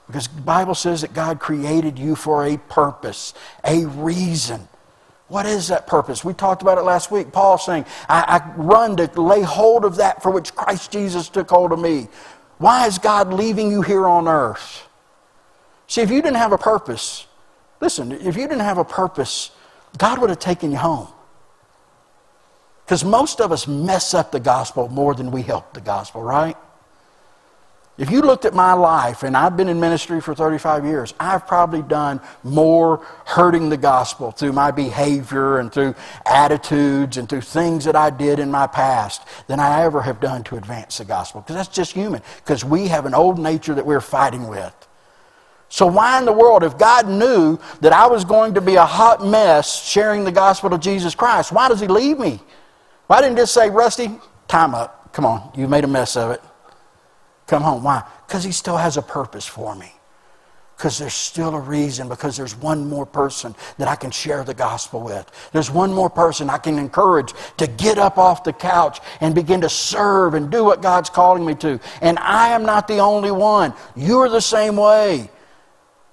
Because 0.07 0.27
the 0.27 0.41
Bible 0.41 0.75
says 0.75 1.01
that 1.01 1.13
God 1.13 1.39
created 1.39 1.99
you 1.99 2.15
for 2.15 2.45
a 2.45 2.57
purpose, 2.57 3.33
a 3.63 3.85
reason. 3.85 4.67
What 5.29 5.45
is 5.45 5.67
that 5.67 5.87
purpose? 5.87 6.25
We 6.25 6.33
talked 6.33 6.63
about 6.63 6.77
it 6.77 6.81
last 6.81 7.11
week. 7.11 7.31
Paul 7.31 7.57
saying, 7.57 7.85
I, 8.09 8.41
I, 8.41 8.53
run 8.57 8.97
to 8.97 9.21
lay 9.21 9.41
hold 9.41 9.85
of 9.85 9.95
that 9.97 10.21
for 10.21 10.31
which 10.31 10.55
Christ 10.55 10.91
Jesus 10.91 11.29
took 11.29 11.49
hold 11.49 11.71
of 11.71 11.79
me. 11.79 12.07
Why 12.57 12.87
is 12.87 12.97
God 12.97 13.31
leaving 13.31 13.71
you 13.71 13.83
here 13.83 14.07
on 14.07 14.27
earth? 14.27 14.87
See, 15.87 16.01
if 16.01 16.09
you 16.09 16.21
didn't 16.21 16.37
have 16.37 16.51
a 16.51 16.57
purpose, 16.57 17.27
listen, 17.79 18.11
if 18.11 18.35
you 18.35 18.47
didn't 18.47 18.61
have 18.61 18.79
a 18.79 18.83
purpose, 18.83 19.51
God 19.97 20.19
would 20.19 20.29
have 20.31 20.39
taken 20.39 20.71
you 20.71 20.77
home. 20.77 21.07
Because 22.85 23.05
most 23.05 23.39
of 23.39 23.51
us 23.51 23.67
mess 23.67 24.15
up 24.15 24.31
the 24.31 24.39
gospel 24.39 24.89
more 24.89 25.13
than 25.13 25.29
we 25.29 25.43
help 25.43 25.73
the 25.75 25.81
gospel, 25.81 26.23
right? 26.23 26.57
If 27.99 28.09
you 28.09 28.21
looked 28.21 28.45
at 28.45 28.53
my 28.53 28.71
life, 28.71 29.23
and 29.23 29.35
I've 29.35 29.57
been 29.57 29.67
in 29.67 29.77
ministry 29.77 30.21
for 30.21 30.33
35 30.33 30.85
years, 30.85 31.13
I've 31.19 31.45
probably 31.45 31.81
done 31.81 32.21
more 32.45 33.05
hurting 33.25 33.67
the 33.67 33.75
gospel 33.75 34.31
through 34.31 34.53
my 34.53 34.71
behavior 34.71 35.59
and 35.59 35.69
through 35.69 35.95
attitudes 36.25 37.17
and 37.17 37.27
through 37.27 37.41
things 37.41 37.83
that 37.83 37.97
I 37.97 38.09
did 38.09 38.39
in 38.39 38.49
my 38.49 38.67
past 38.67 39.23
than 39.47 39.59
I 39.59 39.83
ever 39.83 40.01
have 40.01 40.21
done 40.21 40.45
to 40.45 40.55
advance 40.55 40.99
the 40.99 41.03
gospel. 41.03 41.41
Because 41.41 41.57
that's 41.57 41.75
just 41.75 41.91
human, 41.91 42.21
because 42.37 42.63
we 42.63 42.87
have 42.87 43.05
an 43.05 43.13
old 43.13 43.37
nature 43.37 43.75
that 43.75 43.85
we're 43.85 43.99
fighting 43.99 44.47
with. 44.47 44.73
So, 45.67 45.85
why 45.85 46.19
in 46.19 46.25
the 46.25 46.31
world, 46.31 46.63
if 46.63 46.77
God 46.77 47.05
knew 47.09 47.59
that 47.81 47.91
I 47.91 48.07
was 48.07 48.23
going 48.23 48.53
to 48.53 48.61
be 48.61 48.75
a 48.75 48.85
hot 48.85 49.27
mess 49.27 49.85
sharing 49.85 50.23
the 50.23 50.31
gospel 50.31 50.73
of 50.73 50.79
Jesus 50.79 51.15
Christ, 51.15 51.51
why 51.51 51.67
does 51.67 51.81
He 51.81 51.87
leave 51.87 52.17
me? 52.17 52.39
Why 53.07 53.19
didn't 53.19 53.35
He 53.35 53.41
just 53.41 53.53
say, 53.53 53.69
Rusty, 53.69 54.09
time 54.47 54.73
up. 54.73 55.11
Come 55.11 55.25
on, 55.25 55.51
you 55.53 55.67
made 55.67 55.83
a 55.83 55.87
mess 55.87 56.15
of 56.15 56.31
it 56.31 56.41
come 57.49 57.63
home. 57.63 57.83
Why? 57.83 58.03
Because 58.27 58.43
He 58.43 58.51
still 58.51 58.77
has 58.77 58.95
a 58.97 59.01
purpose 59.01 59.45
for 59.45 59.75
me. 59.75 59.91
Because 60.77 60.97
there's 60.97 61.13
still 61.13 61.55
a 61.55 61.59
reason, 61.59 62.07
because 62.07 62.37
there's 62.37 62.55
one 62.55 62.87
more 62.87 63.05
person 63.05 63.53
that 63.77 63.89
I 63.89 63.97
can 63.97 64.11
share 64.11 64.45
the 64.45 64.53
gospel 64.53 65.01
with. 65.01 65.29
There's 65.51 65.69
one 65.69 65.93
more 65.93 66.09
person 66.09 66.49
I 66.49 66.57
can 66.57 66.79
encourage 66.79 67.33
to 67.57 67.67
get 67.67 67.97
up 67.97 68.17
off 68.17 68.45
the 68.45 68.53
couch 68.53 68.99
and 69.19 69.35
begin 69.35 69.59
to 69.59 69.67
serve 69.67 70.35
and 70.35 70.49
do 70.49 70.63
what 70.63 70.81
God's 70.81 71.09
calling 71.09 71.45
me 71.45 71.53
to. 71.55 71.81
And 72.01 72.17
I 72.19 72.49
am 72.49 72.63
not 72.63 72.87
the 72.87 72.99
only 72.99 73.31
one. 73.31 73.73
You're 73.93 74.29
the 74.29 74.39
same 74.39 74.77
way. 74.77 75.29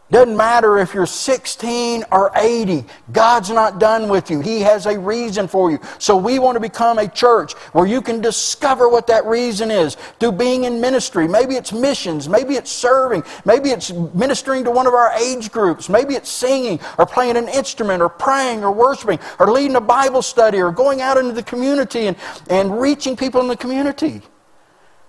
Doesn't 0.09 0.37
matter 0.37 0.79
if 0.79 0.95
you're 0.95 1.05
16 1.05 2.05
or 2.13 2.31
80. 2.37 2.85
God's 3.11 3.51
not 3.51 3.81
done 3.81 4.09
with 4.09 4.31
you. 4.31 4.41
He 4.41 4.61
has 4.61 4.87
a 4.87 4.97
reason 4.97 5.49
for 5.49 5.73
you. 5.73 5.81
So 5.99 6.17
we 6.17 6.39
want 6.39 6.55
to 6.55 6.61
become 6.61 6.99
a 6.99 7.09
church 7.09 7.55
where 7.73 7.87
you 7.87 8.01
can 8.01 8.21
discover 8.21 8.89
what 8.89 9.09
that 9.09 9.25
reason 9.25 9.73
is 9.73 9.97
through 10.21 10.33
being 10.33 10.63
in 10.63 10.81
ministry. 10.81 11.27
Maybe 11.27 11.57
it's 11.57 11.73
missions. 11.73 12.29
Maybe 12.29 12.55
it's 12.55 12.71
serving. 12.71 13.25
Maybe 13.45 13.71
it's 13.71 13.93
ministering 13.93 14.63
to 14.65 14.71
one 14.71 14.87
of 14.87 14.95
our 14.95 15.11
age 15.15 15.51
groups. 15.51 15.89
Maybe 15.89 16.15
it's 16.15 16.31
singing 16.31 16.79
or 16.99 17.07
playing 17.07 17.37
an 17.37 17.49
instrument 17.49 18.01
or 18.01 18.09
praying 18.09 18.63
or 18.63 18.71
worshiping 18.71 19.19
or 19.41 19.51
leading 19.51 19.75
a 19.75 19.81
Bible 19.81 20.23
study 20.23 20.59
or 20.59 20.71
going 20.71 21.01
out 21.01 21.17
into 21.17 21.33
the 21.33 21.43
community 21.43 22.07
and, 22.07 22.17
and 22.49 22.81
reaching 22.81 23.17
people 23.17 23.41
in 23.41 23.49
the 23.49 23.57
community. 23.57 24.23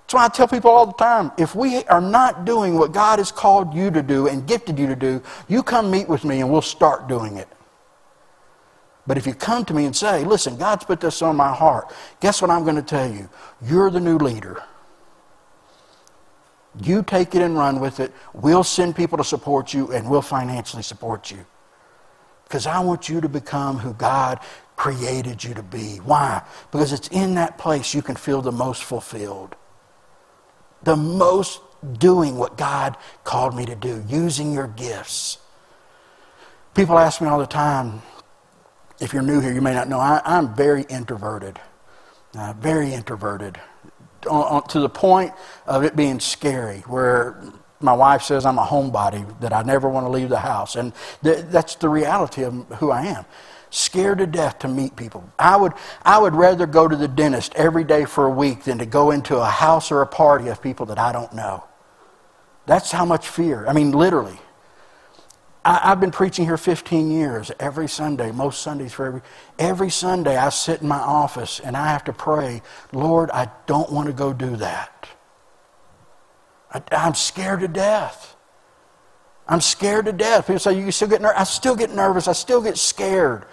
That's 0.07 0.13
why 0.13 0.25
I 0.25 0.29
tell 0.29 0.47
people 0.47 0.71
all 0.71 0.85
the 0.85 0.93
time 0.93 1.33
if 1.37 1.53
we 1.53 1.83
are 1.83 1.99
not 1.99 2.45
doing 2.45 2.75
what 2.75 2.93
God 2.93 3.19
has 3.19 3.29
called 3.29 3.73
you 3.73 3.91
to 3.91 4.01
do 4.01 4.29
and 4.29 4.47
gifted 4.47 4.79
you 4.79 4.87
to 4.87 4.95
do, 4.95 5.21
you 5.49 5.61
come 5.61 5.91
meet 5.91 6.07
with 6.07 6.23
me 6.23 6.39
and 6.39 6.49
we'll 6.49 6.61
start 6.61 7.09
doing 7.09 7.35
it. 7.35 7.49
But 9.05 9.17
if 9.17 9.27
you 9.27 9.33
come 9.33 9.65
to 9.65 9.73
me 9.73 9.83
and 9.83 9.93
say, 9.93 10.23
listen, 10.23 10.55
God's 10.55 10.85
put 10.85 11.01
this 11.01 11.21
on 11.21 11.35
my 11.35 11.53
heart, 11.53 11.93
guess 12.21 12.41
what 12.41 12.49
I'm 12.49 12.63
going 12.63 12.77
to 12.77 12.81
tell 12.81 13.11
you? 13.11 13.29
You're 13.61 13.89
the 13.89 13.99
new 13.99 14.17
leader. 14.17 14.63
You 16.81 17.03
take 17.03 17.35
it 17.35 17.41
and 17.41 17.57
run 17.57 17.81
with 17.81 17.99
it. 17.99 18.13
We'll 18.33 18.63
send 18.63 18.95
people 18.95 19.17
to 19.17 19.25
support 19.25 19.73
you 19.73 19.91
and 19.91 20.09
we'll 20.09 20.21
financially 20.21 20.83
support 20.83 21.31
you. 21.31 21.45
Because 22.45 22.65
I 22.65 22.79
want 22.79 23.09
you 23.09 23.19
to 23.19 23.27
become 23.27 23.77
who 23.77 23.91
God 23.93 24.39
created 24.77 25.43
you 25.43 25.53
to 25.53 25.63
be. 25.63 25.97
Why? 25.97 26.43
Because 26.71 26.93
it's 26.93 27.09
in 27.09 27.35
that 27.35 27.57
place 27.57 27.93
you 27.93 28.01
can 28.01 28.15
feel 28.15 28.41
the 28.41 28.53
most 28.53 28.85
fulfilled 28.85 29.57
the 30.87 30.95
most 30.95 31.59
doing 31.99 32.37
what 32.37 32.57
God 32.57 32.95
called 33.25 33.53
me 33.53 33.65
to 33.65 33.75
do, 33.75 34.03
using 34.07 34.53
your 34.53 34.67
gifts. 34.67 35.37
People 36.73 36.97
ask 36.97 37.19
me 37.21 37.27
all 37.27 37.39
the 37.39 37.45
time, 37.45 38.01
if 38.99 39.11
you're 39.11 39.21
new 39.21 39.41
here, 39.41 39.53
you 39.53 39.59
may 39.59 39.73
not 39.73 39.89
know, 39.89 39.99
I, 39.99 40.21
am 40.25 40.55
very 40.55 40.83
introverted. 40.83 41.59
Uh, 42.33 42.53
very 42.53 42.93
introverted. 42.93 43.59
On, 44.29 44.43
on, 44.43 44.67
to 44.69 44.79
the 44.79 44.89
point 44.89 45.33
of 45.65 45.83
it 45.83 45.95
being 45.95 46.21
scary, 46.21 46.79
where 46.87 47.43
my 47.81 47.93
wife 47.93 48.21
says 48.21 48.45
I'm 48.45 48.57
a 48.57 48.65
homebody, 48.65 49.39
that 49.41 49.51
I 49.51 49.63
never 49.63 49.89
want 49.89 50.05
to 50.05 50.09
leave 50.09 50.29
the 50.29 50.39
house. 50.39 50.77
And 50.77 50.93
th- 51.21 51.45
that's 51.49 51.75
the 51.75 51.89
reality 51.89 52.43
of 52.43 52.53
who 52.79 52.91
I 52.91 53.07
am 53.07 53.25
scared 53.69 54.19
to 54.19 54.27
death 54.27 54.59
to 54.59 54.67
meet 54.67 54.95
people. 54.95 55.29
I 55.37 55.57
would, 55.57 55.73
I 56.03 56.17
would 56.19 56.35
rather 56.35 56.65
go 56.65 56.87
to 56.87 56.95
the 56.95 57.07
dentist 57.07 57.53
every 57.55 57.83
day 57.83 58.05
for 58.05 58.25
a 58.25 58.29
week 58.29 58.63
than 58.63 58.77
to 58.79 58.85
go 58.85 59.11
into 59.11 59.37
a 59.37 59.45
house 59.45 59.91
or 59.91 60.01
a 60.01 60.07
party 60.07 60.47
of 60.47 60.61
people 60.61 60.85
that 60.87 60.99
I 60.99 61.11
don't 61.11 61.33
know. 61.33 61.63
That's 62.65 62.91
how 62.91 63.05
much 63.05 63.27
fear. 63.27 63.65
I 63.67 63.73
mean, 63.73 63.91
literally. 63.91 64.39
I, 65.67 65.89
have 65.89 65.99
been 65.99 66.11
preaching 66.11 66.45
here 66.45 66.55
15 66.55 67.11
years, 67.11 67.51
every 67.59 67.89
Sunday, 67.89 68.31
most 68.31 68.61
Sundays 68.61 68.93
for 68.93 69.05
every. 69.05 69.21
Every 69.59 69.89
Sunday, 69.89 70.37
I 70.37 70.47
sit 70.47 70.81
in 70.81 70.87
my 70.87 70.99
office 70.99 71.59
and 71.59 71.75
I 71.75 71.87
have 71.87 72.05
to 72.05 72.13
pray, 72.13 72.61
Lord, 72.93 73.29
I 73.31 73.49
don't 73.65 73.91
want 73.91 74.07
to 74.07 74.13
go 74.13 74.31
do 74.31 74.55
that. 74.57 75.09
I, 76.71 76.81
I'm 76.93 77.15
scared 77.15 77.59
to 77.61 77.67
death. 77.67 78.36
I'm 79.47 79.61
scared 79.61 80.05
to 80.05 80.11
death. 80.11 80.47
People 80.47 80.59
say, 80.59 80.79
You 80.79 80.91
still 80.91 81.07
get 81.07 81.21
nervous. 81.21 81.39
I 81.39 81.43
still 81.43 81.75
get 81.75 81.91
nervous. 81.91 82.27
I 82.27 82.33
still 82.33 82.61
get 82.61 82.77
scared 82.77 83.45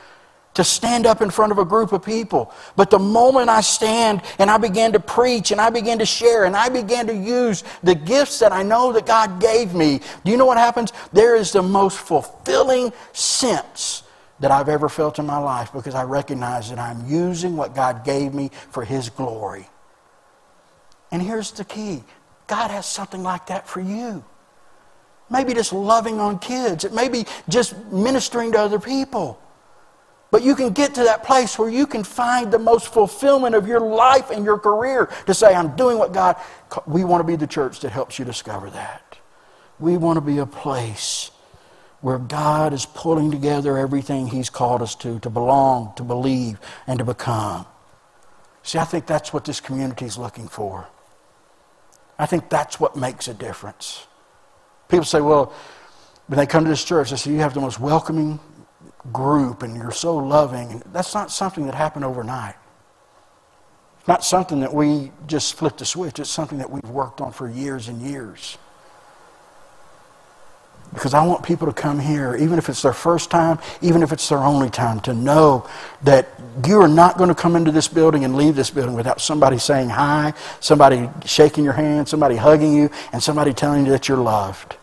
to 0.54 0.64
stand 0.64 1.04
up 1.06 1.20
in 1.20 1.30
front 1.30 1.52
of 1.52 1.58
a 1.58 1.64
group 1.64 1.92
of 1.92 2.04
people. 2.04 2.52
But 2.76 2.90
the 2.90 2.98
moment 2.98 3.48
I 3.48 3.60
stand 3.60 4.22
and 4.38 4.50
I 4.50 4.56
begin 4.56 4.92
to 4.92 5.00
preach 5.00 5.50
and 5.50 5.60
I 5.60 5.70
begin 5.70 5.98
to 5.98 6.06
share 6.06 6.44
and 6.44 6.56
I 6.56 6.68
begin 6.68 7.08
to 7.08 7.14
use 7.14 7.64
the 7.82 7.94
gifts 7.94 8.38
that 8.38 8.52
I 8.52 8.62
know 8.62 8.92
that 8.92 9.06
God 9.06 9.40
gave 9.40 9.74
me, 9.74 10.00
do 10.24 10.30
you 10.30 10.36
know 10.36 10.46
what 10.46 10.58
happens? 10.58 10.92
There 11.12 11.36
is 11.36 11.52
the 11.52 11.62
most 11.62 11.98
fulfilling 11.98 12.92
sense 13.12 14.04
that 14.40 14.50
I've 14.50 14.68
ever 14.68 14.88
felt 14.88 15.18
in 15.18 15.26
my 15.26 15.38
life 15.38 15.72
because 15.72 15.94
I 15.94 16.04
recognize 16.04 16.70
that 16.70 16.78
I'm 16.78 17.06
using 17.06 17.56
what 17.56 17.74
God 17.74 18.04
gave 18.04 18.34
me 18.34 18.50
for 18.70 18.84
His 18.84 19.10
glory. 19.10 19.68
And 21.10 21.22
here's 21.22 21.52
the 21.52 21.64
key 21.64 22.04
God 22.46 22.70
has 22.70 22.86
something 22.86 23.22
like 23.22 23.46
that 23.46 23.68
for 23.68 23.80
you. 23.80 24.24
Maybe 25.30 25.54
just 25.54 25.72
loving 25.72 26.20
on 26.20 26.38
kids. 26.38 26.84
It 26.84 26.92
may 26.92 27.08
be 27.08 27.26
just 27.48 27.76
ministering 27.86 28.52
to 28.52 28.58
other 28.60 28.78
people. 28.78 29.40
But 30.30 30.42
you 30.42 30.56
can 30.56 30.70
get 30.70 30.94
to 30.96 31.04
that 31.04 31.22
place 31.22 31.58
where 31.58 31.70
you 31.70 31.86
can 31.86 32.02
find 32.02 32.52
the 32.52 32.58
most 32.58 32.92
fulfillment 32.92 33.54
of 33.54 33.68
your 33.68 33.80
life 33.80 34.30
and 34.30 34.44
your 34.44 34.58
career 34.58 35.08
to 35.26 35.34
say, 35.34 35.54
I'm 35.54 35.76
doing 35.76 35.96
what 35.96 36.12
God. 36.12 36.36
We 36.86 37.04
want 37.04 37.20
to 37.20 37.24
be 37.24 37.36
the 37.36 37.46
church 37.46 37.80
that 37.80 37.92
helps 37.92 38.18
you 38.18 38.24
discover 38.24 38.68
that. 38.70 39.16
We 39.78 39.96
want 39.96 40.16
to 40.16 40.20
be 40.20 40.38
a 40.38 40.46
place 40.46 41.30
where 42.00 42.18
God 42.18 42.72
is 42.72 42.84
pulling 42.84 43.30
together 43.30 43.78
everything 43.78 44.26
He's 44.26 44.50
called 44.50 44.82
us 44.82 44.94
to, 44.96 45.20
to 45.20 45.30
belong, 45.30 45.92
to 45.96 46.02
believe, 46.02 46.58
and 46.86 46.98
to 46.98 47.04
become. 47.04 47.64
See, 48.64 48.78
I 48.78 48.84
think 48.84 49.06
that's 49.06 49.32
what 49.32 49.44
this 49.44 49.60
community 49.60 50.04
is 50.04 50.18
looking 50.18 50.48
for. 50.48 50.88
I 52.18 52.26
think 52.26 52.50
that's 52.50 52.80
what 52.80 52.96
makes 52.96 53.28
a 53.28 53.34
difference. 53.34 54.06
People 54.88 55.04
say, 55.04 55.20
well, 55.20 55.52
when 56.26 56.38
they 56.38 56.46
come 56.46 56.64
to 56.64 56.70
this 56.70 56.84
church, 56.84 57.10
they 57.10 57.16
say, 57.16 57.30
you 57.30 57.38
have 57.38 57.54
the 57.54 57.60
most 57.60 57.80
welcoming 57.80 58.40
group 59.12 59.62
and 59.62 59.76
you're 59.76 59.92
so 59.92 60.16
loving. 60.16 60.70
And 60.72 60.82
That's 60.92 61.14
not 61.14 61.30
something 61.30 61.66
that 61.66 61.74
happened 61.74 62.04
overnight. 62.04 62.56
It's 63.98 64.08
not 64.08 64.24
something 64.24 64.60
that 64.60 64.72
we 64.72 65.12
just 65.26 65.54
flipped 65.54 65.80
a 65.80 65.84
switch. 65.84 66.18
It's 66.18 66.30
something 66.30 66.58
that 66.58 66.70
we've 66.70 66.90
worked 66.90 67.20
on 67.20 67.32
for 67.32 67.48
years 67.48 67.88
and 67.88 68.02
years. 68.02 68.58
Because 70.92 71.14
I 71.14 71.24
want 71.26 71.42
people 71.42 71.66
to 71.66 71.72
come 71.72 71.98
here, 71.98 72.36
even 72.36 72.58
if 72.58 72.68
it's 72.68 72.82
their 72.82 72.92
first 72.92 73.30
time, 73.30 73.58
even 73.82 74.02
if 74.02 74.12
it's 74.12 74.28
their 74.28 74.38
only 74.38 74.70
time, 74.70 75.00
to 75.00 75.14
know 75.14 75.68
that 76.02 76.28
you 76.66 76.80
are 76.80 76.88
not 76.88 77.18
going 77.18 77.28
to 77.28 77.34
come 77.34 77.56
into 77.56 77.72
this 77.72 77.88
building 77.88 78.24
and 78.24 78.36
leave 78.36 78.54
this 78.54 78.70
building 78.70 78.94
without 78.94 79.20
somebody 79.20 79.58
saying 79.58 79.88
hi, 79.88 80.32
somebody 80.60 81.08
shaking 81.24 81.64
your 81.64 81.72
hand, 81.72 82.08
somebody 82.08 82.36
hugging 82.36 82.74
you, 82.74 82.90
and 83.12 83.22
somebody 83.22 83.52
telling 83.52 83.86
you 83.86 83.90
that 83.90 84.08
you're 84.08 84.18
loved. 84.18 84.76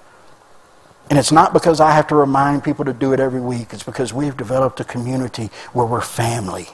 And 1.10 1.20
it's 1.20 1.32
not 1.32 1.52
because 1.52 1.82
I 1.82 1.91
have 1.91 2.08
to 2.08 2.16
remind 2.16 2.64
people 2.64 2.86
to 2.86 2.93
do 2.93 3.12
it 3.12 3.20
every 3.20 3.41
week. 3.41 3.74
It's 3.74 3.84
because 3.84 4.14
we've 4.14 4.36
developed 4.38 4.80
a 4.80 4.86
community 4.86 5.49
where 5.74 5.86
we're 5.86 6.02
family. 6.02 6.68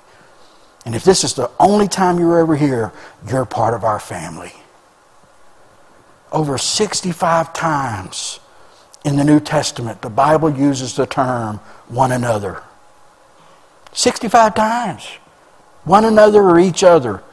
And 0.86 0.96
if 0.96 1.04
this 1.04 1.24
is 1.24 1.34
the 1.34 1.50
only 1.60 1.88
time 1.88 2.20
you're 2.20 2.40
ever 2.40 2.56
here, 2.56 2.94
you're 3.28 3.46
part 3.46 3.74
of 3.74 3.84
our 3.84 4.00
family. 4.00 4.54
Over 6.32 6.58
65 6.58 7.52
times 7.54 8.40
in 9.06 9.16
the 9.16 9.24
New 9.24 9.40
Testament, 9.40 10.02
the 10.02 10.10
Bible 10.10 10.50
uses 10.50 10.96
the 10.96 11.06
term 11.06 11.58
one 11.88 12.12
another. 12.12 12.64
65 13.94 14.54
times. 14.54 15.06
One 15.84 16.06
another 16.06 16.44
or 16.44 16.60
each 16.60 16.84
other. 16.84 17.24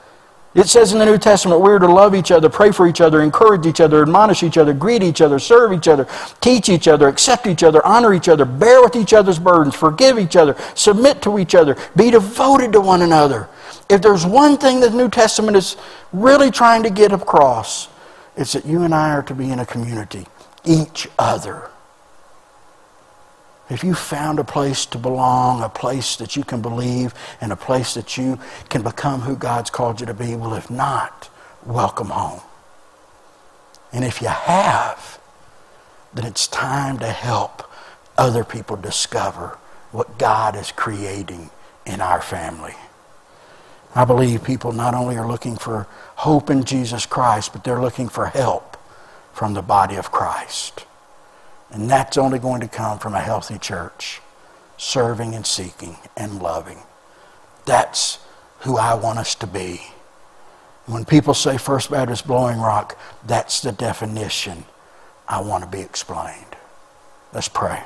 It 0.54 0.68
says 0.68 0.92
in 0.92 1.00
the 1.00 1.04
New 1.04 1.18
Testament 1.18 1.60
we're 1.60 1.80
to 1.80 1.92
love 1.92 2.14
each 2.14 2.30
other, 2.30 2.48
pray 2.48 2.70
for 2.70 2.86
each 2.86 3.00
other, 3.00 3.20
encourage 3.20 3.66
each 3.66 3.80
other, 3.80 4.02
admonish 4.02 4.44
each 4.44 4.56
other, 4.56 4.72
greet 4.72 5.02
each 5.02 5.20
other, 5.20 5.40
serve 5.40 5.72
each 5.72 5.88
other, 5.88 6.06
teach 6.40 6.68
each 6.68 6.86
other, 6.86 7.08
accept 7.08 7.48
each 7.48 7.64
other, 7.64 7.84
honor 7.84 8.14
each 8.14 8.28
other, 8.28 8.44
bear 8.44 8.80
with 8.80 8.94
each 8.94 9.12
other's 9.12 9.40
burdens, 9.40 9.74
forgive 9.74 10.16
each 10.16 10.36
other, 10.36 10.56
submit 10.76 11.20
to 11.22 11.40
each 11.40 11.56
other, 11.56 11.76
be 11.96 12.08
devoted 12.08 12.72
to 12.72 12.80
one 12.80 13.02
another. 13.02 13.48
If 13.90 14.00
there's 14.00 14.24
one 14.24 14.56
thing 14.56 14.78
that 14.80 14.92
the 14.92 14.96
New 14.96 15.08
Testament 15.08 15.56
is 15.56 15.76
really 16.12 16.52
trying 16.52 16.84
to 16.84 16.90
get 16.90 17.10
across, 17.10 17.88
it's 18.36 18.52
that 18.52 18.64
you 18.64 18.84
and 18.84 18.94
I 18.94 19.10
are 19.10 19.22
to 19.24 19.34
be 19.34 19.50
in 19.50 19.58
a 19.58 19.66
community 19.66 20.26
each 20.64 21.08
other. 21.18 21.70
If 23.70 23.82
you 23.82 23.94
found 23.94 24.38
a 24.38 24.44
place 24.44 24.84
to 24.86 24.98
belong, 24.98 25.62
a 25.62 25.68
place 25.68 26.16
that 26.16 26.36
you 26.36 26.44
can 26.44 26.60
believe, 26.60 27.14
and 27.40 27.50
a 27.50 27.56
place 27.56 27.94
that 27.94 28.16
you 28.18 28.38
can 28.68 28.82
become 28.82 29.22
who 29.22 29.36
God's 29.36 29.70
called 29.70 30.00
you 30.00 30.06
to 30.06 30.14
be, 30.14 30.36
well, 30.36 30.54
if 30.54 30.70
not, 30.70 31.30
welcome 31.64 32.08
home. 32.08 32.42
And 33.92 34.04
if 34.04 34.20
you 34.20 34.28
have, 34.28 35.18
then 36.12 36.26
it's 36.26 36.46
time 36.46 36.98
to 36.98 37.06
help 37.06 37.70
other 38.18 38.44
people 38.44 38.76
discover 38.76 39.58
what 39.92 40.18
God 40.18 40.56
is 40.56 40.70
creating 40.72 41.50
in 41.86 42.00
our 42.00 42.20
family. 42.20 42.74
I 43.94 44.04
believe 44.04 44.42
people 44.42 44.72
not 44.72 44.94
only 44.94 45.16
are 45.16 45.26
looking 45.26 45.56
for 45.56 45.86
hope 46.16 46.50
in 46.50 46.64
Jesus 46.64 47.06
Christ, 47.06 47.52
but 47.52 47.64
they're 47.64 47.80
looking 47.80 48.08
for 48.08 48.26
help 48.26 48.73
from 49.34 49.52
the 49.52 49.62
body 49.62 49.96
of 49.96 50.10
Christ. 50.10 50.86
And 51.70 51.90
that's 51.90 52.16
only 52.16 52.38
going 52.38 52.60
to 52.60 52.68
come 52.68 52.98
from 52.98 53.14
a 53.14 53.20
healthy 53.20 53.58
church, 53.58 54.22
serving 54.78 55.34
and 55.34 55.44
seeking 55.44 55.96
and 56.16 56.40
loving. 56.40 56.78
That's 57.66 58.20
who 58.60 58.78
I 58.78 58.94
want 58.94 59.18
us 59.18 59.34
to 59.36 59.46
be. 59.46 59.82
When 60.86 61.04
people 61.04 61.34
say 61.34 61.58
First 61.58 61.90
Baptist 61.90 62.26
Blowing 62.26 62.60
Rock, 62.60 62.98
that's 63.26 63.60
the 63.60 63.72
definition 63.72 64.64
I 65.26 65.40
want 65.40 65.64
to 65.64 65.70
be 65.70 65.80
explained. 65.80 66.56
Let's 67.32 67.48
pray. 67.48 67.82